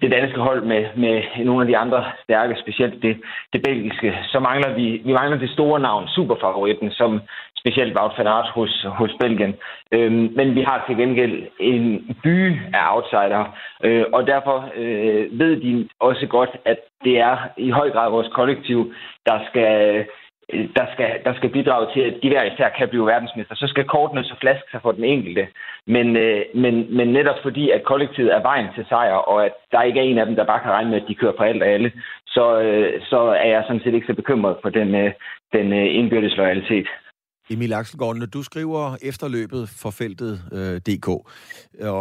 det 0.00 0.10
danske 0.10 0.40
hold 0.40 0.62
med, 0.62 0.84
med 0.96 1.44
nogle 1.44 1.62
af 1.62 1.68
de 1.68 1.76
andre 1.76 2.04
stærke, 2.24 2.56
specielt 2.60 3.02
det, 3.02 3.16
det 3.52 3.62
belgiske, 3.62 4.18
så 4.24 4.40
mangler 4.40 4.74
vi, 4.74 5.02
vi 5.04 5.12
mangler 5.12 5.38
det 5.38 5.50
store 5.50 5.80
navn, 5.80 6.08
superfavoritten, 6.08 6.90
som 6.90 7.20
specielt 7.58 7.96
Wout 7.98 8.18
van 8.18 8.26
Aert 8.26 8.48
hos, 8.48 8.86
hos 8.98 9.12
Belgien. 9.20 9.54
Øhm, 9.92 10.28
men 10.36 10.54
vi 10.54 10.62
har 10.62 10.84
til 10.86 10.96
gengæld 10.96 11.36
en 11.60 12.16
by 12.22 12.36
af 12.74 12.84
outsider, 12.94 13.44
øh, 13.84 14.04
og 14.12 14.26
derfor 14.26 14.56
øh, 14.76 15.38
ved 15.40 15.60
de 15.60 15.88
også 16.00 16.26
godt, 16.26 16.50
at 16.64 16.78
det 17.04 17.18
er 17.18 17.36
i 17.56 17.70
høj 17.70 17.90
grad 17.90 18.10
vores 18.10 18.28
kollektiv, 18.28 18.92
der 19.26 19.38
skal 19.48 20.04
der 20.78 20.86
skal, 20.92 21.10
der 21.24 21.34
skal 21.34 21.50
bidrage 21.50 21.86
til, 21.94 22.00
at 22.00 22.14
de 22.22 22.28
hver 22.28 22.44
især 22.44 22.68
kan 22.78 22.88
blive 22.88 23.06
verdensmester. 23.06 23.54
Så 23.54 23.66
skal 23.66 23.84
kortene 23.84 24.24
så 24.24 24.34
flaske 24.40 24.68
sig 24.70 24.80
for 24.82 24.92
den 24.92 25.04
enkelte. 25.04 25.46
Men, 25.86 26.16
øh, 26.16 26.42
men, 26.54 26.74
men 26.96 27.08
netop 27.08 27.38
fordi, 27.42 27.70
at 27.70 27.82
kollektivet 27.84 28.34
er 28.34 28.42
vejen 28.42 28.68
til 28.74 28.84
sejr, 28.88 29.14
og 29.14 29.46
at 29.46 29.54
der 29.72 29.82
ikke 29.82 30.00
er 30.00 30.04
en 30.04 30.18
af 30.18 30.26
dem, 30.26 30.36
der 30.36 30.44
bare 30.46 30.60
kan 30.60 30.70
regne 30.70 30.90
med, 30.90 31.00
at 31.00 31.08
de 31.08 31.14
kører 31.14 31.36
på 31.36 31.42
alt 31.42 31.62
og 31.62 31.68
alle, 31.68 31.92
så, 32.26 32.60
øh, 32.60 33.02
så 33.10 33.20
er 33.44 33.48
jeg 33.54 33.64
sådan 33.66 33.82
set 33.84 33.94
ikke 33.94 34.06
så 34.06 34.14
bekymret 34.14 34.56
for 34.62 34.70
den, 34.70 34.94
øh, 34.94 35.12
den 35.52 35.72
øh, 35.72 35.94
indbyrdes 35.98 36.36
loyalitet. 36.36 36.88
Emil 37.50 37.72
Axelgaard, 37.72 38.16
når 38.16 38.26
du 38.26 38.42
skriver 38.42 38.96
efterløbet 39.02 39.68
for 39.82 39.90
feltet 39.90 40.32
øh, 40.52 40.76
DK, 40.86 41.08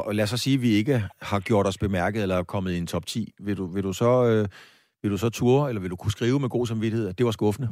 og 0.08 0.16
lad 0.16 0.24
os 0.24 0.30
så 0.30 0.38
sige, 0.38 0.54
at 0.54 0.62
vi 0.62 0.72
ikke 0.72 1.04
har 1.22 1.40
gjort 1.40 1.68
os 1.68 1.78
bemærket 1.78 2.22
eller 2.22 2.38
er 2.38 2.44
kommet 2.44 2.72
i 2.72 2.78
en 2.78 2.88
top 2.88 3.06
10, 3.06 3.34
vil 3.40 3.58
du, 3.58 3.66
vil 3.66 3.84
du 3.84 3.94
så, 3.94 4.12
øh, 4.26 4.48
vil 5.02 5.12
du 5.12 5.18
så 5.18 5.30
ture, 5.30 5.70
eller 5.70 5.82
vil 5.82 5.92
du 5.92 5.96
kunne 5.96 6.12
skrive 6.12 6.40
med 6.40 6.50
god 6.50 6.68
samvittighed, 6.68 7.10
at 7.10 7.18
det 7.18 7.26
var 7.26 7.32
skuffende? 7.32 7.70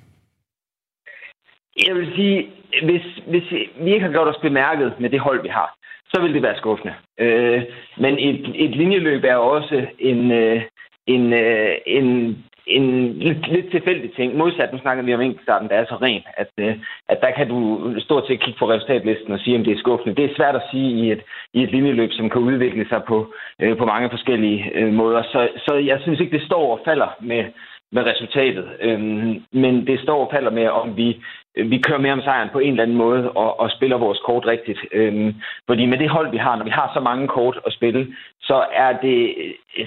Jeg 1.88 1.96
vil 1.96 2.16
sige, 2.16 2.50
hvis, 2.84 3.06
hvis 3.28 3.52
vi 3.80 3.94
ikke 3.94 4.06
har 4.06 4.12
gjort 4.12 4.28
os 4.28 4.42
bemærket 4.42 4.94
med 5.00 5.10
det 5.10 5.20
hold, 5.20 5.42
vi 5.42 5.48
har, 5.48 5.76
så 6.14 6.22
vil 6.22 6.34
det 6.34 6.44
være 6.44 6.58
skuffende. 6.58 6.94
Øh, 7.20 7.64
men 7.98 8.20
et, 8.20 8.52
et 8.56 8.76
linjeløb 8.76 9.24
er 9.24 9.36
også 9.36 9.86
en, 10.00 10.32
øh, 10.32 10.62
en, 11.08 11.34
øh, 11.34 11.76
en 11.86 12.38
en 12.70 13.14
lidt, 13.14 13.48
lidt 13.48 13.72
tilfældig 13.72 14.12
ting. 14.14 14.38
Modsat, 14.38 14.74
nu 14.74 14.80
snakker 14.80 15.04
vi 15.04 15.14
om 15.14 15.22
enkeltstarten, 15.22 15.70
der 15.70 15.76
er 15.76 15.86
så 15.86 15.96
ren, 15.96 16.24
at, 16.38 16.52
øh, 16.58 16.78
at 17.10 17.18
der 17.22 17.32
kan 17.32 17.48
du 17.50 17.60
stort 18.00 18.28
set 18.28 18.40
kigge 18.40 18.60
på 18.60 18.70
resultatlisten 18.70 19.32
og 19.34 19.40
sige, 19.40 19.58
om 19.58 19.64
det 19.64 19.74
er 19.74 19.80
skuffende. 19.80 20.16
Det 20.16 20.26
er 20.26 20.36
svært 20.36 20.56
at 20.56 20.68
sige 20.72 20.90
i 20.92 21.12
et, 21.12 21.22
i 21.54 21.64
et 21.64 21.72
linjeløb, 21.72 22.12
som 22.12 22.30
kan 22.30 22.42
udvikle 22.42 22.86
sig 22.90 23.02
på, 23.08 23.34
øh, 23.62 23.78
på 23.78 23.86
mange 23.86 24.10
forskellige 24.10 24.72
øh, 24.76 24.94
måder. 24.94 25.24
Så, 25.24 25.50
så 25.58 25.76
jeg 25.76 26.00
synes 26.02 26.20
ikke, 26.20 26.38
det 26.38 26.46
står 26.46 26.72
og 26.72 26.82
falder 26.86 27.16
med, 27.20 27.46
med 27.92 28.04
resultatet. 28.06 28.70
Øhm, 28.82 29.44
men 29.52 29.88
det 29.88 30.00
står 30.00 30.26
og 30.26 30.32
falder 30.34 30.52
med, 30.52 30.68
om 30.68 30.98
vi 30.98 31.22
vi 31.56 31.78
kører 31.78 32.00
mere 32.00 32.14
om 32.14 32.22
sejren 32.22 32.50
på 32.54 32.60
en 32.60 32.72
eller 32.72 32.84
anden 32.84 32.98
måde 32.98 33.32
og, 33.32 33.60
og 33.60 33.72
spiller 33.72 33.98
vores 33.98 34.20
kort 34.26 34.46
rigtigt. 34.46 34.80
Øhm, 34.92 35.36
fordi 35.68 35.86
med 35.86 35.98
det 35.98 36.10
hold, 36.10 36.32
vi 36.32 36.38
har, 36.38 36.56
når 36.56 36.64
vi 36.64 36.70
har 36.70 36.92
så 36.94 37.00
mange 37.00 37.28
kort 37.28 37.60
at 37.66 37.74
spille, 37.74 38.08
så 38.42 38.66
er 38.74 38.92
det, 39.02 39.34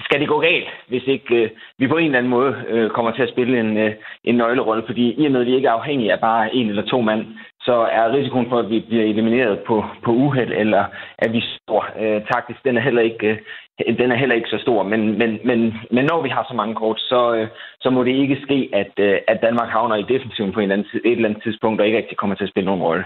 skal 0.03 0.19
det 0.19 0.27
gå 0.27 0.39
galt, 0.39 0.67
hvis 0.87 1.03
ikke 1.07 1.35
øh, 1.35 1.49
vi 1.77 1.87
på 1.87 1.97
en 1.97 2.05
eller 2.05 2.17
anden 2.17 2.29
måde 2.29 2.55
øh, 2.67 2.89
kommer 2.89 3.11
til 3.11 3.23
at 3.23 3.29
spille 3.29 3.59
en, 3.59 3.77
øh, 3.77 3.93
en 4.23 4.35
nøglerolle. 4.35 4.83
Fordi 4.85 5.13
i 5.21 5.25
og 5.25 5.31
med, 5.31 5.41
at 5.41 5.47
vi 5.47 5.55
ikke 5.55 5.67
er 5.67 5.71
afhængige 5.71 6.13
af 6.13 6.19
bare 6.19 6.55
en 6.55 6.69
eller 6.69 6.85
to 6.85 7.01
mand, 7.01 7.25
så 7.67 7.75
er 7.99 8.13
risikoen 8.13 8.49
for, 8.49 8.59
at 8.59 8.69
vi 8.69 8.79
bliver 8.79 9.03
elimineret 9.03 9.63
på, 9.67 9.75
på 10.05 10.11
uheld, 10.11 10.51
eller 10.51 10.83
at 11.17 11.33
vi 11.33 11.41
står 11.41 11.81
øh, 12.01 12.21
taktisk, 12.31 12.59
den 12.63 12.77
er 12.77 12.81
heller 12.81 13.01
ikke, 13.01 13.29
øh, 13.87 13.97
den 13.97 14.11
er 14.11 14.15
heller 14.15 14.35
ikke 14.35 14.49
så 14.49 14.59
stor. 14.61 14.83
Men, 14.83 15.01
men, 15.17 15.39
men, 15.45 15.59
men 15.91 16.05
når 16.05 16.21
vi 16.23 16.29
har 16.29 16.45
så 16.49 16.55
mange 16.55 16.75
kort, 16.75 16.99
så, 16.99 17.33
øh, 17.35 17.47
så 17.81 17.89
må 17.89 18.03
det 18.03 18.15
ikke 18.23 18.37
ske, 18.45 18.69
at, 18.73 18.93
øh, 18.99 19.17
at 19.27 19.39
Danmark 19.41 19.69
havner 19.69 19.95
i 19.95 20.09
defensiven 20.13 20.53
på 20.53 20.59
en 20.59 20.71
eller 20.71 20.75
anden, 20.75 21.01
et 21.05 21.11
eller 21.11 21.29
andet 21.29 21.43
tidspunkt, 21.43 21.81
og 21.81 21.87
ikke 21.87 21.97
rigtig 21.97 22.17
kommer 22.17 22.35
til 22.35 22.43
at 22.43 22.49
spille 22.49 22.65
nogen 22.65 22.83
rolle. 22.83 23.05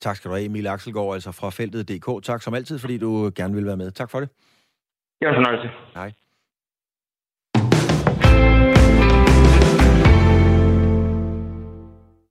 Tak 0.00 0.16
skal 0.16 0.28
du 0.30 0.34
have, 0.34 0.46
Emil 0.46 0.66
Axelgaard, 0.66 1.14
altså 1.14 1.32
fra 1.40 1.50
feltet.dk. 1.50 2.24
Tak 2.24 2.42
som 2.42 2.54
altid, 2.54 2.78
fordi 2.78 2.98
du 2.98 3.30
gerne 3.36 3.54
vil 3.54 3.66
være 3.66 3.76
med. 3.76 3.90
Tak 3.90 4.10
for 4.10 4.20
det. 4.20 4.28
Ja, 5.22 5.30
fornøjelse. 5.36 5.68
Hej. 5.94 6.12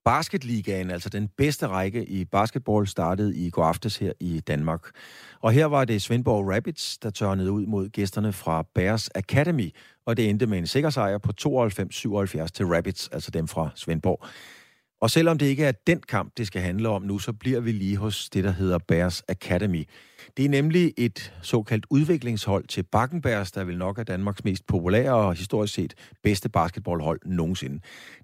Basketligaen, 0.08 0.92
altså 0.92 1.10
den 1.10 1.28
bedste 1.38 1.68
række 1.68 2.06
i 2.06 2.26
basketball, 2.26 2.88
startede 2.88 3.38
i 3.38 3.50
går 3.50 3.64
aftes 3.64 3.98
her 3.98 4.12
i 4.20 4.40
Danmark. 4.40 4.82
Og 5.42 5.52
her 5.52 5.66
var 5.66 5.86
det 5.86 6.02
Svendborg 6.02 6.56
Rabbits, 6.56 6.98
der 6.98 7.10
tørnede 7.10 7.52
ud 7.52 7.66
mod 7.66 7.90
gæsterne 7.90 8.34
fra 8.34 8.66
Bears 8.76 9.10
Academy, 9.16 9.70
og 10.06 10.18
det 10.18 10.30
endte 10.30 10.46
med 10.46 10.58
en 10.58 10.68
sikker 10.68 10.90
sejr 10.90 11.18
på 11.18 11.32
92-77 11.42 12.48
til 12.48 12.66
Rabbits, 12.66 13.08
altså 13.08 13.32
dem 13.32 13.48
fra 13.48 13.70
Svendborg. 13.76 14.26
Og 15.02 15.10
selvom 15.10 15.38
det 15.38 15.46
ikke 15.46 15.66
er 15.66 15.72
den 15.72 16.02
kamp, 16.02 16.32
det 16.38 16.48
skal 16.48 16.62
handle 16.62 16.90
om 16.90 17.02
nu, 17.02 17.20
så 17.20 17.34
bliver 17.34 17.60
vi 17.60 17.72
lige 17.72 17.98
hos 17.98 18.30
det, 18.30 18.44
der 18.44 18.52
hedder 18.52 18.78
Bears 18.78 19.24
Academy. 19.28 19.84
Det 20.38 20.46
er 20.46 20.50
nemlig 20.50 20.94
et 20.98 21.34
såkaldt 21.42 21.86
udviklingshold 21.90 22.68
til 22.68 22.84
Bakkenbergs, 22.84 23.52
der 23.52 23.64
vil 23.64 23.78
nok 23.78 24.00
er 24.00 24.04
Danmarks 24.04 24.44
mest 24.44 24.68
populære 24.68 25.14
og 25.16 25.36
historisk 25.36 25.74
set 25.74 25.94
bedste 26.24 26.50
basketballhold 26.50 27.20
nogensinde. 27.26 27.80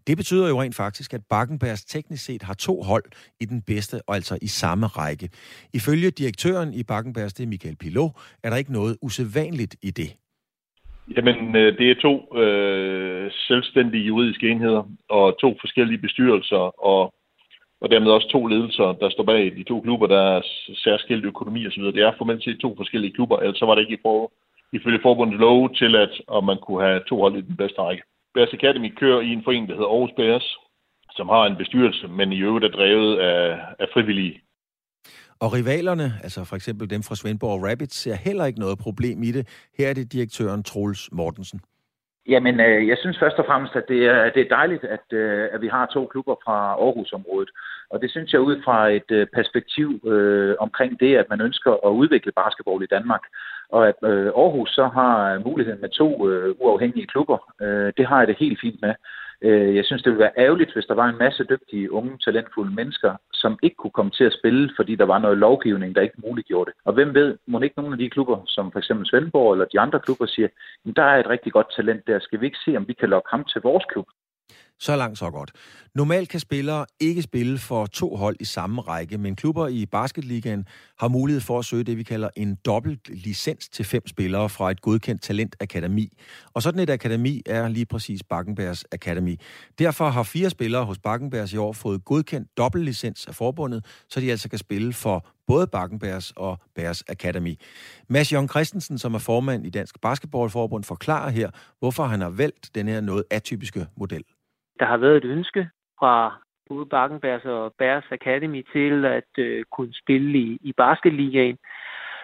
Det 0.07 0.17
betyder 0.17 0.47
jo 0.47 0.61
rent 0.61 0.75
faktisk, 0.75 1.13
at 1.13 1.21
Bakkenbergs 1.29 1.85
teknisk 1.85 2.25
set 2.25 2.43
har 2.43 2.53
to 2.53 2.81
hold 2.81 3.03
i 3.39 3.45
den 3.45 3.61
bedste, 3.61 4.01
og 4.09 4.15
altså 4.15 4.37
i 4.41 4.47
samme 4.47 4.87
række. 4.87 5.29
Ifølge 5.73 6.11
direktøren 6.11 6.73
i 6.73 6.83
Bakkenbergs, 6.83 7.33
det 7.33 7.43
er 7.43 7.47
Michael 7.47 7.75
Pilot, 7.75 8.11
er 8.43 8.49
der 8.49 8.57
ikke 8.57 8.73
noget 8.73 8.97
usædvanligt 9.01 9.75
i 9.81 9.91
det. 9.91 10.15
Jamen, 11.07 11.55
øh, 11.55 11.77
det 11.77 11.91
er 11.91 12.01
to 12.01 12.37
øh, 12.37 13.31
selvstændige 13.47 14.03
juridiske 14.03 14.49
enheder 14.49 14.83
og 15.09 15.37
to 15.41 15.57
forskellige 15.61 15.97
bestyrelser 15.97 16.85
og, 16.85 17.13
og 17.81 17.91
dermed 17.91 18.11
også 18.11 18.27
to 18.27 18.45
ledelser, 18.47 18.93
der 19.01 19.09
står 19.09 19.23
bag 19.23 19.55
de 19.55 19.63
to 19.63 19.81
klubber, 19.81 20.07
der 20.07 20.21
er 20.21 20.41
særskilt 20.75 21.25
økonomi 21.25 21.67
osv. 21.67 21.83
Det 21.83 22.03
er 22.03 22.11
formelt 22.17 22.43
set 22.43 22.59
to 22.59 22.75
forskellige 22.75 23.13
klubber, 23.13 23.37
ellers 23.37 23.57
så 23.57 23.65
var 23.65 23.75
det 23.75 23.81
ikke 23.81 23.93
i 23.93 24.01
for, 24.01 24.31
ifølge 24.73 24.99
forbundets 25.01 25.39
lov 25.39 25.75
til, 25.75 25.95
at 25.95 26.21
om 26.27 26.43
man 26.43 26.57
kunne 26.57 26.83
have 26.83 27.01
to 27.09 27.21
hold 27.21 27.35
i 27.35 27.41
den 27.41 27.57
bedste 27.57 27.81
række. 27.81 28.03
Bears 28.33 28.53
Academy 28.53 28.95
kører 28.95 29.21
i 29.21 29.33
en 29.33 29.43
forening, 29.43 29.67
der 29.67 29.75
hedder 29.75 29.89
Aarhus 29.89 30.11
Bears, 30.17 30.57
som 31.15 31.29
har 31.29 31.45
en 31.45 31.55
bestyrelse, 31.55 32.07
men 32.07 32.33
i 32.33 32.41
øvrigt 32.41 32.65
er 32.65 32.69
drevet 32.69 33.17
af, 33.17 33.59
af 33.79 33.87
frivillige. 33.93 34.41
Og 35.43 35.53
rivalerne, 35.53 36.07
altså 36.25 36.39
for 36.49 36.55
eksempel 36.55 36.89
dem 36.89 37.01
fra 37.07 37.15
Svendborg 37.15 37.59
Rabbits, 37.69 37.95
ser 37.95 38.15
heller 38.27 38.45
ikke 38.45 38.59
noget 38.59 38.77
problem 38.79 39.23
i 39.23 39.31
det. 39.31 39.43
Her 39.77 39.89
er 39.89 39.93
det 39.93 40.13
direktøren 40.13 40.63
Troels 40.63 41.09
Mortensen. 41.11 41.59
Jamen, 42.27 42.59
øh, 42.59 42.87
jeg 42.87 42.97
synes 43.01 43.17
først 43.19 43.37
og 43.41 43.45
fremmest, 43.45 43.75
at 43.75 43.85
det 43.87 44.01
er, 44.05 44.29
det 44.35 44.41
er 44.41 44.55
dejligt, 44.59 44.83
at, 44.83 45.07
øh, 45.11 45.49
at 45.53 45.61
vi 45.61 45.67
har 45.67 45.85
to 45.85 46.05
klubber 46.05 46.35
fra 46.45 46.57
Aarhusområdet. 46.85 47.49
Og 47.89 48.01
det 48.01 48.11
synes 48.11 48.33
jeg 48.33 48.41
ud 48.41 48.61
fra 48.65 48.89
et 48.89 49.11
øh, 49.11 49.27
perspektiv 49.33 49.89
øh, 50.13 50.55
omkring 50.59 50.99
det, 50.99 51.15
at 51.15 51.25
man 51.29 51.41
ønsker 51.41 51.71
at 51.87 51.91
udvikle 52.01 52.31
basketball 52.31 52.83
i 52.83 52.93
Danmark. 52.95 53.23
Og 53.69 53.87
at 53.87 53.95
øh, 54.03 54.25
Aarhus 54.25 54.69
så 54.69 54.85
har 54.87 55.39
muligheden 55.47 55.81
med 55.81 55.89
to 55.89 56.29
øh, 56.29 56.55
uafhængige 56.59 57.07
klubber, 57.07 57.37
øh, 57.61 57.93
det 57.97 58.05
har 58.07 58.17
jeg 58.19 58.27
det 58.27 58.37
helt 58.39 58.59
fint 58.61 58.81
med. 58.81 58.93
Øh, 59.43 59.75
jeg 59.75 59.85
synes, 59.85 60.03
det 60.03 60.11
ville 60.11 60.23
være 60.23 60.37
ærgerligt, 60.37 60.73
hvis 60.73 60.85
der 60.85 60.93
var 60.93 61.07
en 61.09 61.17
masse 61.17 61.43
dygtige, 61.43 61.91
unge, 61.91 62.17
talentfulde 62.17 62.75
mennesker, 62.75 63.15
som 63.33 63.59
ikke 63.63 63.75
kunne 63.75 63.97
komme 63.97 64.11
til 64.11 64.23
at 64.23 64.33
spille, 64.39 64.71
fordi 64.75 64.95
der 64.95 65.05
var 65.05 65.19
noget 65.19 65.37
lovgivning, 65.37 65.95
der 65.95 66.01
ikke 66.01 66.21
muliggjorde 66.27 66.71
det. 66.71 66.79
Og 66.85 66.93
hvem 66.93 67.13
ved, 67.13 67.37
må 67.47 67.59
ikke 67.59 67.77
nogle 67.77 67.93
af 67.93 67.97
de 67.97 68.09
klubber, 68.09 68.37
som 68.47 68.71
for 68.71 68.79
eksempel 68.79 69.07
Svendborg 69.07 69.53
eller 69.53 69.65
de 69.65 69.79
andre 69.79 69.99
klubber, 69.99 70.25
siger, 70.25 70.47
der 70.95 71.03
er 71.03 71.19
et 71.19 71.29
rigtig 71.29 71.51
godt 71.51 71.67
talent 71.75 72.07
der, 72.07 72.19
skal 72.19 72.41
vi 72.41 72.45
ikke 72.45 72.63
se, 72.65 72.77
om 72.77 72.87
vi 72.87 72.93
kan 72.93 73.09
lokke 73.09 73.29
ham 73.31 73.43
til 73.43 73.61
vores 73.61 73.85
klub? 73.91 74.05
Så 74.83 74.95
langt, 74.95 75.19
så 75.19 75.29
godt. 75.29 75.51
Normalt 75.95 76.29
kan 76.29 76.39
spillere 76.39 76.85
ikke 76.99 77.21
spille 77.21 77.57
for 77.57 77.85
to 77.85 78.15
hold 78.15 78.35
i 78.39 78.45
samme 78.45 78.81
række, 78.81 79.17
men 79.17 79.35
klubber 79.35 79.67
i 79.67 79.85
basketligaen 79.85 80.65
har 80.99 81.07
mulighed 81.07 81.41
for 81.41 81.59
at 81.59 81.65
søge 81.65 81.83
det, 81.83 81.97
vi 81.97 82.03
kalder 82.03 82.29
en 82.35 82.55
dobbelt 82.55 83.09
licens 83.09 83.69
til 83.69 83.85
fem 83.85 84.07
spillere 84.07 84.49
fra 84.49 84.71
et 84.71 84.81
godkendt 84.81 85.21
talentakademi. 85.21 86.09
Og 86.53 86.61
sådan 86.61 86.79
et 86.79 86.89
akademi 86.89 87.41
er 87.45 87.67
lige 87.67 87.85
præcis 87.85 88.23
Bakkenbergs 88.23 88.85
Akademi. 88.91 89.39
Derfor 89.79 90.09
har 90.09 90.23
fire 90.23 90.49
spillere 90.49 90.85
hos 90.85 90.99
Bakkenbergs 90.99 91.53
i 91.53 91.57
år 91.57 91.73
fået 91.73 92.05
godkendt 92.05 92.57
dobbeltlicens 92.57 93.27
af 93.27 93.35
forbundet, 93.35 93.85
så 94.09 94.19
de 94.19 94.31
altså 94.31 94.49
kan 94.49 94.59
spille 94.59 94.93
for 94.93 95.27
både 95.47 95.67
Bakkenbergs 95.67 96.33
og 96.35 96.59
Bærs 96.75 97.03
Academy. 97.07 97.55
Mads 98.09 98.33
Jørgen 98.33 98.49
Christensen, 98.49 98.97
som 98.97 99.13
er 99.13 99.19
formand 99.19 99.65
i 99.65 99.69
Dansk 99.69 100.01
Basketballforbund, 100.01 100.83
forklarer 100.83 101.29
her, 101.29 101.49
hvorfor 101.79 102.03
han 102.03 102.21
har 102.21 102.29
valgt 102.29 102.75
den 102.75 102.87
her 102.87 103.01
noget 103.01 103.23
atypiske 103.31 103.87
model. 103.97 104.23
Der 104.79 104.85
har 104.85 104.97
været 104.97 105.17
et 105.17 105.25
ønske 105.25 105.69
fra 105.99 106.43
både 106.69 106.85
Bakkenbergs 106.85 107.45
og 107.45 107.73
Bærs 107.77 108.03
Academy 108.11 108.65
til 108.73 109.05
at 109.05 109.31
øh, 109.37 109.63
kunne 109.71 109.93
spille 109.93 110.39
i, 110.39 110.57
i 110.61 110.73
basketligaen. 110.77 111.57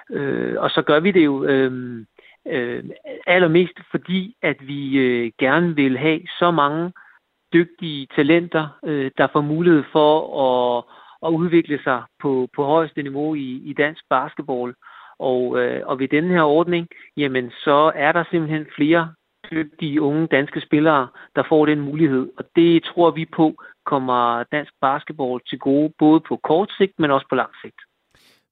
Øh, 0.10 0.56
og 0.58 0.70
så 0.70 0.82
gør 0.82 1.00
vi 1.00 1.12
det 1.12 1.26
jo 1.26 1.44
øh, 1.44 2.06
øh, 2.48 2.84
allermest 3.28 3.80
fordi, 3.92 4.36
at 4.42 4.68
vi 4.68 4.98
øh, 4.98 5.32
gerne 5.40 5.76
vil 5.76 5.98
have 5.98 6.22
så 6.40 6.52
mange 6.52 6.92
dygtige 7.54 8.08
talenter, 8.16 8.80
øh, 8.86 9.12
der 9.18 9.28
får 9.34 9.42
mulighed 9.42 9.84
for 9.92 10.12
at, 10.48 10.84
at 11.26 11.30
udvikle 11.34 11.80
sig 11.84 12.04
på, 12.20 12.48
på 12.56 12.66
højeste 12.66 13.04
niveau 13.04 13.36
i, 13.36 13.62
i 13.66 13.74
dansk 13.74 14.04
basketball. 14.10 14.74
Og, 15.20 15.60
øh, 15.60 15.82
og 15.86 16.00
ved 16.00 16.08
denne 16.08 16.34
her 16.34 16.44
ordning, 16.44 16.88
jamen 17.18 17.52
så 17.52 17.92
er 17.96 18.12
der 18.12 18.24
simpelthen 18.32 18.68
flere 18.76 19.14
dygtige 19.52 20.02
unge 20.02 20.28
danske 20.28 20.62
spillere, 20.62 21.08
der 21.36 21.44
får 21.50 21.66
den 21.66 21.80
mulighed. 21.80 22.30
Og 22.38 22.44
det 22.56 22.84
tror 22.84 23.12
vi 23.12 23.26
på 23.26 23.56
kommer 23.86 24.44
dansk 24.52 24.74
basketball 24.82 25.40
til 25.50 25.60
gode, 25.60 25.94
både 26.00 26.20
på 26.20 26.40
kort 26.44 26.72
sigt, 26.78 27.00
men 27.00 27.12
også 27.12 27.28
på 27.30 27.36
lang 27.36 27.52
sigt. 27.62 27.82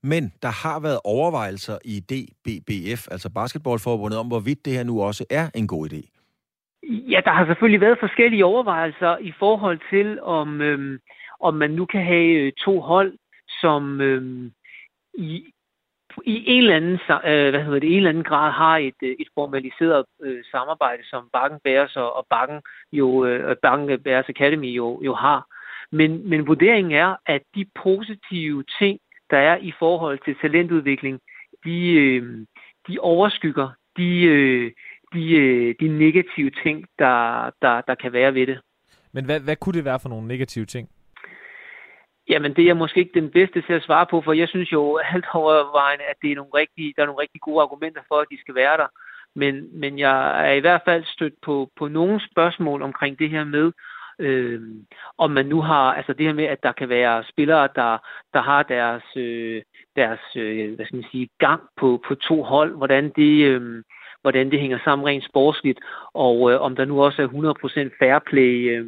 Men 0.03 0.33
der 0.41 0.53
har 0.63 0.79
været 0.79 0.99
overvejelser 1.03 1.77
i 1.85 1.95
DBBF, 2.09 3.01
altså 3.11 3.29
Basketballforbundet, 3.39 4.19
om 4.19 4.27
hvorvidt 4.27 4.65
det 4.65 4.73
her 4.73 4.83
nu 4.83 5.01
også 5.01 5.25
er 5.29 5.49
en 5.55 5.67
god 5.67 5.83
idé. 5.89 6.01
Ja, 6.83 7.19
der 7.25 7.31
har 7.31 7.45
selvfølgelig 7.45 7.81
været 7.81 7.97
forskellige 7.99 8.45
overvejelser 8.45 9.17
i 9.17 9.33
forhold 9.39 9.79
til, 9.89 10.21
om, 10.21 10.61
øhm, 10.61 10.99
om 11.39 11.53
man 11.53 11.71
nu 11.71 11.85
kan 11.85 12.03
have 12.03 12.31
øh, 12.41 12.51
to 12.65 12.79
hold, 12.79 13.17
som 13.61 14.01
øhm, 14.01 14.51
i, 15.13 15.45
i 16.25 16.43
en 16.47 16.61
eller 16.61 16.75
anden, 16.75 16.99
øh, 17.09 17.49
hvad 17.49 17.63
hedder 17.63 17.79
det, 17.79 17.89
en 17.89 17.97
eller 17.97 18.09
anden 18.09 18.23
grad 18.23 18.51
har 18.51 18.77
et, 18.77 18.99
øh, 19.03 19.15
et 19.19 19.27
formaliseret 19.33 20.05
øh, 20.23 20.43
samarbejde, 20.51 21.03
som 21.05 21.29
Bakken 21.33 21.59
Bears 21.63 21.95
og, 21.95 22.15
og 22.15 22.27
Bakken, 22.29 22.61
jo, 22.91 23.25
øh, 23.25 23.55
Bakken 23.61 23.99
Bærs 24.03 24.29
Academy 24.29 24.67
jo, 24.67 25.01
jo 25.05 25.13
har. 25.13 25.45
Men, 25.91 26.29
men 26.29 26.47
vurderingen 26.47 26.91
er, 26.91 27.15
at 27.25 27.41
de 27.55 27.65
positive 27.83 28.63
ting, 28.79 28.99
der 29.29 29.37
er 29.37 29.57
i 29.57 29.73
forhold 29.79 30.19
til 30.25 30.35
talentudvikling, 30.41 31.19
de, 31.65 31.91
øh, 31.93 32.45
de 32.87 32.99
overskygger 32.99 33.69
de, 33.97 34.23
øh, 34.23 34.71
de, 35.13 35.31
øh, 35.31 35.75
de 35.79 35.87
negative 35.87 36.51
ting, 36.63 36.85
der, 36.99 37.49
der, 37.61 37.81
der 37.81 37.95
kan 37.95 38.13
være 38.13 38.33
ved 38.33 38.47
det. 38.47 38.59
Men 39.11 39.25
hvad, 39.25 39.39
hvad 39.39 39.55
kunne 39.55 39.77
det 39.77 39.85
være 39.85 39.99
for 39.99 40.09
nogle 40.09 40.27
negative 40.27 40.65
ting? 40.65 40.89
Jamen, 42.29 42.53
det 42.53 42.61
er 42.61 42.65
jeg 42.65 42.77
måske 42.77 42.99
ikke 42.99 43.19
den 43.19 43.31
bedste 43.31 43.61
til 43.61 43.73
at 43.73 43.83
svare 43.83 44.05
på, 44.05 44.21
for 44.21 44.33
jeg 44.33 44.47
synes 44.49 44.71
jo 44.71 44.97
alt 45.13 45.25
overvejende, 45.33 46.03
at 46.03 46.15
det 46.21 46.31
er 46.31 46.35
nogle 46.35 46.51
rigtige, 46.53 46.93
der 46.95 47.01
er 47.01 47.05
nogle 47.05 47.21
rigtig 47.21 47.41
gode 47.41 47.61
argumenter 47.61 48.01
for, 48.07 48.15
at 48.15 48.27
de 48.31 48.39
skal 48.39 48.55
være 48.55 48.77
der. 48.77 48.87
Men, 49.35 49.79
men 49.79 49.99
jeg 49.99 50.47
er 50.49 50.53
i 50.53 50.59
hvert 50.59 50.81
fald 50.85 51.03
stødt 51.05 51.33
på, 51.41 51.69
på 51.75 51.87
nogle 51.87 52.21
spørgsmål 52.31 52.81
omkring 52.81 53.19
det 53.19 53.29
her 53.29 53.43
med, 53.43 53.71
øh, 54.19 54.61
om 55.17 55.31
man 55.31 55.45
nu 55.45 55.61
har, 55.61 55.93
altså 55.93 56.13
det 56.13 56.25
her 56.25 56.33
med, 56.33 56.45
at 56.45 56.63
der 56.63 56.71
kan 56.71 56.89
være 56.89 57.23
spillere, 57.23 57.69
der, 57.75 57.97
der 58.33 58.41
har 58.41 58.63
deres, 58.63 59.03
øh, 59.15 59.61
deres 59.95 60.19
øh, 60.35 60.75
hvad 60.75 60.85
skal 60.85 60.95
man 60.95 61.09
sige, 61.11 61.29
gang 61.39 61.61
på, 61.77 62.03
på 62.07 62.15
to 62.15 62.43
hold, 62.43 62.77
hvordan 62.77 63.11
det, 63.15 63.45
øh, 63.45 63.83
hvordan 64.21 64.51
det 64.51 64.59
hænger 64.59 64.79
sammen 64.83 65.07
rent 65.07 65.25
sportsligt, 65.25 65.79
og 66.13 66.51
øh, 66.51 66.61
om 66.61 66.75
der 66.75 66.85
nu 66.85 67.03
også 67.03 67.21
er 67.21 67.27
100% 67.89 67.97
fair 67.99 68.19
play. 68.19 68.77
Øh, 68.77 68.85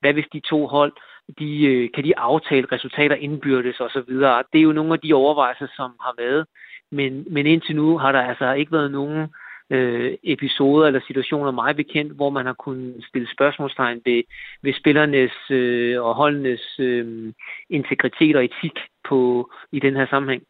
hvad 0.00 0.12
hvis 0.12 0.28
de 0.32 0.40
to 0.40 0.66
hold 0.66 0.92
de, 1.38 1.64
øh, 1.64 1.90
kan 1.94 2.04
de 2.04 2.18
aftale 2.18 2.66
resultater 2.72 3.16
indbyrdes 3.16 3.80
osv. 3.80 4.12
Det 4.52 4.58
er 4.58 4.68
jo 4.68 4.72
nogle 4.72 4.92
af 4.92 5.00
de 5.00 5.14
overvejelser, 5.14 5.66
som 5.76 5.90
har 6.00 6.14
været. 6.18 6.46
Men, 6.92 7.26
men 7.30 7.46
indtil 7.46 7.76
nu 7.76 7.98
har 7.98 8.12
der 8.12 8.20
altså 8.20 8.52
ikke 8.52 8.72
været 8.72 8.90
nogen 8.90 9.28
øh, 9.70 10.14
episoder 10.22 10.86
eller 10.86 11.00
situationer 11.06 11.50
mig 11.50 11.76
bekendt, 11.76 12.12
hvor 12.12 12.30
man 12.30 12.46
har 12.46 12.52
kunnet 12.52 13.04
stille 13.08 13.28
spørgsmålstegn 13.32 14.00
ved, 14.04 14.22
ved 14.62 14.72
spillernes 14.74 15.50
øh, 15.50 16.02
og 16.02 16.14
holdenes 16.14 16.78
øh, 16.78 17.32
integritet 17.70 18.36
og 18.36 18.44
etik 18.44 18.78
på, 19.08 19.50
i 19.72 19.80
den 19.80 19.96
her 19.96 20.06
sammenhæng. 20.06 20.42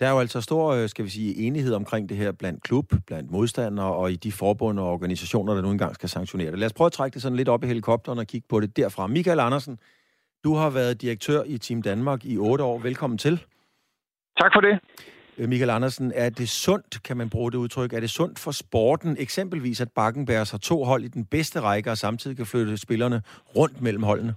Der 0.00 0.06
er 0.06 0.10
jo 0.10 0.18
altså 0.18 0.40
stor, 0.40 0.70
øh, 0.72 0.88
skal 0.88 1.04
vi 1.04 1.10
sige, 1.10 1.36
enighed 1.36 1.74
omkring 1.74 2.08
det 2.08 2.16
her 2.16 2.32
blandt 2.32 2.62
klub, 2.62 2.92
blandt 3.06 3.30
modstandere 3.30 3.94
og 3.94 4.12
i 4.12 4.16
de 4.16 4.32
forbund 4.32 4.78
og 4.78 4.92
organisationer, 4.92 5.54
der 5.54 5.62
nu 5.62 5.70
engang 5.70 5.94
skal 5.94 6.08
sanktionere 6.08 6.50
det. 6.50 6.58
Lad 6.58 6.66
os 6.66 6.72
prøve 6.72 6.86
at 6.86 6.92
trække 6.92 7.14
det 7.14 7.22
sådan 7.22 7.36
lidt 7.36 7.48
op 7.48 7.64
i 7.64 7.66
helikopteren 7.66 8.18
og 8.18 8.26
kigge 8.26 8.46
på 8.48 8.60
det 8.60 8.76
derfra. 8.76 9.06
Michael 9.06 9.40
Andersen, 9.40 9.78
du 10.44 10.54
har 10.54 10.70
været 10.70 11.02
direktør 11.02 11.42
i 11.46 11.58
Team 11.58 11.82
Danmark 11.82 12.24
i 12.24 12.38
otte 12.38 12.64
år. 12.64 12.78
Velkommen 12.78 13.18
til. 13.18 13.44
Tak 14.40 14.52
for 14.54 14.60
det. 14.60 14.78
Øh, 15.38 15.48
Michael 15.48 15.70
Andersen, 15.70 16.12
er 16.14 16.30
det 16.30 16.48
sundt, 16.48 17.02
kan 17.02 17.16
man 17.16 17.30
bruge 17.30 17.52
det 17.52 17.58
udtryk, 17.58 17.92
er 17.92 18.00
det 18.00 18.10
sundt 18.10 18.38
for 18.38 18.50
sporten, 18.50 19.16
eksempelvis 19.18 19.80
at 19.80 19.90
Bakkenbergs 19.90 20.50
har 20.50 20.58
to 20.58 20.84
hold 20.84 21.04
i 21.04 21.08
den 21.08 21.24
bedste 21.24 21.60
række 21.60 21.90
og 21.90 21.98
samtidig 21.98 22.36
kan 22.36 22.46
flytte 22.46 22.76
spillerne 22.76 23.22
rundt 23.56 23.82
mellem 23.82 24.02
holdene? 24.02 24.34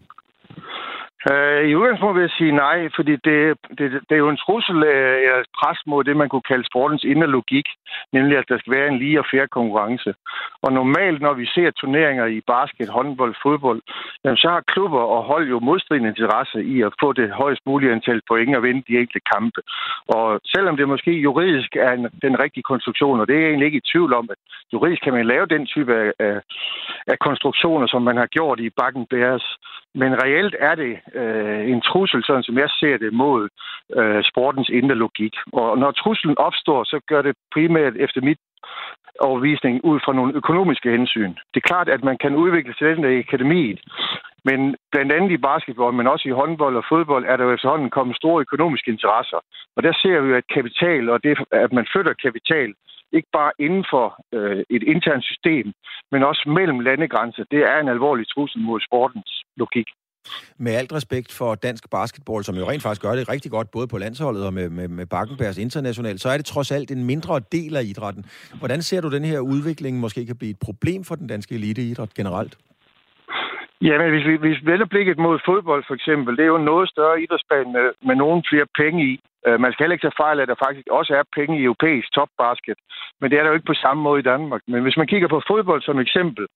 Uh, 1.28 1.62
I 1.70 1.76
udgangspunktet 1.76 2.16
vil 2.16 2.28
jeg 2.28 2.38
sige 2.38 2.52
nej, 2.52 2.90
fordi 2.96 3.12
det, 3.28 3.40
det, 3.78 3.88
det 4.08 4.14
er 4.16 4.24
jo 4.26 4.30
en 4.30 4.44
trussel 4.46 4.84
øh, 4.84 5.16
eller 5.28 5.44
pres 5.60 5.80
mod 5.86 6.04
det, 6.04 6.18
man 6.18 6.30
kunne 6.30 6.50
kalde 6.52 6.66
sportens 6.66 7.04
indre 7.04 7.28
logik, 7.28 7.68
nemlig 8.14 8.38
at 8.38 8.50
der 8.50 8.58
skal 8.58 8.74
være 8.74 8.88
en 8.88 9.00
lige 9.00 9.20
og 9.20 9.26
fair 9.32 9.46
konkurrence. 9.46 10.14
Og 10.64 10.74
normalt, 10.74 11.22
når 11.22 11.34
vi 11.34 11.46
ser 11.46 11.72
turneringer 11.72 12.26
i 12.26 12.42
basket, 12.48 12.90
håndbold, 12.90 13.36
fodbold, 13.44 13.82
jamen, 14.24 14.38
så 14.38 14.50
har 14.50 14.70
klubber 14.74 15.00
og 15.00 15.24
hold 15.24 15.50
jo 15.50 15.60
modstridende 15.60 16.10
interesse 16.10 16.64
i 16.64 16.82
at 16.82 16.94
få 17.02 17.14
det 17.14 17.32
højst 17.32 17.62
mulige 17.66 17.92
antal 17.92 18.22
point 18.28 18.56
og 18.56 18.64
vinde 18.64 18.84
de 18.88 19.00
enkelte 19.00 19.28
kampe. 19.34 19.62
Og 20.08 20.40
selvom 20.56 20.78
det 20.78 20.88
måske 20.88 21.12
juridisk 21.12 21.76
er 21.76 21.92
en, 21.92 22.08
den 22.22 22.40
rigtige 22.40 22.64
konstruktion, 22.64 23.20
og 23.20 23.28
det 23.28 23.36
er 23.36 23.40
jeg 23.40 23.50
egentlig 23.50 23.66
ikke 23.66 23.82
i 23.84 23.90
tvivl 23.92 24.14
om, 24.14 24.28
at 24.32 24.38
juridisk 24.74 25.02
kan 25.04 25.14
man 25.14 25.26
lave 25.26 25.46
den 25.46 25.66
type 25.66 25.96
af, 25.96 26.12
af, 26.20 26.42
af 27.08 27.20
konstruktioner, 27.20 27.88
som 27.88 28.02
man 28.02 28.18
har 28.18 28.26
gjort 28.26 28.60
i 28.60 28.70
Bakken 28.70 29.06
Bears, 29.10 29.58
men 29.96 30.24
reelt 30.24 30.56
er 30.60 30.76
det 30.76 31.00
øh, 31.14 31.72
en 31.72 31.82
trussel, 31.82 32.24
sådan 32.24 32.44
som 32.44 32.58
jeg 32.58 32.70
ser 32.70 32.98
det, 32.98 33.14
mod 33.14 33.50
øh, 34.00 34.24
sportens 34.24 34.70
indre 34.70 34.96
logik. 34.96 35.36
Og 35.54 35.78
når 35.78 35.92
truslen 35.92 36.38
opstår, 36.38 36.84
så 36.84 37.00
gør 37.08 37.22
det 37.22 37.36
primært 37.54 37.94
efter 37.96 38.22
mit 38.22 38.40
overvisning 39.20 39.86
ud 39.86 40.00
fra 40.06 40.14
nogle 40.14 40.36
økonomiske 40.36 40.92
hensyn. 40.92 41.34
Det 41.52 41.58
er 41.60 41.70
klart, 41.72 41.90
at 41.90 42.04
man 42.04 42.18
kan 42.18 42.36
udvikle 42.36 42.74
talenter 42.74 43.10
i 43.10 43.20
akademiet, 43.20 43.80
men 44.46 44.76
blandt 44.92 45.12
andet 45.12 45.32
i 45.32 45.38
basketball, 45.38 45.94
men 45.94 46.08
også 46.08 46.26
i 46.30 46.38
håndbold 46.40 46.76
og 46.76 46.86
fodbold, 46.90 47.26
er 47.26 47.38
der 47.38 47.44
jo 47.46 47.54
efterhånden 47.54 47.90
kommet 47.90 48.16
store 48.16 48.42
økonomiske 48.42 48.92
interesser. 48.92 49.40
Og 49.76 49.84
der 49.84 49.94
ser 50.02 50.22
vi 50.22 50.30
jo, 50.30 50.36
at 50.36 50.54
kapital, 50.54 51.10
og 51.10 51.24
det, 51.24 51.38
at 51.52 51.74
man 51.74 51.88
flytter 51.94 52.14
kapital, 52.14 52.74
ikke 53.12 53.30
bare 53.34 53.52
inden 53.60 53.86
for 53.90 54.06
øh, 54.34 54.64
et 54.70 54.84
internt 54.84 55.26
system, 55.26 55.74
men 56.12 56.24
også 56.24 56.50
mellem 56.50 56.80
landegrænser, 56.80 57.44
det 57.52 57.62
er 57.72 57.78
en 57.80 57.90
alvorlig 57.90 58.26
trussel 58.28 58.62
mod 58.62 58.80
sportens 58.88 59.32
logik. 59.58 59.88
Med 60.58 60.74
alt 60.76 60.94
respekt 60.94 61.32
for 61.32 61.56
dansk 61.56 61.90
basketball, 61.90 62.44
som 62.44 62.56
jo 62.56 62.70
rent 62.70 62.84
faktisk 62.84 63.02
gør 63.02 63.16
det 63.16 63.30
rigtig 63.30 63.52
godt, 63.52 63.72
både 63.72 63.88
på 63.88 63.98
landsholdet 63.98 64.46
og 64.46 64.54
med, 64.54 64.70
med, 64.70 64.88
med 64.88 65.06
Bakkenbergs 65.06 65.58
internationalt, 65.58 66.22
så 66.22 66.30
er 66.30 66.38
det 66.38 66.46
trods 66.46 66.72
alt 66.72 66.92
en 66.92 67.04
mindre 67.04 67.42
del 67.52 67.76
af 67.76 67.84
idrætten. 67.84 68.26
Hvordan 68.60 68.82
ser 68.82 69.02
du 69.02 69.10
den 69.10 69.26
her 69.26 69.40
udvikling 69.40 70.00
måske 70.00 70.26
kan 70.26 70.38
blive 70.38 70.52
et 70.52 70.60
problem 70.60 71.04
for 71.04 71.16
den 71.16 71.28
danske 71.28 71.56
eliteidræt 71.56 72.14
generelt? 72.14 72.58
Ja, 73.82 73.98
men 74.02 74.10
hvis 74.14 74.26
vi, 74.28 74.36
hvis 74.38 74.58
vi 74.62 74.72
vender 74.72 74.86
blikket 74.86 75.18
mod 75.18 75.40
fodbold 75.46 75.84
for 75.88 75.96
eksempel, 76.00 76.38
det 76.38 76.44
er 76.44 76.48
jo 76.54 76.56
en 76.56 76.70
noget 76.74 76.90
større 76.90 77.22
idrætsbane 77.22 77.72
med, 77.72 77.88
med 78.08 78.16
nogle 78.16 78.44
flere 78.50 78.68
penge 78.82 79.00
i. 79.12 79.14
Øh, 79.48 79.60
man 79.60 79.72
skal 79.72 79.84
heller 79.84 79.98
ikke 79.98 80.06
tage 80.06 80.22
fejl 80.24 80.40
af, 80.40 80.44
at 80.44 80.52
der 80.52 80.64
faktisk 80.66 80.88
også 81.00 81.14
er 81.20 81.34
penge 81.38 81.60
i 81.60 81.64
europæisk 81.64 82.08
topbasket. 82.14 82.78
Men 83.20 83.32
det 83.32 83.38
er 83.38 83.44
der 83.44 83.50
jo 83.50 83.58
ikke 83.58 83.72
på 83.72 83.84
samme 83.86 84.04
måde 84.04 84.20
i 84.20 84.30
Danmark. 84.34 84.62
Men 84.68 84.82
hvis 84.84 84.98
man 84.98 85.08
kigger 85.08 85.28
på 85.28 85.42
fodbold 85.48 85.82
som 85.82 86.00
eksempel, 86.00 86.48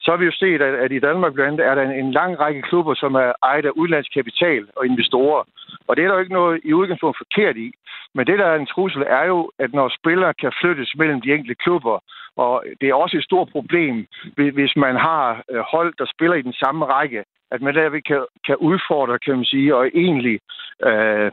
så 0.00 0.10
har 0.10 0.18
vi 0.18 0.24
jo 0.24 0.32
set, 0.32 0.62
at, 0.62 0.92
i 0.92 0.98
Danmark 0.98 1.32
blandt 1.34 1.60
andet 1.60 1.66
er 1.66 1.74
der 1.74 1.82
en, 1.82 2.12
lang 2.12 2.40
række 2.40 2.62
klubber, 2.62 2.94
som 2.94 3.14
er 3.14 3.32
ejet 3.42 3.66
af 3.66 3.76
udenlandsk 3.80 4.12
kapital 4.14 4.62
og 4.76 4.86
investorer. 4.86 5.42
Og 5.88 5.96
det 5.96 6.02
er 6.02 6.08
der 6.08 6.14
jo 6.14 6.20
ikke 6.20 6.38
noget 6.40 6.60
i 6.64 6.72
udgangspunktet 6.72 7.22
forkert 7.24 7.56
i. 7.56 7.72
Men 8.14 8.26
det, 8.26 8.38
der 8.38 8.46
er 8.46 8.56
en 8.56 8.66
trussel, 8.66 9.02
er 9.06 9.24
jo, 9.24 9.50
at 9.58 9.72
når 9.72 9.88
spillere 9.98 10.34
kan 10.34 10.52
flyttes 10.60 10.94
mellem 10.96 11.20
de 11.20 11.32
enkelte 11.34 11.62
klubber, 11.64 11.98
og 12.36 12.64
det 12.80 12.88
er 12.88 12.94
også 12.94 13.16
et 13.16 13.24
stort 13.24 13.48
problem, 13.48 14.06
hvis 14.34 14.76
man 14.76 14.96
har 14.96 15.42
øh, 15.50 15.62
hold, 15.72 15.94
der 15.98 16.06
spiller 16.14 16.36
i 16.36 16.42
den 16.42 16.52
samme 16.52 16.84
række, 16.84 17.24
at 17.54 17.62
man 17.62 17.74
derved 17.74 18.02
kan, 18.02 18.24
kan 18.46 18.56
udfordre, 18.56 19.18
kan 19.18 19.36
man 19.36 19.44
sige, 19.44 19.76
og 19.76 19.86
egentlig 19.94 20.40
øh, 20.88 21.30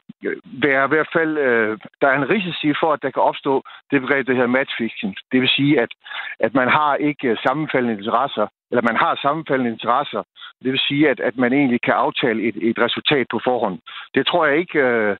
være 0.65 0.85
i 0.85 0.91
hvert 0.93 1.09
fald, 1.15 1.37
øh, 1.37 1.77
der 2.01 2.07
er 2.07 2.17
en 2.17 2.29
risici 2.29 2.69
for, 2.81 2.93
at 2.93 3.01
der 3.03 3.11
kan 3.11 3.23
opstå 3.31 3.53
det 3.91 4.01
begreb, 4.01 4.27
der 4.27 4.33
hedder 4.33 4.57
matchfixing. 4.57 5.15
Det 5.31 5.41
vil 5.41 5.49
sige, 5.49 5.81
at, 5.81 5.91
at 6.39 6.53
man 6.53 6.67
har 6.67 6.95
ikke 6.95 7.37
sammenfaldende 7.45 7.97
interesser, 7.97 8.47
eller 8.71 8.83
man 8.89 8.97
har 9.03 9.19
sammenfaldende 9.21 9.71
interesser. 9.71 10.23
Det 10.63 10.71
vil 10.71 10.87
sige, 10.87 11.09
at, 11.09 11.19
at 11.19 11.35
man 11.37 11.53
egentlig 11.53 11.81
kan 11.81 11.93
aftale 11.93 12.43
et, 12.47 12.57
et 12.69 12.79
resultat 12.79 13.25
på 13.31 13.39
forhånd. 13.43 13.77
Det 14.15 14.27
tror 14.27 14.45
jeg 14.45 14.57
ikke 14.57 14.79
øh, 14.79 15.17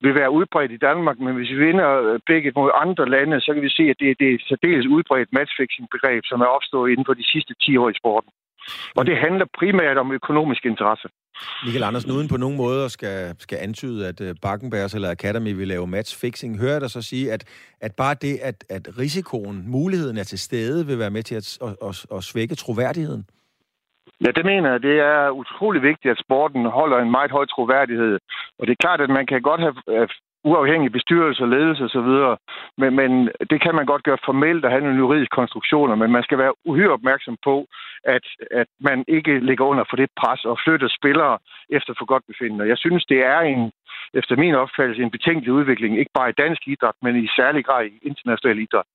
vil 0.00 0.14
være 0.14 0.30
udbredt 0.30 0.72
i 0.72 0.84
Danmark, 0.88 1.18
men 1.18 1.34
hvis 1.34 1.50
vi 1.50 1.58
vinder 1.66 1.90
øh, 2.02 2.20
begge 2.26 2.52
mod 2.56 2.70
andre 2.74 3.08
lande, 3.08 3.40
så 3.40 3.54
kan 3.54 3.62
vi 3.62 3.76
se, 3.78 3.82
at 3.90 3.96
det, 4.00 4.18
det 4.20 4.28
er 4.30 4.34
et 4.34 4.48
særdeles 4.48 4.86
udbredt 4.86 5.32
matchfixing-begreb, 5.32 6.22
som 6.24 6.40
er 6.40 6.50
opstået 6.56 6.90
inden 6.90 7.06
for 7.06 7.14
de 7.14 7.30
sidste 7.32 7.54
10 7.54 7.76
år 7.76 7.88
i 7.90 8.00
sporten. 8.00 8.30
Og 8.96 9.06
det 9.06 9.16
handler 9.18 9.46
primært 9.58 9.96
om 9.98 10.12
økonomisk 10.12 10.66
interesse. 10.66 11.08
Michael 11.64 11.84
Andersen, 11.84 12.10
uden 12.10 12.28
på 12.28 12.36
nogen 12.36 12.56
måde 12.56 12.90
skal, 12.90 13.34
skal 13.38 13.58
antyde, 13.62 14.08
at 14.08 14.20
uh, 14.20 14.26
Bakkenbergs 14.42 14.94
eller 14.94 15.10
Academy 15.10 15.52
vil 15.56 15.68
lave 15.68 15.86
matchfixing, 15.86 16.58
hører 16.58 16.72
jeg 16.72 16.80
dig 16.80 16.90
så 16.90 17.02
sige, 17.02 17.32
at, 17.32 17.44
at 17.80 17.92
bare 17.96 18.14
det, 18.14 18.38
at, 18.42 18.64
at 18.70 18.88
risikoen, 18.98 19.70
muligheden 19.70 20.16
er 20.18 20.24
til 20.24 20.38
stede, 20.38 20.86
vil 20.86 20.98
være 20.98 21.10
med 21.10 21.22
til 21.22 21.34
at, 21.34 21.58
at, 21.62 21.76
at, 21.88 22.06
at 22.16 22.24
svække 22.24 22.54
troværdigheden? 22.54 23.24
Ja, 24.24 24.30
det 24.36 24.44
mener 24.44 24.70
jeg. 24.70 24.82
Det 24.82 24.96
er 25.00 25.30
utrolig 25.30 25.82
vigtigt, 25.82 26.12
at 26.12 26.22
sporten 26.24 26.64
holder 26.66 26.98
en 26.98 27.10
meget 27.10 27.30
høj 27.30 27.46
troværdighed. 27.46 28.18
Og 28.58 28.66
det 28.66 28.72
er 28.72 28.82
klart, 28.84 29.00
at 29.00 29.10
man 29.10 29.26
kan 29.26 29.42
godt 29.42 29.60
have 29.60 30.08
uafhængig 30.44 30.92
bestyrelse, 30.92 31.44
ledelse 31.46 31.84
osv., 31.84 32.10
men, 32.80 32.90
men 33.00 33.10
det 33.50 33.58
kan 33.64 33.74
man 33.74 33.86
godt 33.86 34.04
gøre 34.08 34.24
formelt 34.24 34.64
og 34.64 34.70
have 34.70 34.84
nogle 34.84 34.98
juridiske 35.04 35.36
konstruktioner, 35.40 35.94
men 35.94 36.10
man 36.12 36.22
skal 36.22 36.38
være 36.38 36.54
uhyre 36.64 36.92
opmærksom 36.98 37.36
på, 37.44 37.66
at, 38.04 38.24
at 38.50 38.68
man 38.80 39.04
ikke 39.08 39.34
ligger 39.48 39.64
under 39.64 39.84
for 39.90 39.96
det 39.96 40.10
pres 40.20 40.44
og 40.44 40.58
flytter 40.64 40.88
spillere 40.98 41.38
efter 41.70 41.92
for 41.98 42.06
godt 42.12 42.24
befindende. 42.30 42.68
Jeg 42.72 42.78
synes, 42.78 43.04
det 43.04 43.20
er 43.34 43.40
en, 43.40 43.62
efter 44.14 44.34
min 44.36 44.54
opfattelse 44.54 45.02
en 45.02 45.16
betænkelig 45.16 45.52
udvikling, 45.52 45.98
ikke 45.98 46.16
bare 46.18 46.30
i 46.30 46.40
dansk 46.42 46.62
idræt, 46.72 46.96
men 47.02 47.24
i 47.24 47.26
særlig 47.38 47.64
grad 47.64 47.84
i 47.86 47.98
international 48.10 48.58
idræt. 48.58 48.88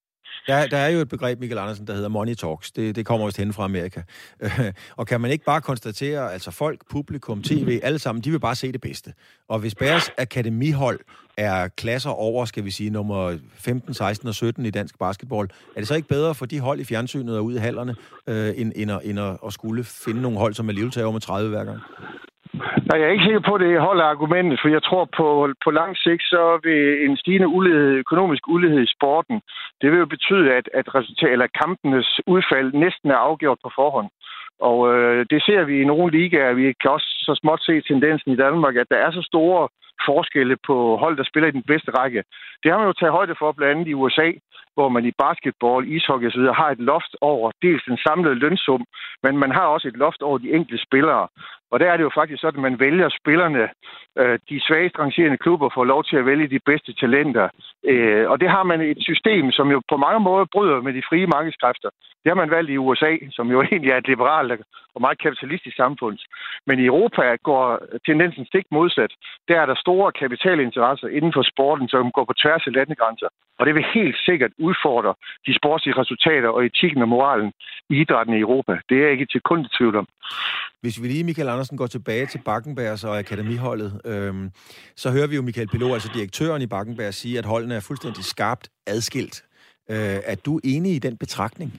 Der, 0.47 0.67
der 0.67 0.77
er 0.77 0.89
jo 0.89 0.99
et 0.99 1.09
begreb, 1.09 1.39
Michael 1.39 1.59
Andersen, 1.59 1.87
der 1.87 1.93
hedder 1.93 2.09
money 2.09 2.33
talks. 2.33 2.71
Det, 2.71 2.95
det 2.95 3.05
kommer 3.05 3.25
vist 3.25 3.37
hen 3.37 3.53
fra 3.53 3.63
Amerika. 3.63 4.01
og 4.99 5.07
kan 5.07 5.21
man 5.21 5.31
ikke 5.31 5.45
bare 5.45 5.61
konstatere, 5.61 6.33
altså 6.33 6.51
folk, 6.51 6.79
publikum, 6.91 7.43
tv, 7.43 7.79
alle 7.83 7.99
sammen, 7.99 8.23
de 8.23 8.31
vil 8.31 8.39
bare 8.39 8.55
se 8.55 8.71
det 8.71 8.81
bedste. 8.81 9.13
Og 9.49 9.59
hvis 9.59 9.75
Bærs 9.75 10.09
akademihold 10.17 10.99
er 11.37 11.67
klasser 11.67 12.09
over, 12.09 12.45
skal 12.45 12.65
vi 12.65 12.71
sige, 12.71 12.89
nummer 12.89 13.37
15, 13.53 13.93
16 13.93 14.27
og 14.27 14.35
17 14.35 14.65
i 14.65 14.69
dansk 14.69 14.99
basketball, 14.99 15.47
er 15.75 15.79
det 15.79 15.87
så 15.87 15.95
ikke 15.95 16.07
bedre 16.07 16.35
for 16.35 16.45
de 16.45 16.59
hold 16.59 16.79
i 16.79 16.85
fjernsynet 16.85 17.37
og 17.37 17.45
ude 17.45 17.55
i 17.55 17.59
hallerne, 17.59 17.95
øh, 18.29 18.49
end, 18.61 18.71
end, 18.75 18.91
at, 18.91 18.99
end 19.03 19.19
at, 19.19 19.37
at 19.45 19.53
skulle 19.53 19.83
finde 20.05 20.21
nogle 20.21 20.37
hold, 20.37 20.53
som 20.53 20.69
er 20.69 20.73
levetag 20.73 21.13
med 21.13 21.21
30 21.21 21.49
hver 21.49 21.63
gang? 21.63 21.79
Nej, 22.87 22.97
jeg 22.99 23.07
er 23.07 23.15
ikke 23.15 23.29
sikker 23.29 23.43
på, 23.47 23.53
at 23.55 23.61
det 23.61 23.85
holder 23.89 24.03
argumentet, 24.13 24.59
for 24.61 24.69
jeg 24.75 24.83
tror 24.83 25.03
på, 25.19 25.27
på 25.65 25.69
lang 25.79 25.91
sigt, 26.05 26.23
så 26.33 26.59
vil 26.63 26.81
en 27.05 27.17
stigende 27.17 27.47
ulighed, 27.47 27.87
økonomisk 28.03 28.43
ulighed 28.47 28.81
i 28.83 28.93
sporten, 28.95 29.41
det 29.81 29.91
vil 29.91 29.99
jo 29.99 30.05
betyde, 30.05 30.53
at, 30.53 30.69
at, 30.73 30.95
resultat, 30.95 31.31
eller 31.31 31.47
kampenes 31.61 32.19
udfald 32.27 32.73
næsten 32.73 33.11
er 33.11 33.15
afgjort 33.27 33.59
på 33.63 33.71
forhånd. 33.75 34.09
Og 34.59 34.77
øh, 34.93 35.25
det 35.29 35.43
ser 35.43 35.63
vi 35.63 35.81
i 35.81 35.85
nogle 35.85 36.17
ligaer. 36.17 36.53
Vi 36.53 36.73
kan 36.81 36.91
også 36.91 37.09
så 37.27 37.39
småt 37.41 37.61
se 37.63 37.81
tendensen 37.81 38.31
i 38.31 38.35
Danmark, 38.35 38.75
at 38.75 38.89
der 38.89 38.97
er 38.97 39.11
så 39.11 39.21
store 39.21 39.67
forskelle 40.05 40.57
på 40.67 40.97
hold, 40.97 41.17
der 41.17 41.23
spiller 41.23 41.47
i 41.49 41.57
den 41.59 41.69
bedste 41.71 41.91
række. 41.91 42.23
Det 42.63 42.71
har 42.71 42.77
man 42.77 42.87
jo 42.87 42.93
taget 42.93 43.17
højde 43.19 43.35
for 43.39 43.51
blandt 43.51 43.71
andet 43.71 43.87
i 43.87 43.93
USA, 43.93 44.31
hvor 44.75 44.89
man 44.89 45.05
i 45.05 45.17
basketball, 45.25 45.81
ishockey 45.95 46.27
osv. 46.27 46.45
har 46.61 46.69
et 46.71 46.83
loft 46.91 47.13
over 47.21 47.51
dels 47.61 47.83
den 47.89 47.97
samlede 47.97 48.35
lønsum, 48.43 48.83
men 49.23 49.37
man 49.37 49.51
har 49.51 49.65
også 49.65 49.87
et 49.87 49.97
loft 49.97 50.21
over 50.21 50.37
de 50.37 50.53
enkelte 50.57 50.83
spillere. 50.87 51.27
Og 51.71 51.79
der 51.79 51.87
er 51.91 51.97
det 51.97 52.03
jo 52.03 52.17
faktisk 52.19 52.41
sådan, 52.41 52.59
at 52.59 52.67
man 52.67 52.79
vælger 52.79 53.09
spillerne. 53.19 53.63
Øh, 54.19 54.39
de 54.49 54.61
svagest 54.67 54.99
rangerende 54.99 55.37
klubber 55.37 55.69
får 55.73 55.85
lov 55.85 56.03
til 56.03 56.17
at 56.17 56.25
vælge 56.25 56.47
de 56.47 56.59
bedste 56.65 56.93
talenter. 56.93 57.47
Øh, 57.91 58.29
og 58.31 58.39
det 58.41 58.49
har 58.49 58.63
man 58.63 58.81
et 58.81 59.01
system, 59.09 59.51
som 59.51 59.66
jo 59.71 59.81
på 59.91 59.97
mange 59.97 60.19
måder 60.27 60.45
bryder 60.53 60.81
med 60.81 60.93
de 60.93 61.07
frie 61.09 61.27
markedskræfter. 61.27 61.89
Det 62.21 62.29
har 62.31 62.41
man 62.41 62.55
valgt 62.55 62.71
i 62.71 62.77
USA, 62.77 63.11
som 63.31 63.45
jo 63.53 63.57
egentlig 63.71 63.91
er 63.91 63.97
et 63.97 64.07
liberalt 64.07 64.51
og 64.95 65.01
meget 65.01 65.19
kapitalistisk 65.25 65.75
samfund. 65.75 66.17
Men 66.67 66.79
i 66.79 66.85
Europa 66.91 67.23
går 67.49 67.63
tendensen 68.07 68.45
stik 68.45 68.65
modsat. 68.71 69.11
Der 69.47 69.55
er 69.61 69.65
der 69.65 69.75
store 69.85 70.11
kapitalinteresser 70.21 71.07
inden 71.07 71.33
for 71.37 71.43
sporten, 71.51 71.87
som 71.93 72.11
går 72.11 72.25
på 72.29 72.33
tværs 72.41 72.63
af 72.67 72.73
landegrænser. 72.73 73.29
Og 73.59 73.65
det 73.65 73.73
vil 73.75 73.85
helt 73.93 74.17
sikkert 74.27 74.51
udfordre 74.67 75.13
de 75.47 75.53
sportslige 75.59 75.99
resultater 76.01 76.49
og 76.49 76.65
etikken 76.65 77.01
og 77.01 77.09
moralen 77.09 77.51
i 77.89 77.95
idrætten 78.01 78.33
i 78.35 78.39
Europa. 78.39 78.73
Det 78.89 78.97
er 78.97 79.03
jeg 79.03 79.11
ikke 79.11 79.27
til 79.33 79.41
kun 79.41 79.59
i 79.65 79.69
tvivl 79.77 79.95
om. 79.95 80.07
Hvis 80.81 81.01
vi 81.01 81.07
lige, 81.07 81.23
Michael 81.23 81.49
Andersen, 81.49 81.77
går 81.77 81.87
tilbage 81.87 82.25
til 82.25 82.41
Bakkenbergs 82.45 83.03
og 83.03 83.19
akademiholdet, 83.19 84.01
øhm, 84.05 84.51
så 84.95 85.11
hører 85.11 85.27
vi 85.27 85.35
jo 85.35 85.41
Michael 85.41 85.67
Pilot, 85.67 85.93
altså 85.93 86.11
direktøren 86.13 86.61
i 86.61 86.67
Bakkenberg, 86.67 87.13
sige, 87.13 87.37
at 87.37 87.45
holdene 87.45 87.75
er 87.75 87.79
fuldstændig 87.87 88.23
skarpt 88.23 88.69
adskilt. 88.87 89.43
Øh, 89.93 90.19
er 90.31 90.37
du 90.45 90.59
enig 90.63 90.91
i 90.95 90.99
den 90.99 91.17
betragtning? 91.17 91.69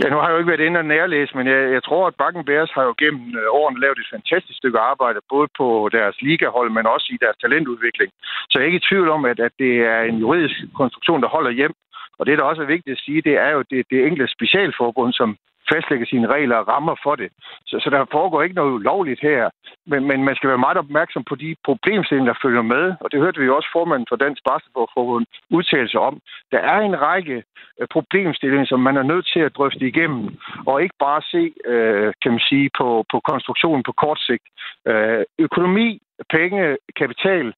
Ja, 0.00 0.08
nu 0.08 0.16
har 0.16 0.26
jeg 0.26 0.34
jo 0.34 0.38
ikke 0.38 0.52
været 0.52 0.66
inde 0.66 0.80
og 0.80 0.84
nærlæse, 0.84 1.36
men 1.38 1.46
jeg, 1.46 1.60
jeg 1.76 1.82
tror, 1.84 2.06
at 2.06 2.14
Bakken 2.22 2.44
Bears 2.44 2.72
har 2.76 2.84
jo 2.88 2.94
gennem 2.98 3.24
øh, 3.40 3.46
årene 3.60 3.80
lavet 3.80 3.98
et 3.98 4.12
fantastisk 4.16 4.56
stykke 4.58 4.78
arbejde, 4.78 5.20
både 5.34 5.48
på 5.60 5.88
deres 5.92 6.16
ligahold, 6.22 6.70
men 6.70 6.86
også 6.94 7.08
i 7.14 7.18
deres 7.24 7.36
talentudvikling. 7.36 8.10
Så 8.50 8.54
jeg 8.54 8.62
er 8.62 8.70
ikke 8.70 8.82
i 8.82 8.88
tvivl 8.88 9.08
om, 9.16 9.24
at, 9.24 9.38
at 9.40 9.52
det 9.58 9.74
er 9.94 10.00
en 10.00 10.18
juridisk 10.24 10.56
konstruktion, 10.80 11.22
der 11.22 11.28
holder 11.36 11.50
hjem. 11.50 11.74
Og 12.18 12.26
det, 12.26 12.38
der 12.38 12.44
også 12.44 12.62
er 12.62 12.72
vigtigt 12.74 12.94
at 12.96 13.04
sige, 13.04 13.22
det 13.28 13.34
er 13.44 13.50
jo 13.56 13.62
det, 13.70 13.80
det 13.90 14.06
enkelte 14.06 14.34
specialforbund, 14.36 15.12
som 15.12 15.36
fastlægge 15.70 16.06
sine 16.06 16.26
regler 16.26 16.56
og 16.56 16.68
rammer 16.68 16.94
for 17.02 17.14
det. 17.16 17.30
Så, 17.66 17.80
så 17.82 17.90
der 17.90 18.12
foregår 18.12 18.42
ikke 18.42 18.54
noget 18.54 18.72
ulovligt 18.72 19.20
her, 19.20 19.50
men, 19.86 20.04
men 20.08 20.24
man 20.24 20.36
skal 20.36 20.48
være 20.48 20.66
meget 20.66 20.76
opmærksom 20.76 21.24
på 21.24 21.34
de 21.34 21.56
problemstillinger, 21.64 22.32
der 22.32 22.40
følger 22.42 22.62
med, 22.62 22.94
og 23.00 23.12
det 23.12 23.20
hørte 23.20 23.40
vi 23.40 23.46
jo 23.46 23.56
også 23.56 23.68
formanden 23.72 24.06
for 24.08 24.16
Dansk 24.16 24.42
Basketballforbund 24.50 25.26
udtale 25.50 25.88
sig 25.88 26.00
om. 26.00 26.20
Der 26.52 26.58
er 26.58 26.78
en 26.80 27.00
række 27.00 27.42
øh, 27.80 27.86
problemstillinger, 27.90 28.66
som 28.66 28.80
man 28.80 28.96
er 28.96 29.02
nødt 29.02 29.26
til 29.32 29.40
at 29.40 29.56
drøfte 29.56 29.88
igennem, 29.88 30.38
og 30.66 30.82
ikke 30.82 30.96
bare 30.98 31.22
se, 31.32 31.52
øh, 31.72 32.12
kan 32.22 32.30
man 32.30 32.40
sige, 32.50 32.70
på, 32.78 33.04
på 33.12 33.20
konstruktionen 33.30 33.82
på 33.82 33.92
kort 33.92 34.20
sigt. 34.20 34.46
Øh, 34.88 35.22
økonomi, 35.38 36.00
penge, 36.30 36.76
kapital, 36.96 37.54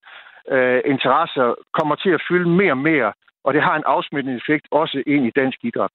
øh, 0.51 0.81
interesser 0.85 1.47
kommer 1.77 1.95
til 1.95 2.09
at 2.09 2.23
fylde 2.29 2.49
mere 2.49 2.71
og 2.71 2.77
mere, 2.77 3.13
og 3.43 3.53
det 3.53 3.61
har 3.61 3.75
en 3.75 3.83
afsmittende 3.85 4.37
effekt 4.37 4.67
også 4.71 5.03
ind 5.07 5.25
i 5.25 5.35
dansk 5.41 5.59
idræt. 5.63 5.91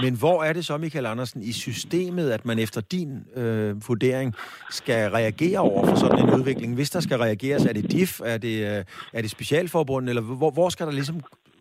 Men 0.00 0.12
hvor 0.18 0.42
er 0.42 0.52
det 0.52 0.64
så, 0.64 0.76
Michael 0.78 1.06
Andersen, 1.06 1.42
i 1.42 1.52
systemet, 1.52 2.30
at 2.30 2.44
man 2.44 2.58
efter 2.58 2.80
din 2.80 3.10
øh, 3.36 3.88
vurdering 3.88 4.34
skal 4.70 5.10
reagere 5.10 5.58
over 5.58 5.86
for 5.86 5.96
sådan 5.96 6.18
en 6.18 6.34
udvikling? 6.34 6.74
Hvis 6.74 6.90
der 6.90 7.00
skal 7.00 7.18
reageres, 7.18 7.66
er 7.66 7.72
det 7.72 7.92
DIF, 7.92 8.20
er 8.24 8.38
det, 8.38 8.56
øh, 8.70 8.84
er 9.12 9.20
det 9.22 9.30
specialforbund, 9.30 10.08
eller 10.08 10.22
hvor, 10.22 10.50
hvor 10.50 10.68
skal 10.68 10.86
der 10.86 10.92
ligesom 10.92 11.20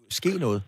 ske 0.09 0.29
noget? 0.39 0.61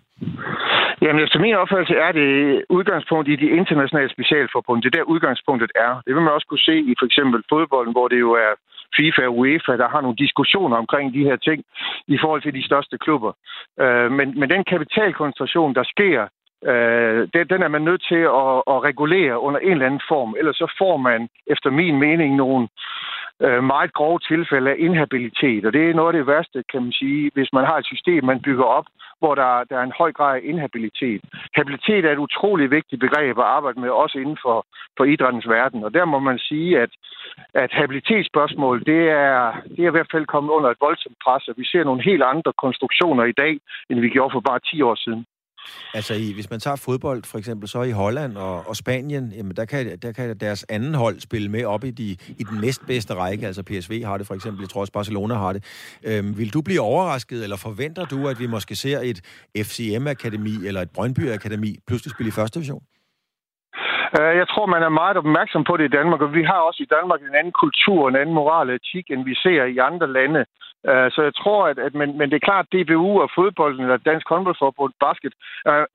Jamen, 1.01 1.23
efter 1.23 1.39
min 1.39 1.55
opfattelse 1.61 1.95
er 2.07 2.11
det 2.11 2.29
udgangspunkt 2.69 3.27
i 3.29 3.35
de 3.35 3.49
internationale 3.59 4.09
specialforbund. 4.15 4.81
Det 4.81 4.87
er 4.89 4.97
der 4.97 5.11
udgangspunktet 5.13 5.71
er. 5.75 5.93
Det 6.05 6.11
vil 6.15 6.23
man 6.23 6.33
også 6.33 6.47
kunne 6.47 6.67
se 6.69 6.75
i 6.91 6.93
for 6.99 7.05
eksempel 7.05 7.39
fodbolden, 7.49 7.93
hvor 7.93 8.07
det 8.07 8.19
jo 8.19 8.31
er 8.45 8.53
FIFA 8.97 9.23
og 9.29 9.37
UEFA, 9.37 9.73
der 9.83 9.89
har 9.93 10.01
nogle 10.01 10.21
diskussioner 10.25 10.77
omkring 10.77 11.13
de 11.13 11.27
her 11.29 11.35
ting 11.35 11.59
i 12.07 12.17
forhold 12.21 12.41
til 12.41 12.53
de 12.53 12.65
største 12.69 12.97
klubber. 12.97 13.31
Øh, 13.83 14.11
men, 14.17 14.27
men 14.39 14.49
den 14.49 14.63
kapitalkoncentration, 14.63 15.75
der 15.75 15.83
sker 15.83 16.21
Øh, 16.71 17.27
det, 17.33 17.49
den 17.49 17.61
er 17.63 17.67
man 17.67 17.81
nødt 17.81 18.03
til 18.11 18.23
at, 18.41 18.55
at 18.73 18.83
regulere 18.89 19.39
under 19.39 19.59
en 19.59 19.71
eller 19.71 19.85
anden 19.85 20.07
form, 20.07 20.35
ellers 20.39 20.55
så 20.55 20.73
får 20.77 20.97
man 20.97 21.29
efter 21.47 21.69
min 21.69 21.99
mening 21.99 22.35
nogle 22.35 22.67
øh, 23.41 23.63
meget 23.63 23.93
grove 23.93 24.19
tilfælde 24.19 24.71
af 24.71 24.75
inhabilitet. 24.79 25.65
Og 25.65 25.73
det 25.73 25.89
er 25.89 25.93
noget 25.93 26.13
af 26.13 26.17
det 26.17 26.27
værste, 26.27 26.63
kan 26.71 26.81
man 26.83 26.91
sige, 26.91 27.31
hvis 27.33 27.53
man 27.53 27.65
har 27.65 27.77
et 27.77 27.85
system, 27.85 28.25
man 28.25 28.41
bygger 28.41 28.63
op, 28.63 28.85
hvor 29.19 29.35
der, 29.35 29.63
der 29.69 29.77
er 29.77 29.83
en 29.83 29.99
høj 30.01 30.11
grad 30.11 30.35
af 30.35 30.41
inhabilitet. 30.43 31.21
Habilitet 31.55 32.05
er 32.05 32.11
et 32.11 32.25
utrolig 32.27 32.71
vigtigt 32.71 32.99
begreb 32.99 33.37
at 33.37 33.51
arbejde 33.57 33.79
med, 33.79 33.89
også 33.89 34.17
inden 34.23 34.37
for, 34.45 34.57
for 34.97 35.03
idrættens 35.03 35.47
verden. 35.47 35.83
Og 35.83 35.93
der 35.93 36.05
må 36.05 36.19
man 36.19 36.39
sige, 36.39 36.79
at, 36.83 36.91
at 37.53 37.71
habilitetsspørgsmål, 37.73 38.85
det 38.85 39.01
er, 39.09 39.37
det 39.75 39.81
er 39.83 39.91
i 39.91 39.97
hvert 39.97 40.11
fald 40.11 40.25
kommet 40.25 40.51
under 40.51 40.69
et 40.69 40.83
voldsomt 40.85 41.17
pres, 41.25 41.47
og 41.47 41.55
vi 41.57 41.65
ser 41.65 41.83
nogle 41.83 42.03
helt 42.03 42.23
andre 42.23 42.53
konstruktioner 42.63 43.23
i 43.23 43.37
dag, 43.43 43.53
end 43.89 43.99
vi 43.99 44.09
gjorde 44.09 44.33
for 44.33 44.39
bare 44.39 44.59
10 44.59 44.81
år 44.81 44.95
siden. 44.95 45.25
Altså, 45.93 46.13
i, 46.13 46.33
hvis 46.33 46.49
man 46.49 46.59
tager 46.59 46.75
fodbold 46.75 47.23
for 47.23 47.37
eksempel, 47.37 47.69
så 47.69 47.81
i 47.81 47.91
Holland 47.91 48.37
og, 48.37 48.67
og 48.67 48.75
Spanien, 48.75 49.31
jamen, 49.31 49.55
der, 49.55 49.65
kan, 49.65 49.97
der 49.97 50.11
kan 50.11 50.37
deres 50.37 50.65
anden 50.69 50.93
hold 50.93 51.19
spille 51.19 51.49
med 51.49 51.65
op 51.65 51.83
i, 51.83 51.91
de, 51.91 52.17
i 52.27 52.43
den 52.49 52.61
næstbedste 52.61 53.13
række. 53.13 53.47
Altså 53.47 53.63
PSV 53.63 54.03
har 54.03 54.17
det 54.17 54.27
for 54.27 54.35
eksempel, 54.35 54.61
jeg 54.61 54.69
tror 54.69 54.81
også 54.81 54.93
Barcelona 54.93 55.33
har 55.33 55.53
det. 55.53 55.63
Øhm, 56.03 56.37
vil 56.37 56.53
du 56.53 56.61
blive 56.61 56.81
overrasket, 56.81 57.43
eller 57.43 57.55
forventer 57.55 58.05
du, 58.05 58.27
at 58.27 58.39
vi 58.39 58.47
måske 58.47 58.75
ser 58.75 58.99
et 58.99 59.21
FCM-akademi 59.57 60.65
eller 60.65 60.81
et 60.81 60.89
Brøndby-akademi 60.89 61.77
pludselig 61.87 62.11
spille 62.11 62.27
i 62.27 62.31
første 62.31 62.59
division? 62.59 62.83
Øh, 64.17 64.33
jeg 64.41 64.47
tror, 64.47 64.65
man 64.65 64.83
er 64.83 64.99
meget 65.01 65.17
opmærksom 65.17 65.63
på 65.63 65.77
det 65.77 65.85
i 65.85 65.95
Danmark, 65.97 66.21
og 66.21 66.33
vi 66.33 66.43
har 66.43 66.59
også 66.67 66.83
i 66.83 66.91
Danmark 66.95 67.21
en 67.21 67.35
anden 67.39 67.55
kultur, 67.63 68.09
en 68.09 68.15
anden 68.15 68.35
moral 68.35 68.69
og 68.69 68.75
etik, 68.75 69.05
end 69.09 69.25
vi 69.25 69.35
ser 69.35 69.63
i 69.63 69.77
andre 69.77 70.07
lande. 70.17 70.45
Øh, 70.89 71.11
så 71.11 71.21
jeg 71.27 71.35
tror, 71.35 71.67
at, 71.67 71.77
at 71.79 71.93
men, 71.93 72.17
men 72.17 72.29
det 72.29 72.35
er 72.35 72.47
klart, 72.49 72.65
at 72.67 72.73
DBU 72.73 73.21
og 73.21 73.29
fodbolden, 73.35 73.81
eller 73.83 73.97
Dansk 73.97 74.29
Håndboldforbund 74.29 74.93
Basket, 75.05 75.33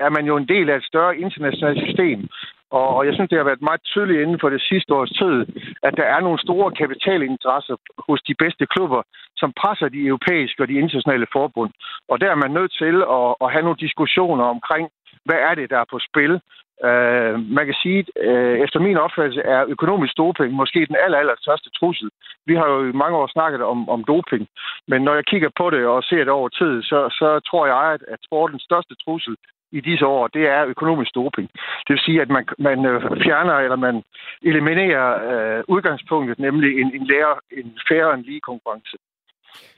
er 0.06 0.10
man 0.16 0.24
jo 0.26 0.36
en 0.36 0.48
del 0.48 0.70
af 0.70 0.76
et 0.76 0.90
større 0.90 1.18
internationalt 1.18 1.80
system. 1.86 2.28
Og, 2.70 2.88
og 2.96 3.06
jeg 3.06 3.14
synes, 3.14 3.28
det 3.30 3.38
har 3.38 3.50
været 3.50 3.68
meget 3.68 3.82
tydeligt 3.82 4.22
inden 4.22 4.40
for 4.40 4.50
det 4.50 4.62
sidste 4.62 4.94
års 4.94 5.10
tid, 5.10 5.36
at 5.82 5.96
der 5.96 6.06
er 6.14 6.20
nogle 6.20 6.38
store 6.46 6.70
kapitalinteresser 6.80 7.76
hos 8.08 8.20
de 8.28 8.34
bedste 8.42 8.66
klubber, 8.66 9.02
som 9.36 9.52
presser 9.60 9.88
de 9.88 10.06
europæiske 10.06 10.62
og 10.62 10.68
de 10.68 10.80
internationale 10.82 11.26
forbund. 11.32 11.72
Og 12.08 12.20
der 12.20 12.30
er 12.30 12.38
man 12.44 12.50
nødt 12.50 12.72
til 12.82 12.94
at, 13.18 13.28
at 13.42 13.52
have 13.52 13.64
nogle 13.66 13.84
diskussioner 13.86 14.44
omkring, 14.44 14.88
hvad 15.24 15.36
er 15.48 15.54
det, 15.54 15.70
der 15.70 15.78
er 15.78 15.90
på 15.90 15.98
spil? 15.98 16.40
Øh, 16.84 17.34
man 17.56 17.64
kan 17.66 17.76
sige, 17.82 18.04
øh, 18.20 18.58
efter 18.64 18.78
min 18.80 18.96
opfattelse 18.96 19.42
er 19.42 19.64
økonomisk 19.68 20.16
doping 20.16 20.52
måske 20.52 20.86
den 20.86 20.96
aller, 21.04 21.18
aller 21.18 21.34
største 21.38 21.70
trussel. 21.70 22.10
Vi 22.46 22.54
har 22.54 22.68
jo 22.68 22.78
i 22.88 22.92
mange 23.02 23.16
år 23.16 23.26
snakket 23.26 23.62
om, 23.62 23.88
om 23.88 24.04
doping, 24.04 24.48
men 24.88 25.02
når 25.02 25.14
jeg 25.14 25.24
kigger 25.24 25.50
på 25.56 25.70
det 25.70 25.86
og 25.86 26.02
ser 26.02 26.22
det 26.24 26.28
over 26.28 26.48
tid, 26.48 26.82
så, 26.82 26.98
så 27.18 27.40
tror 27.48 27.66
jeg, 27.66 27.92
at, 27.94 28.02
at 28.08 28.18
sportens 28.24 28.62
største 28.62 28.94
trussel 29.04 29.36
i 29.72 29.80
disse 29.80 30.06
år, 30.06 30.26
det 30.26 30.48
er 30.48 30.66
økonomisk 30.66 31.14
doping. 31.14 31.48
Det 31.84 31.92
vil 31.94 32.06
sige, 32.06 32.20
at 32.22 32.28
man, 32.28 32.44
man 32.58 32.86
øh, 32.86 33.00
fjerner 33.24 33.54
eller 33.54 33.76
man 33.76 34.02
eliminerer 34.42 35.08
øh, 35.30 35.64
udgangspunktet, 35.68 36.38
nemlig 36.38 36.80
en, 36.80 36.94
en, 36.94 37.06
lærer, 37.06 37.34
en 37.52 37.78
færre 37.88 38.08
og 38.08 38.14
en 38.14 38.22
lige 38.22 38.40
konkurrence. 38.40 38.96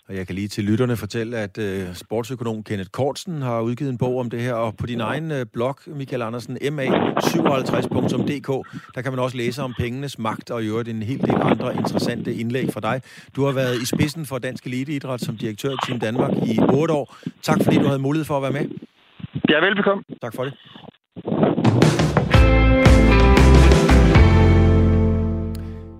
Og 0.09 0.17
jeg 0.17 0.27
kan 0.27 0.35
lige 0.35 0.49
til 0.49 0.65
lytterne 0.65 0.97
fortælle, 0.97 1.37
at 1.37 1.59
uh, 1.59 1.95
sportsøkonom 1.95 2.63
Kenneth 2.63 2.91
Kortsen 2.91 3.43
har 3.43 3.61
udgivet 3.61 3.91
en 3.91 3.99
bog 3.99 4.19
om 4.19 4.31
det 4.31 4.41
her, 4.41 4.55
og 4.55 4.77
på 4.77 4.87
din 4.87 5.01
egen 5.01 5.31
uh, 5.31 5.39
blog, 5.53 5.77
Michael 5.87 6.23
Andersen, 6.23 6.59
ma57.dk, 6.63 8.49
der 8.95 9.03
kan 9.03 9.13
man 9.13 9.19
også 9.19 9.37
læse 9.37 9.63
om 9.63 9.75
pengenes 9.79 10.19
magt, 10.19 10.51
og 10.51 10.63
i 10.63 10.67
øvrigt 10.67 10.89
en 10.89 11.03
hel 11.03 11.21
del 11.21 11.35
andre 11.41 11.77
interessante 11.77 12.35
indlæg 12.35 12.73
fra 12.73 12.81
dig. 12.81 13.03
Du 13.37 13.45
har 13.45 13.53
været 13.53 13.83
i 13.83 13.87
spidsen 13.87 14.27
for 14.27 14.39
Dansk 14.39 14.67
Eliteidræt 14.67 15.21
som 15.21 15.37
direktør 15.37 15.71
i 15.71 15.77
Team 15.87 16.01
Danmark 16.01 16.31
i 16.47 16.59
otte 16.59 16.95
år. 16.95 17.17
Tak 17.43 17.59
fordi 17.65 17.77
du 17.77 17.87
havde 17.87 17.99
mulighed 17.99 18.25
for 18.25 18.37
at 18.37 18.43
være 18.43 18.53
med. 18.53 18.71
Ja, 19.49 19.59
velbekomme. 19.61 20.05
Tak 20.23 20.35
for 20.35 20.45
det. 20.45 20.55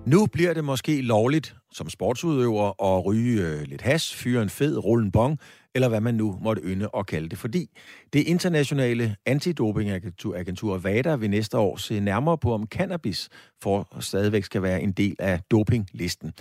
Nu 0.05 0.25
bliver 0.25 0.53
det 0.53 0.63
måske 0.63 1.01
lovligt 1.01 1.55
som 1.71 1.89
sportsudøver 1.89 2.83
at 2.83 3.05
ryge 3.05 3.41
øh, 3.41 3.61
lidt 3.61 3.81
has, 3.81 4.15
fyre 4.15 4.41
en 4.41 4.49
fed, 4.49 4.77
rulle 4.77 5.05
en 5.05 5.11
bong, 5.11 5.39
eller 5.75 5.89
hvad 5.89 6.01
man 6.01 6.15
nu 6.15 6.37
måtte 6.41 6.61
ynde 6.61 6.89
at 6.97 7.05
kalde 7.05 7.29
det, 7.29 7.37
fordi 7.37 7.69
det 8.13 8.19
internationale 8.19 9.15
antidopingagentur 9.25 10.77
VADA 10.77 11.15
vil 11.15 11.29
næste 11.29 11.57
år 11.57 11.77
se 11.77 11.99
nærmere 11.99 12.37
på, 12.37 12.53
om 12.53 12.67
cannabis 12.67 13.29
for 13.61 13.87
stadigvæk 13.99 14.43
skal 14.43 14.61
være 14.61 14.81
en 14.81 14.91
del 14.91 15.15
af 15.19 15.41
dopinglisten. 15.51 16.33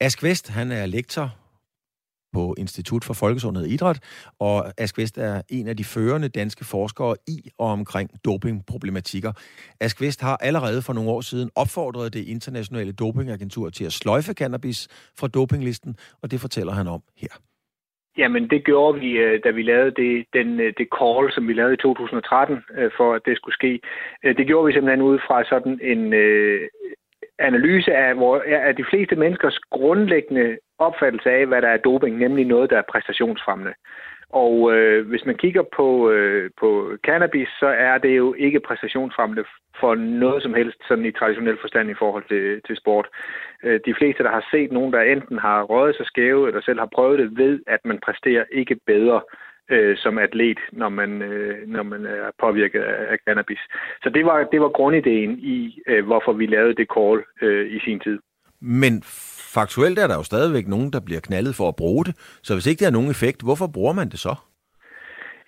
Ask 0.00 0.22
Vest, 0.22 0.48
han 0.48 0.72
er 0.72 0.86
lektor 0.86 1.34
på 2.36 2.54
Institut 2.58 3.02
for 3.04 3.14
Folkesundhed 3.14 3.64
og 3.64 3.70
Idræt, 3.76 3.98
og 4.48 4.56
Ask 4.82 4.94
Vest 4.98 5.18
er 5.18 5.36
en 5.58 5.66
af 5.68 5.76
de 5.76 5.84
førende 5.84 6.28
danske 6.28 6.64
forskere 6.64 7.14
i 7.34 7.38
og 7.58 7.68
omkring 7.78 8.08
dopingproblematikker. 8.24 9.32
Ask 9.80 9.96
Vest 10.00 10.20
har 10.28 10.36
allerede 10.48 10.80
for 10.86 10.92
nogle 10.92 11.10
år 11.10 11.20
siden 11.20 11.48
opfordret 11.62 12.14
det 12.14 12.24
internationale 12.34 12.92
dopingagentur 12.92 13.70
til 13.70 13.84
at 13.84 13.92
sløjfe 13.92 14.32
cannabis 14.32 14.78
fra 15.18 15.28
dopinglisten, 15.28 15.92
og 16.22 16.30
det 16.30 16.40
fortæller 16.40 16.72
han 16.72 16.86
om 16.86 17.02
her. 17.22 17.34
Jamen, 18.18 18.50
det 18.50 18.64
gjorde 18.64 19.00
vi, 19.00 19.10
øh, 19.24 19.40
da 19.44 19.50
vi 19.50 19.62
lavede 19.62 19.92
det, 20.02 20.26
den, 20.32 20.60
øh, 20.60 20.72
det 20.78 20.88
call, 20.98 21.32
som 21.32 21.48
vi 21.48 21.52
lavede 21.52 21.74
i 21.74 21.76
2013, 21.76 22.56
øh, 22.78 22.90
for 22.96 23.14
at 23.14 23.22
det 23.26 23.36
skulle 23.36 23.54
ske. 23.60 23.80
Det 24.38 24.46
gjorde 24.46 24.66
vi 24.66 24.72
simpelthen 24.72 25.02
ud 25.10 25.18
fra 25.26 25.44
sådan 25.52 25.78
en 25.92 26.02
analyse 27.38 27.94
af, 27.94 28.14
hvor, 28.14 28.42
af 28.46 28.76
de 28.76 28.84
fleste 28.90 29.16
menneskers 29.16 29.58
grundlæggende 29.70 30.58
opfattelse 30.78 31.30
af, 31.30 31.46
hvad 31.46 31.62
der 31.62 31.68
er 31.68 31.76
doping, 31.76 32.18
nemlig 32.18 32.44
noget, 32.44 32.70
der 32.70 32.78
er 32.78 32.90
præstationsfremmende. 32.92 33.74
Og 34.30 34.72
øh, 34.72 35.08
hvis 35.08 35.24
man 35.26 35.34
kigger 35.34 35.62
på, 35.76 36.10
øh, 36.10 36.50
på 36.60 36.96
cannabis, 37.06 37.48
så 37.48 37.66
er 37.66 37.98
det 37.98 38.16
jo 38.16 38.34
ikke 38.34 38.60
præstationsfremmende 38.60 39.44
for 39.80 39.94
noget 39.94 40.42
som 40.42 40.54
helst 40.54 40.78
sådan 40.88 41.04
i 41.04 41.12
traditionel 41.12 41.58
forstand 41.60 41.90
i 41.90 41.94
forhold 41.98 42.24
til, 42.28 42.60
til 42.66 42.76
sport. 42.76 43.06
Øh, 43.62 43.80
de 43.86 43.94
fleste, 43.98 44.22
der 44.22 44.30
har 44.30 44.48
set 44.50 44.72
nogen, 44.72 44.92
der 44.92 45.00
enten 45.00 45.38
har 45.38 45.62
røget 45.62 45.96
sig 45.96 46.06
skæve 46.06 46.48
eller 46.48 46.60
selv 46.60 46.78
har 46.78 46.88
prøvet 46.94 47.18
det, 47.18 47.38
ved, 47.38 47.60
at 47.66 47.80
man 47.84 47.98
præsterer 48.06 48.44
ikke 48.52 48.76
bedre 48.86 49.16
øh, 49.16 49.45
som 49.96 50.18
atlet, 50.18 50.58
når 50.72 50.88
man, 50.88 51.22
øh, 51.22 51.68
når 51.68 51.82
man 51.82 52.06
er 52.06 52.30
påvirket 52.40 52.80
af, 52.80 53.12
af 53.12 53.18
cannabis. 53.28 53.58
Så 54.02 54.10
det 54.10 54.26
var, 54.26 54.48
det 54.52 54.60
var 54.60 54.68
grundideen 54.68 55.38
i, 55.38 55.82
øh, 55.86 56.04
hvorfor 56.04 56.32
vi 56.32 56.46
lavede 56.46 56.74
det 56.74 56.88
call 56.96 57.24
øh, 57.42 57.66
i 57.76 57.78
sin 57.80 58.00
tid. 58.00 58.18
Men 58.60 59.02
faktuelt 59.54 59.98
er 59.98 60.06
der 60.06 60.16
jo 60.16 60.22
stadigvæk 60.22 60.66
nogen, 60.68 60.92
der 60.92 61.00
bliver 61.00 61.20
knaldet 61.20 61.54
for 61.54 61.68
at 61.68 61.76
bruge 61.76 62.04
det. 62.04 62.14
Så 62.42 62.54
hvis 62.54 62.66
ikke 62.66 62.78
det 62.78 62.86
har 62.86 62.98
nogen 62.98 63.10
effekt, 63.10 63.42
hvorfor 63.42 63.66
bruger 63.74 63.92
man 63.92 64.08
det 64.08 64.18
så? 64.18 64.34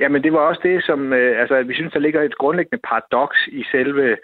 Jamen, 0.00 0.22
det 0.22 0.32
var 0.32 0.38
også 0.38 0.60
det, 0.62 0.84
som... 0.84 1.12
Øh, 1.12 1.40
altså, 1.40 1.62
vi 1.62 1.74
synes, 1.74 1.92
der 1.92 2.00
ligger 2.00 2.22
et 2.22 2.38
grundlæggende 2.38 2.82
paradoks 2.88 3.38
i 3.46 3.64
selve 3.70 4.16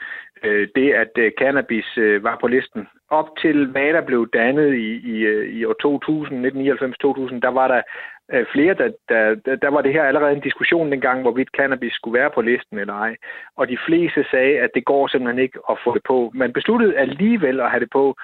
øh, 0.44 0.68
det, 0.74 0.92
at 0.92 1.12
øh, 1.18 1.32
cannabis 1.40 1.98
øh, 1.98 2.24
var 2.24 2.38
på 2.40 2.46
listen. 2.46 2.88
Op 3.10 3.28
til 3.42 3.66
hvad 3.66 3.92
der 3.92 4.00
blev 4.00 4.28
dannet 4.32 4.74
i, 4.74 4.90
i, 5.14 5.16
øh, 5.32 5.54
i 5.54 5.64
år 5.64 5.72
2000, 5.72 6.46
1999-2000, 6.46 7.40
der 7.40 7.48
var 7.48 7.68
der 7.68 7.82
øh, 8.32 8.46
flere, 8.52 8.74
der, 8.74 8.90
der, 9.08 9.34
der, 9.34 9.56
der 9.56 9.68
var 9.68 9.82
det 9.82 9.92
her 9.92 10.04
allerede 10.04 10.32
en 10.32 10.40
diskussion 10.48 10.92
dengang, 10.92 11.22
hvorvidt 11.22 11.56
cannabis 11.56 11.92
skulle 11.92 12.18
være 12.20 12.30
på 12.34 12.40
listen 12.40 12.78
eller 12.78 12.94
ej. 12.94 13.16
Og 13.56 13.68
de 13.68 13.78
fleste 13.86 14.24
sagde, 14.30 14.58
at 14.58 14.70
det 14.74 14.84
går 14.84 15.06
simpelthen 15.06 15.42
ikke 15.42 15.58
at 15.70 15.78
få 15.84 15.94
det 15.94 16.02
på. 16.06 16.30
Man 16.34 16.52
besluttede 16.52 16.96
alligevel 16.96 17.60
at 17.60 17.70
have 17.70 17.80
det 17.80 17.90
på, 17.90 18.16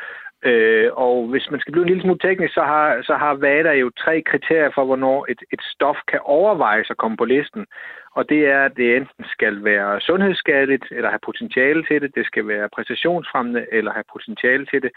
Øh, 0.45 0.91
og 0.93 1.27
hvis 1.27 1.51
man 1.51 1.61
skal 1.61 1.73
blive 1.73 1.83
en 1.83 1.89
lille 1.89 2.03
smule 2.03 2.19
teknisk, 2.19 2.55
så 2.55 2.63
har, 2.63 3.03
så 3.03 3.15
har 3.15 3.35
VADA 3.35 3.73
jo 3.73 3.91
tre 3.99 4.23
kriterier 4.23 4.71
for, 4.75 4.85
hvornår 4.85 5.27
et, 5.29 5.43
et 5.53 5.63
stof 5.63 5.97
kan 6.09 6.21
overvejes 6.23 6.91
at 6.91 6.97
komme 6.97 7.17
på 7.17 7.25
listen. 7.25 7.67
Og 8.15 8.29
det 8.29 8.47
er, 8.47 8.65
at 8.65 8.77
det 8.77 8.97
enten 8.97 9.25
skal 9.25 9.65
være 9.65 10.01
sundhedsskadeligt, 10.01 10.85
eller 10.91 11.09
have 11.09 11.27
potentiale 11.27 11.85
til 11.85 12.03
det, 12.03 12.15
det 12.15 12.27
skal 12.27 12.49
være 12.49 12.69
præstationsfremmende, 12.75 13.67
eller 13.73 13.93
have 13.93 14.05
potentiale 14.13 14.67
til 14.67 14.83
det, 14.83 14.91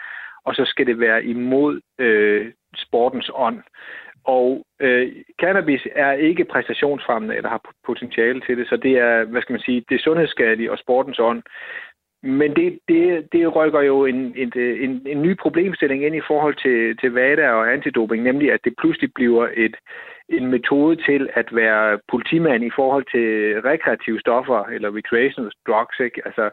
og 0.44 0.54
så 0.54 0.64
skal 0.64 0.86
det 0.86 1.00
være 1.00 1.24
imod 1.24 1.80
øh, 1.98 2.52
sportens 2.76 3.30
ånd. 3.34 3.62
Og 4.24 4.64
øh, 4.80 5.12
cannabis 5.40 5.86
er 5.94 6.12
ikke 6.12 6.44
præstationsfremmende 6.44 7.36
eller 7.36 7.48
har 7.48 7.60
potentiale 7.86 8.40
til 8.40 8.58
det, 8.58 8.68
så 8.68 8.76
det 8.76 8.98
er, 8.98 9.24
hvad 9.24 9.42
skal 9.42 9.52
man 9.52 9.60
sige, 9.60 9.84
det 9.88 9.94
er 9.94 10.04
sundhedsskadeligt 10.04 10.70
og 10.70 10.78
sportens 10.78 11.18
ånd. 11.18 11.42
Men 12.22 12.56
det, 12.56 12.78
det, 12.88 13.28
det 13.32 13.56
rykker 13.56 13.80
jo 13.80 14.04
en, 14.04 14.34
en, 14.36 14.52
en, 14.56 15.02
en 15.06 15.22
ny 15.22 15.36
problemstilling 15.36 16.04
ind 16.04 16.16
i 16.16 16.26
forhold 16.26 16.54
til, 16.54 16.96
til 16.96 17.12
VADA 17.12 17.50
og 17.50 17.72
antidoping, 17.72 18.22
nemlig 18.22 18.52
at 18.52 18.60
det 18.64 18.74
pludselig 18.78 19.10
bliver 19.14 19.48
et, 19.56 19.76
en 20.28 20.46
metode 20.46 20.96
til 20.96 21.28
at 21.34 21.48
være 21.52 21.98
politimand 22.08 22.64
i 22.64 22.70
forhold 22.76 23.04
til 23.12 23.60
rekreative 23.60 24.20
stoffer 24.20 24.64
eller 24.64 24.96
recreational 24.96 25.52
drugs. 25.66 26.00
Ikke? 26.00 26.22
Altså, 26.24 26.50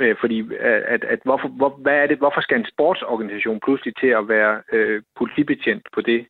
øh, 0.00 0.16
fordi 0.20 0.48
at, 0.60 1.04
at 1.04 1.20
hvorfor, 1.24 1.48
hvor, 1.48 1.68
hvad 1.82 1.96
er 2.02 2.06
det, 2.06 2.18
hvorfor 2.18 2.40
skal 2.40 2.58
en 2.58 2.70
sportsorganisation 2.72 3.60
pludselig 3.64 3.94
til 3.96 4.06
at 4.06 4.28
være 4.28 4.62
øh, 4.72 5.02
politibetjent 5.18 5.86
på 5.94 6.00
det? 6.00 6.26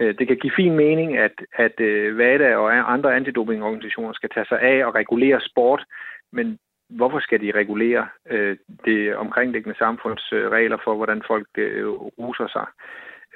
Øh, 0.00 0.14
det 0.18 0.26
kan 0.28 0.36
give 0.36 0.52
fin 0.56 0.76
mening, 0.76 1.18
at, 1.18 1.36
at 1.52 1.80
øh, 1.80 2.18
VADA 2.18 2.56
og 2.56 2.92
andre 2.92 3.16
antidopingorganisationer 3.16 4.12
skal 4.12 4.30
tage 4.34 4.46
sig 4.46 4.60
af 4.60 4.84
og 4.86 4.94
regulere 4.94 5.40
sport, 5.40 5.84
men 6.32 6.58
hvorfor 6.88 7.20
skal 7.20 7.40
de 7.40 7.52
regulere 7.54 8.08
øh, 8.30 8.56
det 8.84 9.16
omkringliggende 9.16 9.78
samfunds 9.78 10.32
øh, 10.32 10.50
regler 10.50 10.78
for, 10.84 10.94
hvordan 10.94 11.22
folk 11.26 11.48
øh, 11.58 11.88
ruser 11.88 12.48
sig? 12.48 12.66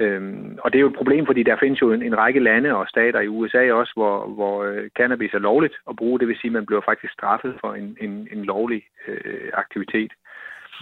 Øhm, 0.00 0.58
og 0.64 0.72
det 0.72 0.78
er 0.78 0.80
jo 0.80 0.88
et 0.88 1.00
problem, 1.00 1.26
fordi 1.26 1.42
der 1.42 1.56
findes 1.60 1.80
jo 1.80 1.92
en, 1.92 2.02
en 2.02 2.18
række 2.18 2.40
lande 2.40 2.76
og 2.76 2.88
stater 2.88 3.20
i 3.20 3.28
USA 3.28 3.72
også, 3.72 3.92
hvor, 3.96 4.26
hvor 4.26 4.64
øh, 4.64 4.90
cannabis 4.96 5.34
er 5.34 5.38
lovligt 5.38 5.74
at 5.90 5.96
bruge. 5.96 6.18
Det 6.20 6.28
vil 6.28 6.38
sige, 6.40 6.48
at 6.48 6.52
man 6.52 6.66
bliver 6.66 6.80
faktisk 6.80 7.12
straffet 7.12 7.56
for 7.60 7.74
en, 7.74 7.96
en, 8.00 8.28
en 8.32 8.44
lovlig 8.44 8.82
øh, 9.08 9.50
aktivitet. 9.52 10.12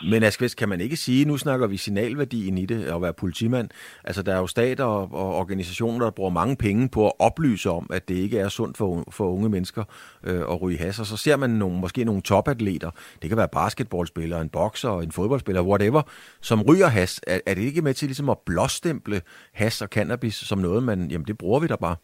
Men 0.05 0.23
Askvist, 0.23 0.57
kan 0.57 0.69
man 0.69 0.81
ikke 0.81 0.97
sige, 0.97 1.25
nu 1.25 1.37
snakker 1.37 1.67
vi 1.67 1.77
signalværdien 1.77 2.59
i 2.59 2.67
det, 2.67 2.85
at 2.85 3.03
være 3.03 3.13
politimand. 3.13 3.69
Altså, 4.05 4.23
der 4.23 4.35
er 4.35 4.39
jo 4.39 4.47
stater 4.47 4.85
og, 4.85 5.13
og 5.13 5.35
organisationer, 5.35 6.05
der 6.05 6.11
bruger 6.11 6.31
mange 6.31 6.57
penge 6.57 6.89
på 6.89 7.07
at 7.07 7.13
oplyse 7.19 7.71
om, 7.71 7.87
at 7.91 8.09
det 8.09 8.15
ikke 8.15 8.39
er 8.39 8.49
sundt 8.49 8.77
for, 8.77 9.05
for 9.11 9.33
unge 9.33 9.49
mennesker 9.49 9.85
øh, 10.25 10.41
at 10.41 10.63
ryge 10.63 10.79
has. 10.79 10.99
Og 10.99 11.07
så 11.07 11.17
ser 11.17 11.37
man 11.37 11.51
nogle, 11.51 11.81
måske 11.81 12.05
nogle 12.05 12.23
topatleter, 12.23 12.91
det 13.23 13.31
kan 13.31 13.37
være 13.37 13.49
basketballspillere, 13.49 14.41
en 14.41 14.49
bokser, 14.49 15.01
en 15.01 15.13
fodboldspiller, 15.13 15.63
whatever, 15.63 16.03
som 16.41 16.63
ryger 16.63 16.89
has. 16.89 17.21
Er, 17.27 17.41
er 17.47 17.55
det 17.55 17.63
ikke 17.63 17.83
med 17.83 17.95
til 17.95 18.09
ligesom 18.09 18.29
at 18.29 18.39
blåstemple 18.47 19.23
has 19.53 19.83
og 19.83 19.89
cannabis 19.89 20.35
som 20.35 20.59
noget, 20.59 20.83
man, 20.83 21.11
jamen 21.11 21.27
det 21.27 21.39
bruger 21.39 21.61
vi 21.61 21.67
da 21.67 21.77
bare? 21.77 21.97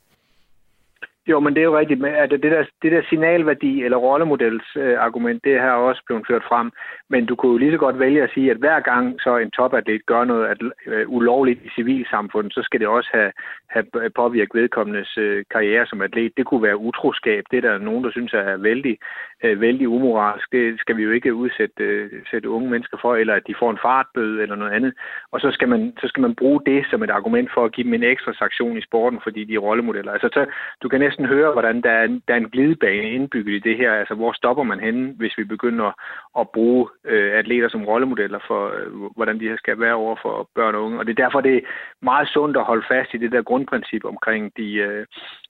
Jo, 1.26 1.40
men 1.40 1.54
det 1.54 1.60
er 1.60 1.64
jo 1.64 1.78
rigtigt. 1.78 2.04
At 2.06 2.14
altså, 2.14 2.36
det, 2.36 2.50
der, 2.52 2.64
det 2.82 2.92
der 2.92 3.02
signalværdi 3.08 3.84
eller 3.84 3.96
rollemodels 3.96 4.76
øh, 4.76 4.98
argument, 4.98 5.44
det 5.44 5.60
her 5.60 5.70
også 5.70 6.02
blevet 6.06 6.26
ført 6.28 6.42
frem. 6.48 6.72
Men 7.10 7.26
du 7.26 7.36
kunne 7.36 7.52
jo 7.52 7.58
lige 7.58 7.72
så 7.72 7.78
godt 7.78 7.98
vælge 7.98 8.22
at 8.22 8.30
sige, 8.34 8.50
at 8.50 8.56
hver 8.56 8.80
gang 8.80 9.20
så 9.20 9.36
en 9.36 9.50
topatlet 9.50 10.06
gør 10.06 10.24
noget 10.24 10.46
at, 10.46 10.58
øh, 10.86 11.08
ulovligt 11.08 11.60
i 11.64 11.68
civilsamfundet, 11.76 12.54
så 12.54 12.62
skal 12.62 12.80
det 12.80 12.88
også 12.88 13.10
have, 13.12 13.32
have 13.70 14.10
påvirket 14.10 14.54
vedkommendes 14.54 15.18
øh, 15.18 15.44
karriere 15.50 15.86
som 15.86 16.02
atlet. 16.02 16.32
Det 16.36 16.46
kunne 16.46 16.62
være 16.62 16.76
utroskab. 16.76 17.44
Det 17.50 17.56
er 17.56 17.70
der 17.70 17.78
nogen, 17.78 18.04
der 18.04 18.10
synes 18.10 18.32
er 18.32 18.56
vældig, 18.56 18.98
øh, 19.42 19.60
vældig 19.60 19.88
umoralsk. 19.88 20.52
Det 20.52 20.80
skal 20.80 20.96
vi 20.96 21.02
jo 21.02 21.10
ikke 21.10 21.34
udsætte 21.34 21.84
øh, 21.84 22.10
sætte 22.30 22.48
unge 22.48 22.70
mennesker 22.70 22.98
for, 23.00 23.16
eller 23.16 23.34
at 23.34 23.46
de 23.46 23.54
får 23.58 23.70
en 23.70 23.82
fartbøde 23.82 24.42
eller 24.42 24.56
noget 24.56 24.72
andet. 24.72 24.92
Og 25.32 25.40
så 25.40 25.50
skal, 25.50 25.68
man, 25.68 25.92
så 26.00 26.08
skal 26.08 26.20
man 26.20 26.34
bruge 26.34 26.60
det 26.66 26.86
som 26.90 27.02
et 27.02 27.10
argument 27.10 27.50
for 27.54 27.64
at 27.64 27.72
give 27.72 27.84
dem 27.84 27.94
en 27.94 28.02
ekstra 28.02 28.32
sanktion 28.34 28.78
i 28.78 28.82
sporten, 28.82 29.20
fordi 29.22 29.44
de 29.44 29.54
er 29.54 29.58
rollemodeller. 29.58 30.12
Altså, 30.12 30.28
så, 30.32 30.46
du 30.82 30.88
kan 30.88 31.00
næsten 31.00 31.26
høre, 31.26 31.52
hvordan 31.52 31.82
der 31.82 31.90
er, 31.90 32.06
der 32.28 32.34
er 32.34 32.38
en 32.38 32.50
glidebane 32.50 33.10
indbygget 33.10 33.54
i 33.54 33.68
det 33.68 33.76
her. 33.76 33.92
Altså, 33.92 34.14
hvor 34.14 34.32
stopper 34.32 34.62
man 34.62 34.80
henne, 34.80 35.14
hvis 35.16 35.38
vi 35.38 35.44
begynder 35.44 35.92
at 36.40 36.50
bruge 36.54 36.88
øh, 37.04 37.32
atleter 37.38 37.68
som 37.68 37.84
rollemodeller 37.84 38.38
for, 38.46 38.62
øh, 38.68 38.92
hvordan 39.16 39.40
de 39.40 39.48
her 39.48 39.56
skal 39.56 39.80
være 39.80 39.94
over 39.94 40.16
for 40.22 40.48
børn 40.54 40.74
og 40.74 40.82
unge. 40.84 40.98
Og 40.98 41.06
det 41.06 41.12
er 41.18 41.22
derfor, 41.24 41.40
det 41.40 41.56
er 41.56 41.60
meget 42.02 42.28
sundt 42.28 42.56
at 42.56 42.64
holde 42.64 42.84
fast 42.88 43.14
i 43.14 43.18
det 43.18 43.32
der 43.32 43.42
grundprincip 43.42 44.04
omkring 44.04 44.52
de, 44.56 44.74
øh, 44.74 45.06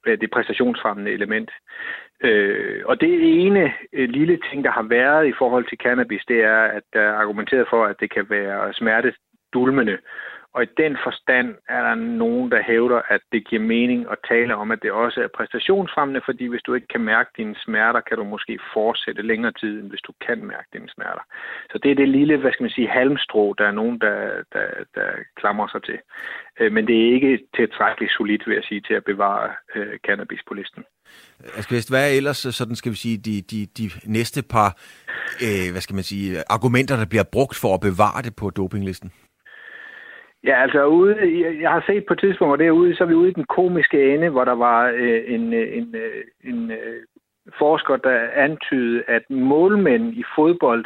det 0.07 0.31
præstationsfremmende 0.31 1.11
element. 1.11 1.51
Øh, 2.23 2.83
og 2.85 3.01
det 3.01 3.45
ene 3.45 3.73
øh, 3.93 4.09
lille 4.09 4.39
ting, 4.51 4.65
der 4.65 4.71
har 4.71 4.83
været 4.83 5.29
i 5.29 5.33
forhold 5.39 5.65
til 5.69 5.79
cannabis, 5.79 6.25
det 6.29 6.41
er, 6.45 6.63
at 6.63 6.83
der 6.93 7.01
er 7.01 7.13
argumenteret 7.13 7.67
for, 7.71 7.85
at 7.85 7.97
det 8.01 8.11
kan 8.15 8.27
være 8.31 8.73
smertedulmende. 8.73 9.99
Og 10.55 10.63
i 10.63 10.67
den 10.77 10.97
forstand 11.05 11.55
er 11.69 11.83
der 11.83 11.95
nogen, 11.95 12.51
der 12.51 12.63
hævder, 12.63 13.01
at 13.09 13.21
det 13.33 13.49
giver 13.49 13.63
mening 13.63 14.07
at 14.11 14.19
tale 14.29 14.57
om, 14.57 14.71
at 14.71 14.83
det 14.83 14.93
også 14.93 15.23
er 15.23 15.29
præstationsfremmende, 15.37 16.21
fordi 16.25 16.47
hvis 16.47 16.63
du 16.63 16.75
ikke 16.75 16.87
kan 16.87 17.01
mærke 17.01 17.31
dine 17.37 17.57
smerter, 17.57 18.01
kan 18.01 18.17
du 18.17 18.25
måske 18.25 18.59
fortsætte 18.73 19.23
længere 19.23 19.53
tid, 19.53 19.81
end 19.81 19.89
hvis 19.89 20.01
du 20.01 20.13
kan 20.27 20.45
mærke 20.45 20.69
dine 20.73 20.89
smerter. 20.89 21.25
Så 21.71 21.79
det 21.79 21.91
er 21.91 21.95
det 21.95 22.09
lille, 22.09 22.37
hvad 22.37 22.53
skal 22.53 22.65
man 22.65 22.71
sige, 22.71 22.89
halmstrå, 22.89 23.55
der 23.59 23.67
er 23.67 23.73
nogen, 23.81 23.99
der, 24.01 24.43
der, 24.53 24.67
der 24.95 25.09
klamrer 25.37 25.69
sig 25.69 25.83
til. 25.83 25.99
Øh, 26.61 26.73
men 26.73 26.87
det 26.87 26.97
er 26.97 27.15
ikke 27.15 27.39
tilstrækkeligt 27.57 28.13
solidt, 28.13 28.47
vil 28.47 28.55
jeg 28.55 28.65
sige, 28.65 28.81
til 28.81 28.95
at 28.95 29.05
bevare 29.05 29.53
øh, 29.75 29.99
cannabis 29.99 30.41
på 30.49 30.55
listen. 30.55 30.85
Altså, 31.57 31.75
Aske 31.77 31.93
hvad 31.93 32.05
er 32.11 32.17
ellers 32.17 32.47
øh, 32.47 32.53
sådan, 32.53 32.77
skal 32.77 32.93
vi 32.93 32.97
sige, 32.97 33.17
de, 33.19 33.35
de, 33.51 33.67
de 33.79 33.91
næste 34.07 34.43
par, 34.55 34.71
øh, 35.47 35.67
hvad 35.73 35.81
skal 35.81 35.95
man 35.95 36.05
sige, 36.05 36.43
argumenter, 36.51 36.97
der 36.97 37.07
bliver 37.07 37.29
brugt 37.33 37.57
for 37.63 37.75
at 37.75 37.81
bevare 37.81 38.23
det 38.23 38.37
på 38.37 38.51
dopinglisten? 38.51 39.11
Ja, 40.45 40.63
altså 40.63 40.87
ude, 40.87 41.17
jeg 41.63 41.71
har 41.71 41.85
set 41.87 42.05
på 42.07 42.13
et 42.13 42.21
tidspunkt, 42.21 42.53
og 42.53 42.59
derude, 42.59 42.97
så 42.97 43.05
er 43.05 43.09
vi 43.09 43.15
ude 43.15 43.31
i 43.31 43.39
den 43.41 43.45
komiske 43.45 44.15
ende, 44.15 44.29
hvor 44.29 44.45
der 44.45 44.55
var 44.55 44.81
øh, 44.95 45.23
en, 45.27 45.53
øh, 45.55 45.77
en, 45.79 45.95
øh, 45.95 46.25
en 46.45 46.71
øh, 46.71 47.03
forsker, 47.59 47.97
der 47.97 48.19
antydede, 48.37 49.03
at 49.09 49.31
målmænd 49.31 50.15
i 50.15 50.25
fodbold 50.37 50.85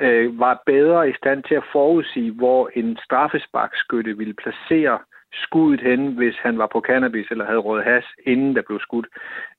øh, 0.00 0.38
var 0.38 0.62
bedre 0.66 1.10
i 1.10 1.14
stand 1.20 1.42
til 1.42 1.54
at 1.54 1.68
forudsige, 1.72 2.30
hvor 2.30 2.70
en 2.74 2.98
straffesparkskytte 3.04 4.16
ville 4.16 4.34
placere 4.34 4.98
skuddet 5.32 5.80
hen, 5.80 6.12
hvis 6.12 6.36
han 6.42 6.58
var 6.58 6.68
på 6.72 6.80
cannabis 6.80 7.26
eller 7.30 7.46
havde 7.46 7.58
råd 7.58 7.82
has, 7.82 8.04
inden 8.26 8.56
der 8.56 8.62
blev 8.62 8.80
skudt. 8.80 9.06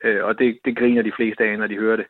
Øh, 0.04 0.24
og 0.24 0.40
det, 0.40 0.60
det 0.66 0.78
griner 0.78 1.02
de 1.02 1.12
fleste 1.16 1.44
af, 1.44 1.58
når 1.58 1.68
de 1.68 1.78
hører 1.78 1.96
det. 1.96 2.06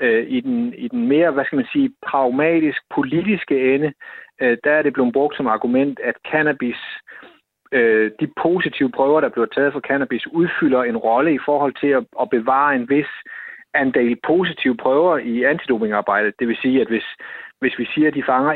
Øh, 0.00 0.26
i, 0.28 0.40
den, 0.40 0.74
I 0.74 0.88
den 0.88 1.08
mere, 1.08 1.30
hvad 1.30 1.44
skal 1.44 1.56
man 1.56 1.68
sige, 1.72 1.92
pragmatisk 2.06 2.80
politiske 2.94 3.74
ende, 3.74 3.92
øh, 4.40 4.56
der 4.64 4.72
er 4.72 4.82
det 4.82 4.92
blevet 4.92 5.12
brugt 5.12 5.36
som 5.36 5.46
argument, 5.46 6.00
at 6.00 6.14
cannabis, 6.30 6.80
øh, 7.72 8.10
de 8.20 8.28
positive 8.42 8.90
prøver, 8.90 9.20
der 9.20 9.28
bliver 9.28 9.46
taget 9.46 9.72
for 9.72 9.80
cannabis, 9.80 10.26
udfylder 10.26 10.82
en 10.82 10.96
rolle 10.96 11.34
i 11.34 11.38
forhold 11.44 11.74
til 11.80 11.88
at, 11.88 12.04
at 12.20 12.30
bevare 12.30 12.74
en 12.74 12.88
vis 12.90 13.12
andel 13.74 14.16
positive 14.26 14.76
prøver 14.76 15.18
i 15.18 15.42
antidopingarbejdet. 15.42 16.34
Det 16.38 16.48
vil 16.48 16.56
sige, 16.62 16.80
at 16.80 16.88
hvis, 16.88 17.06
hvis 17.60 17.78
vi 17.78 17.86
siger, 17.94 18.08
at 18.08 18.14
de 18.14 18.22
fanger 18.22 18.52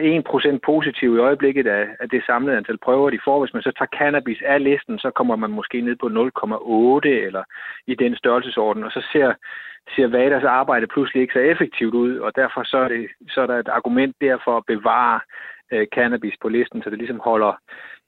1% 0.57 0.59
positiv 0.64 1.16
i 1.16 1.18
øjeblikket 1.28 1.66
af, 1.66 1.84
af 2.00 2.09
det 2.09 2.22
samlede 2.26 2.57
antal 2.57 2.78
prøver, 2.78 3.11
de 3.11 3.24
får, 3.24 3.40
hvis 3.40 3.55
man 3.55 3.62
så 3.62 3.72
tager 3.78 3.96
cannabis 3.98 4.42
af 4.46 4.64
listen, 4.64 4.98
så 4.98 5.11
kommer 5.11 5.36
man 5.36 5.50
måske 5.50 5.80
ned 5.80 5.96
på 5.96 6.07
0,8 6.07 7.09
eller 7.09 7.44
i 7.86 7.94
den 7.94 8.16
størrelsesorden, 8.16 8.84
og 8.84 8.90
så 8.90 9.02
ser, 9.12 9.34
ser 9.96 10.07
Vadas 10.07 10.44
arbejde 10.44 10.86
pludselig 10.86 11.20
ikke 11.20 11.32
så 11.32 11.38
effektivt 11.38 11.94
ud, 11.94 12.18
og 12.18 12.32
derfor 12.36 12.62
så 12.64 12.78
er, 12.78 12.88
det, 12.88 13.09
så 13.28 13.40
er 13.42 13.46
der 13.46 13.59
et 13.59 13.68
argument 13.68 14.16
der 14.20 14.38
for 14.44 14.57
at 14.57 14.66
bevare 14.66 15.20
øh, 15.72 15.86
cannabis 15.94 16.34
på 16.42 16.48
listen, 16.48 16.82
så 16.82 16.90
det 16.90 16.98
ligesom 16.98 17.20
holder, 17.24 17.52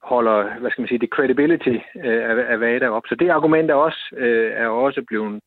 holder 0.03 0.59
hvad 0.61 0.70
skal 0.70 0.82
man 0.82 0.88
sige, 0.88 0.99
det 0.99 1.14
credibility 1.16 1.76
øh, 2.05 2.22
af, 2.30 2.34
af 2.53 2.61
VADA 2.61 2.88
op. 2.88 3.07
Så 3.09 3.14
det 3.14 3.28
argument 3.30 3.70
er 3.70 3.74
også, 3.74 4.03
øh, 4.16 4.53
er 4.53 4.68
også 4.68 5.03
blevet, 5.07 5.40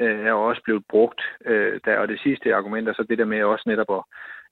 øh, 0.00 0.26
er 0.26 0.32
også 0.32 0.62
blevet 0.64 0.84
brugt. 0.90 1.20
Øh, 1.44 1.80
der, 1.84 1.98
og 1.98 2.08
det 2.08 2.20
sidste 2.20 2.54
argument 2.54 2.88
er 2.88 2.92
så 2.92 3.04
det 3.08 3.18
der 3.18 3.24
med 3.24 3.42
også 3.42 3.64
netop 3.66 3.90
at, 3.90 4.02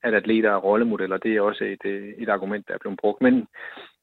at 0.04 0.14
atleter 0.14 0.50
er 0.50 0.64
rollemodeller. 0.68 1.16
Det 1.16 1.36
er 1.36 1.40
også 1.40 1.64
et, 1.64 1.84
øh, 1.84 2.08
et 2.18 2.28
argument, 2.28 2.68
der 2.68 2.74
er 2.74 2.78
blevet 2.78 2.98
brugt. 2.98 3.22
Men, 3.22 3.46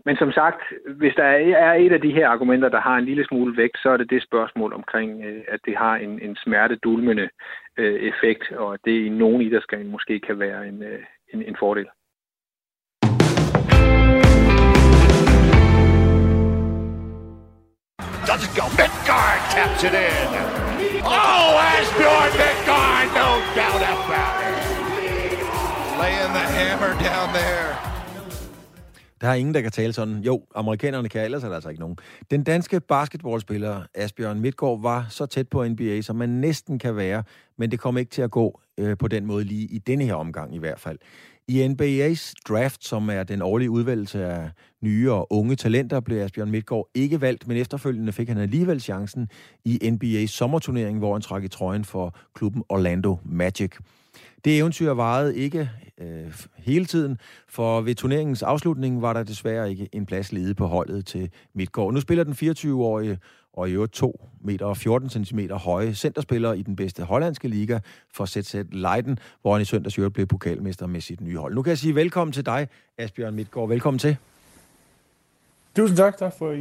men 0.05 0.15
som 0.17 0.31
sagt, 0.31 0.61
hvis 0.97 1.13
der 1.15 1.23
er 1.23 1.73
et 1.73 1.91
af 1.91 2.01
de 2.01 2.11
her 2.11 2.27
argumenter, 2.27 2.69
der 2.69 2.81
har 2.81 2.95
en 2.97 3.05
lille 3.05 3.25
smule 3.25 3.57
vægt, 3.57 3.77
så 3.77 3.89
er 3.89 3.97
det 3.97 4.09
det 4.09 4.23
spørgsmål 4.23 4.73
omkring, 4.73 5.25
øh, 5.25 5.43
at 5.47 5.59
det 5.65 5.77
har 5.77 5.95
en, 5.95 6.21
en 6.21 6.35
smertedulmende 6.35 7.29
øh, 7.77 7.99
effekt, 8.11 8.51
og 8.51 8.73
at 8.73 8.79
det 8.85 9.05
i 9.05 9.09
nogen 9.09 9.41
idrætsgren 9.41 9.91
måske 9.91 10.19
kan 10.19 10.39
være 10.39 10.67
en, 10.67 10.83
en, 11.33 11.43
en 11.43 11.55
fordel. 11.59 11.87
Does 18.27 18.43
it 18.45 18.53
go? 18.55 18.65
Midgard 18.79 19.39
taps 19.51 19.83
it 19.83 19.93
in. 19.93 20.27
Oh, 21.03 21.57
Asbjorn 21.73 22.31
Midgard, 22.37 23.07
no 23.17 23.27
doubt 23.55 23.81
about 23.81 23.97
it. 23.97 24.00
Laying 26.01 26.33
the 26.37 26.45
hammer 26.57 26.91
down 27.07 27.27
there. 27.39 27.75
Der 29.21 29.27
er 29.27 29.33
ingen, 29.33 29.53
der 29.53 29.61
kan 29.61 29.71
tale 29.71 29.93
sådan. 29.93 30.19
Jo, 30.19 30.43
amerikanerne 30.55 31.09
kan, 31.09 31.25
ellers 31.25 31.43
er 31.43 31.47
der 31.47 31.55
altså 31.55 31.69
ikke 31.69 31.79
nogen. 31.79 31.97
Den 32.31 32.43
danske 32.43 32.79
basketballspiller 32.79 33.81
Asbjørn 33.95 34.39
Midtgaard 34.39 34.81
var 34.81 35.05
så 35.09 35.25
tæt 35.25 35.47
på 35.47 35.67
NBA, 35.67 36.01
som 36.01 36.15
man 36.15 36.29
næsten 36.29 36.79
kan 36.79 36.95
være, 36.95 37.23
men 37.57 37.71
det 37.71 37.79
kom 37.79 37.97
ikke 37.97 38.11
til 38.11 38.21
at 38.21 38.31
gå 38.31 38.61
øh, 38.77 38.97
på 38.97 39.07
den 39.07 39.25
måde 39.25 39.43
lige 39.43 39.67
i 39.67 39.77
denne 39.77 40.03
her 40.05 40.13
omgang 40.13 40.55
i 40.55 40.57
hvert 40.57 40.79
fald. 40.79 40.99
I 41.47 41.65
NBA's 41.65 42.33
draft, 42.49 42.85
som 42.85 43.09
er 43.09 43.23
den 43.23 43.41
årlige 43.41 43.69
udvalgelse 43.69 44.25
af 44.25 44.49
nye 44.81 45.11
og 45.11 45.33
unge 45.33 45.55
talenter, 45.55 45.99
blev 45.99 46.21
Asbjørn 46.21 46.51
Midtgaard 46.51 46.87
ikke 46.93 47.21
valgt, 47.21 47.47
men 47.47 47.57
efterfølgende 47.57 48.11
fik 48.11 48.27
han 48.27 48.37
alligevel 48.37 48.81
chancen 48.81 49.29
i 49.65 49.79
NBA's 49.83 50.27
sommerturnering, 50.27 50.99
hvor 50.99 51.13
han 51.13 51.21
trak 51.21 51.43
i 51.43 51.47
trøjen 51.47 51.85
for 51.85 52.15
klubben 52.33 52.63
Orlando 52.69 53.17
Magic. 53.25 53.71
Det 54.45 54.57
eventyr 54.57 54.91
varede 54.91 55.38
ikke 55.38 55.69
øh, 55.97 56.34
hele 56.57 56.86
tiden, 56.86 57.17
for 57.47 57.82
ved 57.82 57.95
turneringens 57.95 58.43
afslutning 58.43 59.01
var 59.01 59.13
der 59.13 59.24
desværre 59.24 59.69
ikke 59.69 59.89
en 59.91 60.05
plads 60.05 60.32
ledet 60.32 60.57
på 60.57 60.67
holdet 60.67 61.05
til 61.05 61.30
Midtgaard. 61.53 61.93
Nu 61.93 61.99
spiller 61.99 62.24
den 62.24 62.34
24-årige 62.34 63.19
og 63.53 63.69
i 63.69 63.74
øvrigt 63.74 63.93
2 63.93 64.30
meter 64.41 64.65
og 64.65 64.78
14 64.78 65.09
cm 65.09 65.39
høje 65.51 65.93
centerspiller 65.93 66.53
i 66.53 66.61
den 66.61 66.76
bedste 66.76 67.03
hollandske 67.03 67.47
liga 67.47 67.80
for 68.13 68.26
ZZ 68.26 68.55
Leiden, 68.72 69.19
hvor 69.41 69.53
han 69.53 69.61
i 69.61 69.65
søndags 69.65 69.97
i 69.97 70.09
blev 70.09 70.28
pokalmester 70.28 70.88
med 70.88 71.01
sit 71.01 71.22
nye 71.22 71.38
hold. 71.38 71.55
Nu 71.55 71.61
kan 71.61 71.69
jeg 71.69 71.78
sige 71.78 71.95
velkommen 71.95 72.32
til 72.32 72.45
dig, 72.45 72.67
Asbjørn 72.97 73.36
Midtgaard. 73.36 73.69
Velkommen 73.69 73.99
til. 73.99 74.17
Tusind 75.76 75.97
tak, 75.97 76.17
tak 76.17 76.34
for, 76.38 76.49
at 76.49 76.59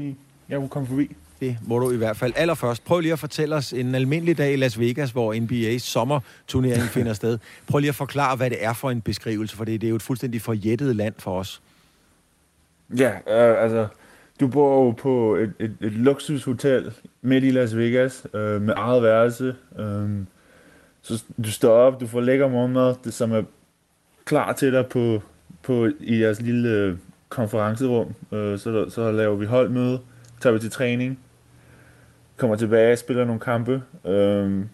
jeg 0.48 0.58
kunne 0.58 0.68
komme 0.68 0.88
forbi. 0.88 1.16
Det 1.40 1.58
må 1.66 1.78
du 1.78 1.90
i 1.90 1.96
hvert 1.96 2.16
fald. 2.16 2.32
Allerførst, 2.36 2.84
prøv 2.84 3.00
lige 3.00 3.12
at 3.12 3.18
fortælle 3.18 3.56
os 3.56 3.72
en 3.72 3.94
almindelig 3.94 4.38
dag 4.38 4.52
i 4.52 4.56
Las 4.56 4.80
Vegas, 4.80 5.10
hvor 5.10 5.34
NBA's 5.34 5.78
sommerturnering 5.78 6.82
finder 6.96 7.12
sted. 7.12 7.38
Prøv 7.66 7.78
lige 7.78 7.88
at 7.88 7.94
forklare, 7.94 8.36
hvad 8.36 8.50
det 8.50 8.64
er 8.64 8.72
for 8.72 8.90
en 8.90 9.00
beskrivelse, 9.00 9.56
for 9.56 9.64
det, 9.64 9.80
det 9.80 9.86
er 9.86 9.90
jo 9.90 9.96
et 9.96 10.02
fuldstændig 10.02 10.42
forjættet 10.42 10.96
land 10.96 11.14
for 11.18 11.38
os. 11.38 11.62
Ja, 12.98 13.10
øh, 13.10 13.62
altså, 13.62 13.86
du 14.40 14.48
bor 14.48 14.84
jo 14.84 14.90
på 14.90 15.34
et, 15.34 15.52
et, 15.58 15.76
et 15.80 15.92
luksushotel 15.92 16.92
midt 17.22 17.44
i 17.44 17.50
Las 17.50 17.76
Vegas 17.76 18.26
øh, 18.34 18.62
med 18.62 18.74
eget 18.76 19.02
værelse. 19.02 19.54
Øh, 19.78 20.08
så 21.02 21.24
du 21.44 21.50
står 21.50 21.72
op, 21.72 22.00
du 22.00 22.06
får 22.06 22.20
lækker 22.20 22.48
morgenmad, 22.48 22.94
det 23.04 23.14
som 23.14 23.32
er 23.32 23.42
klar 24.24 24.52
til 24.52 24.72
dig 24.72 24.86
på, 24.86 25.22
på 25.62 25.88
i 26.00 26.20
jeres 26.20 26.40
lille 26.40 26.98
konferencerum. 27.28 28.14
Øh, 28.32 28.58
så, 28.58 28.90
så 28.90 29.12
laver 29.12 29.36
vi 29.36 29.46
holdmøde, 29.46 30.00
tager 30.40 30.52
vi 30.52 30.58
til 30.58 30.70
træning, 30.70 31.18
kommer 32.40 32.56
tilbage, 32.56 32.96
spiller 32.96 33.24
nogle 33.24 33.40
kampe. 33.40 33.82
Øh, 34.06 34.64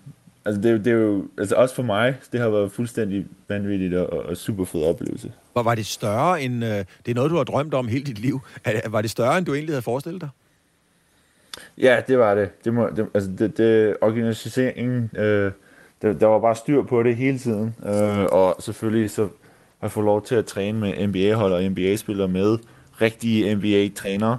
altså 0.44 0.62
det, 0.62 0.84
det 0.84 0.92
er 0.92 0.96
jo, 0.96 1.28
altså 1.38 1.54
også 1.54 1.74
for 1.74 1.82
mig, 1.82 2.16
det 2.32 2.40
har 2.40 2.48
været 2.48 2.72
fuldstændig 2.72 3.26
vanvittigt 3.48 3.94
og, 3.94 4.26
og 4.26 4.36
super 4.36 4.64
fed 4.64 4.82
oplevelse. 4.82 5.32
Var, 5.54 5.62
var 5.62 5.74
det 5.74 5.86
større 5.86 6.42
end, 6.42 6.64
øh, 6.64 6.70
det 6.70 7.10
er 7.10 7.14
noget, 7.14 7.30
du 7.30 7.36
har 7.36 7.44
drømt 7.44 7.74
om 7.74 7.88
hele 7.88 8.04
dit 8.04 8.18
liv, 8.18 8.40
var 8.86 9.00
det 9.00 9.10
større, 9.10 9.38
end 9.38 9.46
du 9.46 9.54
egentlig 9.54 9.72
havde 9.72 9.82
forestillet 9.82 10.20
dig? 10.20 10.28
Ja, 11.78 12.00
det 12.08 12.18
var 12.18 12.34
det. 12.34 12.64
Det, 12.64 12.74
må, 12.74 12.88
det 12.96 13.06
altså 13.14 13.30
det, 13.38 13.58
det 13.58 13.96
organiseringen, 14.00 15.10
øh, 15.16 15.52
der, 16.02 16.12
der 16.12 16.26
var 16.26 16.38
bare 16.38 16.56
styr 16.56 16.82
på 16.82 17.02
det 17.02 17.16
hele 17.16 17.38
tiden. 17.38 17.74
Øh, 17.86 18.24
og 18.24 18.56
selvfølgelig 18.60 19.10
så 19.10 19.22
har 19.22 19.30
jeg 19.82 19.90
fået 19.90 20.04
lov 20.04 20.24
til 20.24 20.34
at 20.34 20.46
træne 20.46 20.78
med 20.80 21.06
NBA-hold 21.06 21.52
og 21.52 21.62
NBA-spillere 21.62 22.28
med 22.28 22.58
rigtige 23.00 23.54
NBA-trænere. 23.54 24.38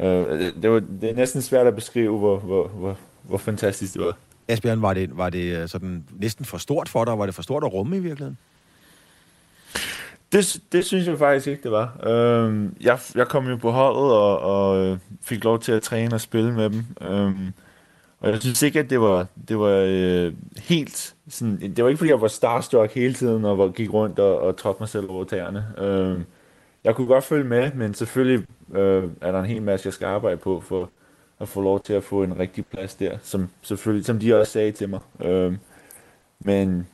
Øh, 0.00 0.52
det, 0.62 0.70
var, 0.70 0.82
det 1.00 1.10
er 1.10 1.14
næsten 1.14 1.42
svært 1.42 1.66
at 1.66 1.74
beskrive, 1.74 2.18
hvor, 2.18 2.38
hvor, 2.38 2.68
hvor, 2.68 2.96
hvor 3.22 3.38
fantastisk 3.38 3.94
det 3.94 4.02
var. 4.02 4.16
Asbjørn, 4.48 4.82
var 4.82 4.94
det, 4.94 5.16
var 5.16 5.30
det 5.30 5.56
øh, 5.56 5.68
sådan 5.68 6.04
næsten 6.20 6.44
for 6.44 6.58
stort 6.58 6.88
for 6.88 7.04
dig? 7.04 7.18
Var 7.18 7.26
det 7.26 7.34
for 7.34 7.42
stort 7.42 7.64
at 7.64 7.72
rumme 7.72 7.96
i 7.96 8.00
virkeligheden? 8.00 8.38
Det, 10.32 10.60
det 10.72 10.84
synes 10.84 11.06
jeg 11.06 11.18
faktisk 11.18 11.46
ikke, 11.46 11.62
det 11.62 11.70
var. 11.70 12.06
Øhm, 12.06 12.76
jeg, 12.80 12.98
jeg 13.14 13.28
kom 13.28 13.48
jo 13.48 13.56
på 13.56 13.70
holdet 13.70 14.12
og, 14.12 14.38
og 14.40 14.84
øh, 14.84 14.98
fik 15.22 15.44
lov 15.44 15.58
til 15.58 15.72
at 15.72 15.82
træne 15.82 16.14
og 16.14 16.20
spille 16.20 16.52
med 16.52 16.70
dem. 16.70 16.84
Øhm, 17.00 17.52
og 18.20 18.30
jeg 18.30 18.40
synes 18.40 18.62
ikke, 18.62 18.80
at 18.80 18.90
det 18.90 19.00
var, 19.00 19.26
det 19.48 19.58
var 19.58 19.84
øh, 19.86 20.32
helt 20.58 21.14
sådan... 21.28 21.60
Det 21.60 21.84
var 21.84 21.88
ikke, 21.88 21.98
fordi 21.98 22.10
jeg 22.10 22.20
var 22.20 22.28
starstruck 22.28 22.94
hele 22.94 23.14
tiden 23.14 23.44
og 23.44 23.58
var, 23.58 23.68
gik 23.68 23.92
rundt 23.92 24.18
og, 24.18 24.40
og 24.40 24.56
trådte 24.56 24.76
mig 24.80 24.88
selv 24.88 25.10
over 25.10 25.24
tæerne. 25.24 25.66
Øhm, 25.78 26.24
jeg 26.86 26.94
kunne 26.94 27.06
godt 27.06 27.24
følge 27.24 27.44
med, 27.44 27.72
men 27.72 27.94
selvfølgelig 27.94 28.46
øh, 28.74 29.04
er 29.20 29.32
der 29.32 29.40
en 29.40 29.46
hel 29.46 29.62
masse, 29.62 29.86
jeg 29.86 29.92
skal 29.92 30.06
arbejde 30.06 30.36
på 30.36 30.60
for 30.60 30.90
at 31.40 31.48
få 31.48 31.60
lov 31.60 31.80
til 31.80 31.92
at 31.92 32.04
få 32.04 32.22
en 32.22 32.38
rigtig 32.38 32.66
plads 32.66 32.94
der, 32.94 33.18
som 33.22 33.48
selvfølgelig, 33.62 34.06
som 34.06 34.18
de 34.18 34.40
også 34.40 34.52
sagde 34.52 34.72
til 34.72 34.88
mig. 34.88 35.00
Øhm, 35.24 35.58
men 36.40 36.86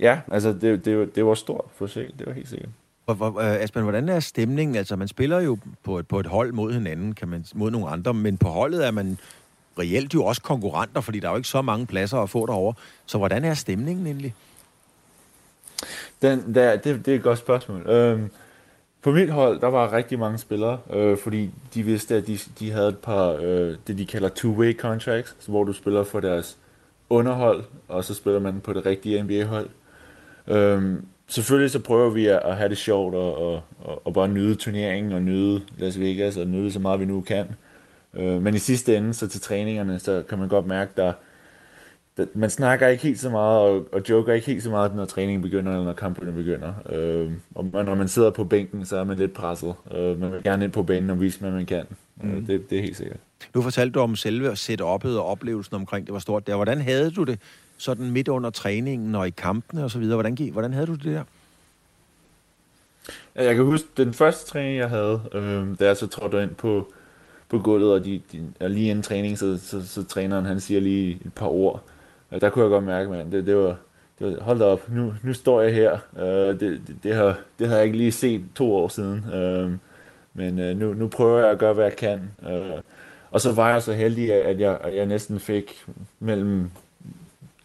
ja, 0.00 0.20
altså 0.30 0.52
det, 0.52 0.84
det, 0.84 1.14
det 1.16 1.26
var 1.26 1.34
stort 1.34 1.64
projekt, 1.78 2.18
det 2.18 2.26
var 2.26 2.32
helt 2.32 2.48
sikkert. 2.48 2.70
Hvor, 3.04 3.40
øh, 3.40 3.62
Asbjørn, 3.62 3.84
hvordan 3.84 4.08
er 4.08 4.20
stemningen? 4.20 4.76
Altså, 4.76 4.96
man 4.96 5.08
spiller 5.08 5.40
jo 5.40 5.58
på 5.82 5.98
et, 5.98 6.08
på 6.08 6.20
et 6.20 6.26
hold 6.26 6.52
mod 6.52 6.72
hinanden, 6.72 7.14
kan 7.14 7.28
man, 7.28 7.44
mod 7.54 7.70
nogle 7.70 7.88
andre, 7.88 8.14
men 8.14 8.36
på 8.36 8.48
holdet 8.48 8.86
er 8.86 8.90
man 8.90 9.18
reelt 9.78 10.14
jo 10.14 10.24
også 10.24 10.42
konkurrenter, 10.42 11.00
fordi 11.00 11.20
der 11.20 11.28
er 11.28 11.32
jo 11.32 11.36
ikke 11.36 11.48
så 11.48 11.62
mange 11.62 11.86
pladser 11.86 12.18
at 12.18 12.30
få 12.30 12.46
derovre. 12.46 12.74
Så 13.06 13.18
hvordan 13.18 13.44
er 13.44 13.54
stemningen 13.54 14.06
egentlig? 14.06 14.34
Den, 16.22 16.54
der, 16.54 16.76
det, 16.76 17.06
det 17.06 17.12
er 17.12 17.16
et 17.16 17.22
godt 17.22 17.38
spørgsmål. 17.38 17.90
Øhm, 17.90 18.30
på 19.02 19.12
mit 19.12 19.30
hold, 19.30 19.60
der 19.60 19.66
var 19.66 19.92
rigtig 19.92 20.18
mange 20.18 20.38
spillere, 20.38 20.78
øh, 20.92 21.18
fordi 21.18 21.50
de 21.74 21.82
vidste, 21.82 22.14
at 22.16 22.26
de, 22.26 22.38
de 22.58 22.70
havde 22.70 22.88
et 22.88 22.98
par, 22.98 23.38
øh, 23.42 23.76
det 23.86 23.98
de 23.98 24.06
kalder 24.06 24.28
two-way 24.28 24.78
contracts, 24.78 25.46
hvor 25.46 25.64
du 25.64 25.72
spiller 25.72 26.04
for 26.04 26.20
deres 26.20 26.58
underhold, 27.10 27.64
og 27.88 28.04
så 28.04 28.14
spiller 28.14 28.40
man 28.40 28.60
på 28.60 28.72
det 28.72 28.86
rigtige 28.86 29.22
NBA-hold. 29.22 29.68
Øh, 30.48 30.94
selvfølgelig 31.28 31.70
så 31.70 31.80
prøver 31.80 32.10
vi 32.10 32.26
at, 32.26 32.40
at 32.44 32.56
have 32.56 32.68
det 32.68 32.78
sjovt, 32.78 33.14
og, 33.14 33.36
og, 33.36 33.62
og, 33.80 34.06
og 34.06 34.14
bare 34.14 34.28
nyde 34.28 34.54
turneringen, 34.54 35.12
og 35.12 35.22
nyde 35.22 35.62
Las 35.78 36.00
Vegas, 36.00 36.36
og 36.36 36.46
nyde 36.46 36.72
så 36.72 36.78
meget 36.78 37.00
vi 37.00 37.04
nu 37.04 37.20
kan. 37.20 37.46
Øh, 38.14 38.42
men 38.42 38.54
i 38.54 38.58
sidste 38.58 38.96
ende, 38.96 39.14
så 39.14 39.28
til 39.28 39.40
træningerne, 39.40 39.98
så 39.98 40.22
kan 40.28 40.38
man 40.38 40.48
godt 40.48 40.66
mærke, 40.66 40.92
der 40.96 41.12
man 42.34 42.50
snakker 42.50 42.88
ikke 42.88 43.02
helt 43.02 43.20
så 43.20 43.30
meget, 43.30 43.60
og, 43.60 43.88
og 43.92 44.02
joker 44.08 44.32
ikke 44.32 44.46
helt 44.46 44.62
så 44.62 44.70
meget, 44.70 44.94
når 44.94 45.04
træningen 45.04 45.42
begynder, 45.42 45.72
eller 45.72 45.84
når 45.84 45.92
kampene 45.92 46.32
begynder. 46.32 46.72
Øh, 46.92 47.30
og 47.54 47.84
når 47.84 47.94
man 47.94 48.08
sidder 48.08 48.30
på 48.30 48.44
bænken, 48.44 48.86
så 48.86 48.96
er 48.96 49.04
man 49.04 49.18
lidt 49.18 49.32
presset. 49.32 49.74
Øh, 49.94 50.20
man 50.20 50.32
vil 50.32 50.42
gerne 50.42 50.64
ind 50.64 50.72
på 50.72 50.82
banen 50.82 51.10
og 51.10 51.20
vise, 51.20 51.40
hvad 51.40 51.50
man 51.50 51.66
kan. 51.66 51.86
Øh, 52.22 52.30
mm. 52.30 52.36
Øh, 52.36 52.46
det, 52.46 52.70
det 52.70 52.78
er 52.78 52.82
helt 52.82 52.96
sikkert. 52.96 53.20
Nu 53.54 53.62
fortalte 53.62 53.92
du 53.92 54.00
om 54.00 54.16
selve 54.16 54.52
setup'et 54.52 55.08
og 55.08 55.26
oplevelsen 55.26 55.76
omkring, 55.76 56.06
det 56.06 56.12
var 56.12 56.18
stort 56.18 56.46
der. 56.46 56.54
Hvordan 56.56 56.80
havde 56.80 57.10
du 57.10 57.24
det 57.24 57.38
sådan 57.76 58.10
midt 58.10 58.28
under 58.28 58.50
træningen 58.50 59.14
og 59.14 59.28
i 59.28 59.30
kampene 59.30 59.84
og 59.84 59.90
så 59.90 59.98
videre? 59.98 60.16
Hvordan, 60.16 60.50
hvordan 60.52 60.72
havde 60.72 60.86
du 60.86 60.94
det 60.94 61.04
der? 61.04 61.24
Jeg 63.34 63.54
kan 63.54 63.64
huske, 63.64 63.88
den 63.96 64.14
første 64.14 64.50
træning, 64.50 64.76
jeg 64.76 64.88
havde, 64.88 65.20
øh, 65.32 65.66
da 65.80 65.86
jeg 65.86 65.96
så 65.96 66.06
trådte 66.06 66.42
ind 66.42 66.54
på, 66.54 66.92
på 67.48 67.58
gulvet, 67.58 67.92
og 67.92 68.04
de, 68.04 68.22
de, 68.32 68.68
lige 68.68 68.90
inden 68.90 69.02
træning, 69.02 69.38
så, 69.38 69.58
så, 69.62 69.88
så, 69.88 70.04
træneren 70.04 70.44
han 70.44 70.60
siger 70.60 70.80
lige 70.80 71.18
et 71.24 71.32
par 71.34 71.46
ord. 71.46 71.82
Og 72.32 72.40
der 72.40 72.50
kunne 72.50 72.62
jeg 72.62 72.70
godt 72.70 72.84
mærke, 72.84 73.10
man, 73.10 73.32
det, 73.32 73.46
det 73.46 73.56
var, 73.56 73.76
det 74.18 74.26
var, 74.26 74.42
hold 74.42 74.58
da 74.58 74.64
op, 74.64 74.90
nu, 74.90 75.14
nu 75.22 75.32
står 75.32 75.60
jeg 75.62 75.74
her. 75.74 75.98
øh, 76.18 76.60
det, 76.60 76.60
det, 76.60 76.96
det, 77.02 77.14
har, 77.14 77.38
det 77.58 77.68
har 77.68 77.76
jeg 77.76 77.84
ikke 77.84 77.96
lige 77.96 78.12
set 78.12 78.44
to 78.54 78.74
år 78.74 78.88
siden. 78.88 79.24
øh, 79.34 79.72
men 80.34 80.58
øh, 80.58 80.76
nu, 80.76 80.92
nu 80.94 81.08
prøver 81.08 81.38
jeg 81.38 81.50
at 81.50 81.58
gøre, 81.58 81.74
hvad 81.74 81.84
jeg 81.84 81.96
kan. 81.96 82.30
Øh, 82.48 82.80
og 83.30 83.40
så 83.40 83.52
var 83.52 83.70
jeg 83.70 83.82
så 83.82 83.92
heldig, 83.92 84.32
at 84.32 84.60
jeg, 84.60 84.78
at 84.80 84.96
jeg 84.96 85.06
næsten 85.06 85.40
fik 85.40 85.86
mellem 86.20 86.70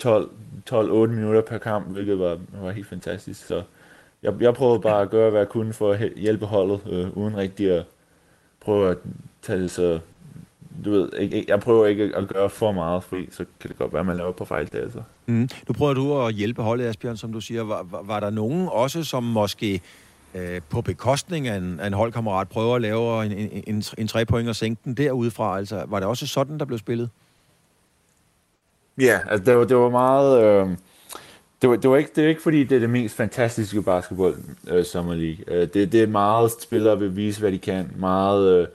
12-8 0.04 0.84
minutter 1.08 1.42
per 1.42 1.58
kamp, 1.58 1.88
hvilket 1.88 2.20
var, 2.20 2.40
var 2.62 2.72
helt 2.72 2.88
fantastisk. 2.88 3.46
Så 3.46 3.64
jeg, 4.24 4.34
jeg 4.40 4.54
prøvede 4.54 4.80
bare 4.80 5.02
at 5.02 5.10
gøre, 5.10 5.30
hvad 5.30 5.40
jeg 5.40 5.50
kunne 5.50 5.74
for 5.74 5.92
at 5.92 6.12
hjælpe 6.16 6.46
holdet, 6.46 6.82
øh, 6.90 7.18
uden 7.18 7.38
rigtig 7.38 7.72
at 7.72 7.86
prøve 8.60 8.92
at 8.92 8.98
tage 9.42 9.62
det 9.62 9.72
så... 9.72 10.00
Du 10.86 10.92
ved, 10.92 11.10
ikke, 11.20 11.46
jeg 11.48 11.60
prøver 11.60 11.86
ikke 11.86 12.12
at 12.16 12.28
gøre 12.28 12.50
for 12.50 12.72
meget, 12.72 13.04
fordi 13.04 13.28
så 13.32 13.46
kan 13.60 13.70
det 13.70 13.78
godt 13.78 13.94
være, 13.94 14.00
at 14.00 14.06
man 14.06 14.18
laver 14.18 14.32
på 14.32 14.46
fejl 14.46 14.70
der. 14.72 14.90
Så. 14.90 15.02
Mm. 15.26 15.50
Nu 15.68 15.74
prøver 15.74 15.94
du 15.94 16.22
at 16.22 16.34
hjælpe 16.34 16.62
holdet, 16.62 16.86
Asbjørn, 16.86 17.18
som 17.18 17.34
du 17.34 17.42
siger. 17.42 17.64
Var, 17.64 17.86
var, 17.92 18.02
var 18.04 18.20
der 18.20 18.30
nogen 18.30 18.68
også, 18.72 19.04
som 19.04 19.24
måske 19.24 19.82
øh, 20.36 20.62
på 20.70 20.82
bekostning 20.82 21.48
af 21.48 21.58
en, 21.58 21.80
af 21.80 21.88
en 21.88 21.94
holdkammerat 21.94 22.50
prøver 22.50 22.76
at 22.76 22.82
lave 22.82 23.26
en, 23.26 23.32
en, 23.32 23.64
en, 23.68 23.84
en 23.98 24.08
tre 24.08 24.26
point 24.26 24.50
og 24.50 24.56
sænke 24.56 24.82
den 24.86 24.94
derudefra? 24.94 25.58
Altså, 25.58 25.84
var 25.88 26.00
det 26.00 26.10
også 26.10 26.28
sådan, 26.28 26.60
der 26.60 26.66
blev 26.66 26.80
spillet? 26.80 27.10
Ja, 28.98 29.20
altså 29.30 29.46
det 29.46 29.58
var, 29.58 29.66
det 29.66 29.78
var 29.78 29.90
meget... 29.90 30.44
Øh, 30.44 30.70
det, 31.62 31.70
var, 31.70 31.76
det, 31.76 31.90
var 31.90 31.98
ikke, 31.98 32.12
det 32.16 32.24
er 32.24 32.28
ikke 32.28 32.42
fordi, 32.42 32.64
det 32.64 32.76
er 32.76 32.80
det 32.80 32.90
mest 32.90 33.16
fantastiske 33.16 33.82
basketball 33.82 34.36
øh, 34.68 34.86
Summer 34.86 35.14
League. 35.14 35.44
Øh, 35.48 35.68
det, 35.74 35.92
det 35.92 36.04
er 36.04 36.08
meget 36.08 36.52
spillere 36.62 37.00
vil 37.00 37.16
vise, 37.16 37.40
hvad 37.40 37.52
de 37.52 37.58
kan. 37.58 37.92
Meget 37.96 38.62
øh, 38.62 38.68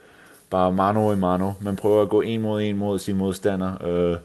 bare 0.53 0.71
mano 0.73 1.11
i 1.11 1.15
mano. 1.15 1.51
Man 1.61 1.75
prøver 1.75 2.01
at 2.01 2.09
gå 2.09 2.21
en 2.21 2.41
mod 2.41 2.61
en 2.61 2.77
mod 2.77 2.99
sin 2.99 3.17
modstander. 3.17 3.87
Øh, 3.87 4.17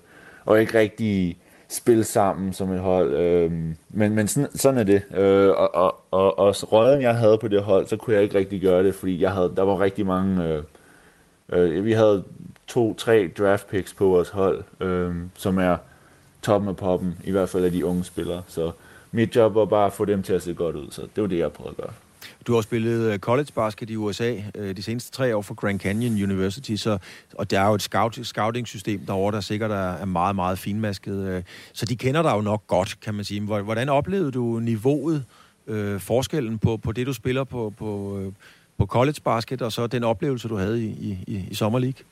og 0.44 0.60
ikke 0.60 0.78
rigtig 0.78 1.38
spille 1.68 2.04
sammen 2.04 2.52
som 2.52 2.72
et 2.72 2.80
hold. 2.80 3.14
Øh, 3.14 3.52
men 3.90 4.14
men 4.14 4.28
sådan, 4.28 4.50
sådan 4.54 4.78
er 4.80 4.84
det. 4.84 5.02
Øh, 5.14 5.48
og, 5.48 5.74
og, 5.74 5.94
og, 6.10 6.38
og 6.38 6.72
rollen, 6.72 7.02
jeg 7.02 7.16
havde 7.16 7.38
på 7.38 7.48
det 7.48 7.62
hold, 7.62 7.86
så 7.86 7.96
kunne 7.96 8.14
jeg 8.14 8.22
ikke 8.22 8.38
rigtig 8.38 8.60
gøre 8.60 8.82
det, 8.82 8.94
fordi 8.94 9.22
jeg 9.22 9.32
havde, 9.32 9.52
der 9.56 9.62
var 9.62 9.80
rigtig 9.80 10.06
mange... 10.06 10.44
Øh, 10.44 10.62
øh, 11.52 11.84
vi 11.84 11.92
havde 11.92 12.24
to-tre 12.66 13.30
draft 13.38 13.68
picks 13.68 13.94
på 13.94 14.06
vores 14.06 14.28
hold, 14.28 14.64
øh, 14.80 15.14
som 15.34 15.58
er 15.58 15.76
toppen 16.42 16.68
af 16.68 16.76
poppen, 16.76 17.18
i 17.24 17.30
hvert 17.30 17.48
fald 17.48 17.64
af 17.64 17.72
de 17.72 17.86
unge 17.86 18.04
spillere. 18.04 18.42
Så 18.46 18.70
mit 19.12 19.36
job 19.36 19.54
var 19.54 19.64
bare 19.64 19.86
at 19.86 19.92
få 19.92 20.04
dem 20.04 20.22
til 20.22 20.32
at 20.32 20.42
se 20.42 20.54
godt 20.54 20.76
ud, 20.76 20.90
så 20.90 21.02
det 21.16 21.22
var 21.22 21.28
det, 21.28 21.38
jeg 21.38 21.52
prøvede 21.52 21.74
at 21.78 21.84
gøre. 21.84 21.92
Du 22.48 22.54
har 22.54 22.60
spillet 22.60 23.12
øh, 23.12 23.18
college 23.18 23.52
basket 23.54 23.90
i 23.90 23.96
USA 23.96 24.34
øh, 24.54 24.76
de 24.76 24.82
seneste 24.82 25.12
tre 25.12 25.36
år 25.36 25.42
for 25.42 25.54
Grand 25.54 25.80
Canyon 25.80 26.22
University, 26.22 26.74
så, 26.74 26.98
og 27.34 27.50
der 27.50 27.60
er 27.60 27.66
jo 27.68 27.74
et 27.74 27.82
scout, 27.82 28.18
scouting-system 28.22 29.00
derovre, 29.06 29.34
der 29.34 29.40
sikkert 29.40 29.70
er, 29.70 30.04
meget, 30.04 30.36
meget 30.36 30.58
finmasket. 30.58 31.28
Øh, 31.28 31.42
så 31.72 31.86
de 31.86 31.96
kender 31.96 32.22
dig 32.22 32.30
jo 32.30 32.40
nok 32.40 32.66
godt, 32.66 33.00
kan 33.00 33.14
man 33.14 33.24
sige. 33.24 33.40
Hvordan 33.40 33.88
oplevede 33.88 34.30
du 34.30 34.58
niveauet, 34.58 35.24
øh, 35.66 36.00
forskellen 36.00 36.58
på, 36.58 36.76
på 36.76 36.92
det, 36.92 37.06
du 37.06 37.12
spiller 37.12 37.44
på, 37.44 37.72
på, 37.78 38.18
øh, 38.18 38.32
på 38.78 38.86
college 38.86 39.20
basket, 39.24 39.62
og 39.62 39.72
så 39.72 39.86
den 39.86 40.04
oplevelse, 40.04 40.48
du 40.48 40.56
havde 40.56 40.84
i, 40.84 41.18
i, 41.26 41.46
i 41.50 41.54
Summer 41.54 41.78
League? 41.78 42.04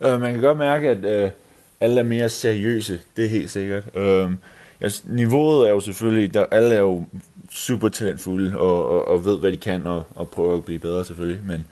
Øh, 0.00 0.20
man 0.20 0.32
kan 0.32 0.42
godt 0.42 0.58
mærke, 0.58 0.88
at 0.88 1.32
alle 1.80 2.00
er 2.00 2.04
mere 2.04 2.28
seriøse, 2.28 3.00
det 3.16 3.24
er 3.24 3.28
helt 3.28 3.50
sikkert. 3.50 3.84
Uh, 3.96 4.32
altså, 4.80 5.02
niveauet 5.06 5.68
er 5.68 5.72
jo 5.72 5.80
selvfølgelig, 5.80 6.34
der, 6.34 6.46
alle 6.50 6.74
er 6.74 6.80
jo 6.80 7.04
super 7.50 7.88
talentfulde 7.88 8.58
og, 8.58 8.88
og, 8.88 9.08
og 9.08 9.24
ved, 9.24 9.38
hvad 9.38 9.52
de 9.52 9.56
kan, 9.56 9.86
og, 9.86 10.06
og 10.14 10.28
prøver 10.30 10.56
at 10.56 10.64
blive 10.64 10.78
bedre 10.78 11.04
selvfølgelig, 11.04 11.40
men, 11.46 11.66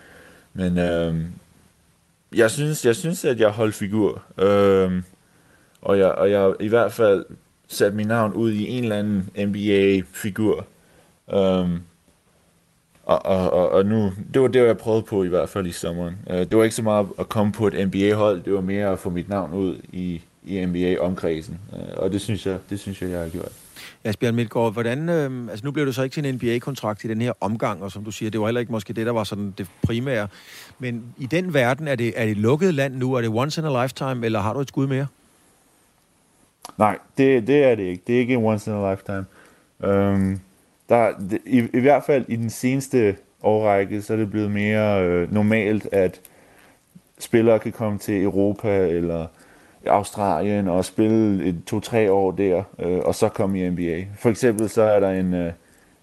men 0.54 0.78
øh, 0.78 1.14
jeg, 2.34 2.50
synes, 2.50 2.84
jeg 2.86 2.96
synes, 2.96 3.24
at 3.24 3.40
jeg 3.40 3.50
holdt 3.50 3.74
figur, 3.74 4.22
Øh, 4.38 5.02
og, 5.82 5.98
jeg, 5.98 6.10
og 6.12 6.30
jeg 6.30 6.54
i 6.60 6.68
hvert 6.68 6.92
fald 6.92 7.24
sat 7.68 7.94
mit 7.94 8.06
navn 8.06 8.32
ud 8.32 8.52
i 8.52 8.68
en 8.68 8.82
eller 8.82 8.96
anden 8.96 9.30
NBA-figur. 9.36 10.66
Øh, 11.32 11.70
og, 13.04 13.26
og, 13.26 13.50
og, 13.50 13.70
og 13.70 13.86
nu, 13.86 14.12
det 14.34 14.42
var 14.42 14.48
det, 14.48 14.66
jeg 14.66 14.78
prøvede 14.78 15.02
på 15.02 15.24
i 15.24 15.28
hvert 15.28 15.48
fald 15.48 15.66
i 15.66 15.72
sommeren. 15.72 16.16
Øh, 16.30 16.38
det 16.38 16.56
var 16.56 16.64
ikke 16.64 16.76
så 16.76 16.82
meget 16.82 17.08
at 17.18 17.28
komme 17.28 17.52
på 17.52 17.66
et 17.66 17.88
NBA-hold, 17.88 18.42
det 18.42 18.52
var 18.52 18.60
mere 18.60 18.92
at 18.92 18.98
få 18.98 19.10
mit 19.10 19.28
navn 19.28 19.54
ud 19.54 19.76
i, 19.92 20.22
i 20.44 20.64
NBA-omkredsen. 20.64 21.58
Øh, 21.72 21.96
og 21.96 22.12
det 22.12 22.20
synes, 22.20 22.46
jeg, 22.46 22.58
det 22.70 22.80
synes 22.80 23.02
jeg, 23.02 23.10
jeg 23.10 23.20
har 23.20 23.28
gjort. 23.28 23.52
Asbjørn 24.04 24.34
Midtgaard, 24.34 24.72
hvordan, 24.72 25.08
øh, 25.08 25.48
altså 25.50 25.64
nu 25.64 25.70
blev 25.70 25.86
det 25.86 25.94
så 25.94 26.02
ikke 26.02 26.14
til 26.14 26.26
en 26.26 26.34
NBA-kontrakt 26.34 27.04
i 27.04 27.08
den 27.08 27.20
her 27.20 27.32
omgang, 27.40 27.82
og 27.82 27.92
som 27.92 28.04
du 28.04 28.10
siger, 28.10 28.30
det 28.30 28.40
var 28.40 28.46
heller 28.46 28.60
ikke 28.60 28.72
måske 28.72 28.92
det, 28.92 29.06
der 29.06 29.12
var 29.12 29.24
sådan 29.24 29.54
det 29.58 29.70
primære. 29.82 30.28
Men 30.78 31.14
i 31.18 31.26
den 31.26 31.54
verden, 31.54 31.88
er 31.88 31.94
det, 31.94 32.12
er 32.16 32.26
det 32.26 32.36
lukket 32.36 32.74
land 32.74 32.94
nu? 32.94 33.14
Er 33.14 33.20
det 33.20 33.30
once 33.30 33.60
in 33.60 33.66
a 33.66 33.82
lifetime, 33.82 34.26
eller 34.26 34.40
har 34.40 34.52
du 34.52 34.60
et 34.60 34.68
skud 34.68 34.86
mere? 34.86 35.06
Nej, 36.78 36.98
det, 37.18 37.46
det 37.46 37.64
er 37.64 37.74
det 37.74 37.82
ikke. 37.82 38.02
Det 38.06 38.14
er 38.14 38.18
ikke 38.18 38.34
en 38.34 38.44
once 38.44 38.70
in 38.70 38.76
a 38.76 38.90
lifetime. 38.90 39.24
Øhm, 39.84 40.40
der, 40.88 41.12
i, 41.46 41.68
I 41.74 41.80
hvert 41.80 42.04
fald 42.06 42.24
i 42.28 42.36
den 42.36 42.50
seneste 42.50 43.16
årrække, 43.42 44.02
så 44.02 44.12
er 44.12 44.16
det 44.16 44.30
blevet 44.30 44.50
mere 44.50 45.04
øh, 45.04 45.32
normalt, 45.32 45.88
at 45.92 46.20
spillere 47.18 47.58
kan 47.58 47.72
komme 47.72 47.98
til 47.98 48.22
Europa 48.22 48.86
eller 48.86 49.26
Australien 49.88 50.68
og 50.68 50.84
spille 50.84 51.44
et 51.44 51.62
to-tre 51.66 52.12
år 52.12 52.30
der, 52.30 52.62
øh, 52.78 52.98
og 52.98 53.14
så 53.14 53.28
komme 53.28 53.60
i 53.60 53.70
NBA. 53.70 54.04
For 54.18 54.30
eksempel 54.30 54.68
så 54.68 54.82
er 54.82 55.00
der 55.00 55.10
en, 55.10 55.34
øh, 55.34 55.52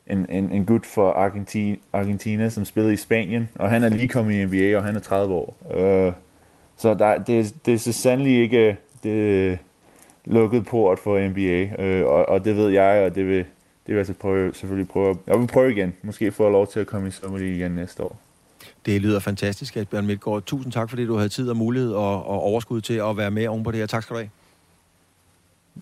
en, 0.08 0.26
en, 0.30 0.52
en 0.52 0.66
gut 0.66 0.86
fra 0.86 1.12
Argentina, 1.12 1.78
Argentina, 1.94 2.50
som 2.50 2.66
spillede 2.66 2.94
i 2.94 2.98
Spanien, 2.98 3.50
og 3.56 3.70
han 3.70 3.84
er 3.84 3.90
lige 3.90 4.08
kommet 4.08 4.34
i 4.34 4.46
NBA, 4.46 4.78
og 4.78 4.84
han 4.84 4.96
er 4.96 5.00
30 5.00 5.34
år. 5.34 5.58
Øh, 5.76 6.14
så 6.78 6.94
der, 6.94 7.18
det, 7.18 7.56
det 7.66 7.74
er 7.74 7.78
så 7.78 7.94
sandelig 7.94 8.42
ikke 8.42 8.78
det 9.04 9.60
lukket 10.26 10.66
port 10.66 11.00
for 11.00 11.30
NBA, 11.30 11.84
øh, 11.86 12.06
og, 12.06 12.30
og 12.30 12.46
det 12.46 12.56
ved 12.56 12.70
jeg, 12.70 13.06
og 13.06 13.16
det 13.16 13.28
vil, 13.28 13.38
det 13.38 13.46
vil 13.88 13.96
jeg 13.96 14.06
så 14.06 14.14
prøve, 14.14 14.54
selvfølgelig 14.54 14.88
prøve. 14.88 15.18
Jeg 15.28 15.40
vil 15.40 15.48
prøve 15.48 15.72
igen. 15.72 15.94
Måske 16.02 16.32
få 16.32 16.50
lov 16.50 16.68
til 16.68 16.80
at 16.80 16.88
komme 16.88 17.08
i 17.08 17.12
Summer 17.12 17.38
League 17.38 17.56
igen 17.56 17.72
næste 17.72 18.04
år. 18.04 18.25
Det 18.86 19.02
lyder 19.02 19.20
fantastisk, 19.20 19.78
at 19.78 19.90
Bjørn 19.90 20.06
Midtgaard. 20.06 20.44
Tusind 20.46 20.74
tak, 20.74 20.90
fordi 20.90 21.06
du 21.06 21.16
havde 21.16 21.30
tid 21.30 21.50
og 21.50 21.58
mulighed 21.58 21.92
og, 21.92 22.26
og 22.26 22.42
overskud 22.42 22.82
til 22.82 22.94
at 22.94 23.18
være 23.18 23.32
med 23.32 23.48
oven 23.48 23.64
på 23.64 23.72
det 23.72 23.80
her. 23.80 23.88
Tak 23.88 24.04
skal 24.04 24.14
du 24.14 24.20
have. 24.20 24.30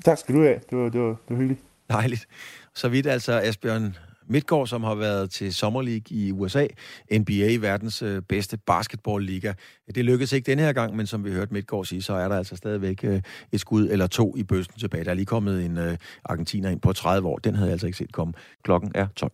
Tak 0.06 0.18
skal 0.18 0.36
du 0.36 0.42
have. 0.42 0.60
Det 0.70 0.78
var, 0.78 0.90
det 0.90 1.02
var, 1.02 1.08
det 1.08 1.30
var 1.30 1.36
hyggeligt. 1.36 1.62
Dejligt. 1.90 2.28
Så 2.74 2.90
vidt 2.90 3.08
altså 3.08 3.40
Asbjørn 3.40 3.96
Midtgaard, 4.28 4.68
som 4.68 4.84
har 4.84 4.96
været 4.96 5.32
til 5.32 5.54
Summer 5.54 5.82
League 5.82 6.18
i 6.18 6.32
USA, 6.32 6.68
NBA, 7.12 7.58
verdens 7.60 8.02
øh, 8.02 8.22
bedste 8.22 8.58
basketballliga. 8.58 9.54
Det 9.96 10.06
lykkedes 10.06 10.34
ikke 10.34 10.46
denne 10.46 10.64
her 10.64 10.74
gang, 10.74 10.96
men 10.96 11.08
som 11.08 11.26
vi 11.26 11.32
hørte 11.32 11.54
Midtgaard 11.54 11.86
sige, 11.86 12.02
så 12.02 12.14
er 12.14 12.28
der 12.28 12.38
altså 12.38 12.56
stadigvæk 12.56 13.04
øh, 13.04 13.22
et 13.52 13.60
skud 13.60 13.90
eller 13.90 14.08
to 14.08 14.36
i 14.38 14.44
bøsten 14.44 14.80
tilbage. 14.80 15.04
Der 15.04 15.12
er 15.12 15.16
lige 15.16 15.26
kommet 15.26 15.66
en 15.66 15.78
øh, 15.78 15.98
argentiner 16.26 16.70
ind 16.70 16.80
på 16.80 16.94
30 16.94 17.28
år. 17.28 17.38
Den 17.38 17.56
havde 17.56 17.68
jeg 17.68 17.74
altså 17.74 17.88
ikke 17.88 17.98
set 17.98 18.12
komme. 18.12 18.34
Klokken 18.64 18.92
er 18.96 19.08
12. 19.16 19.32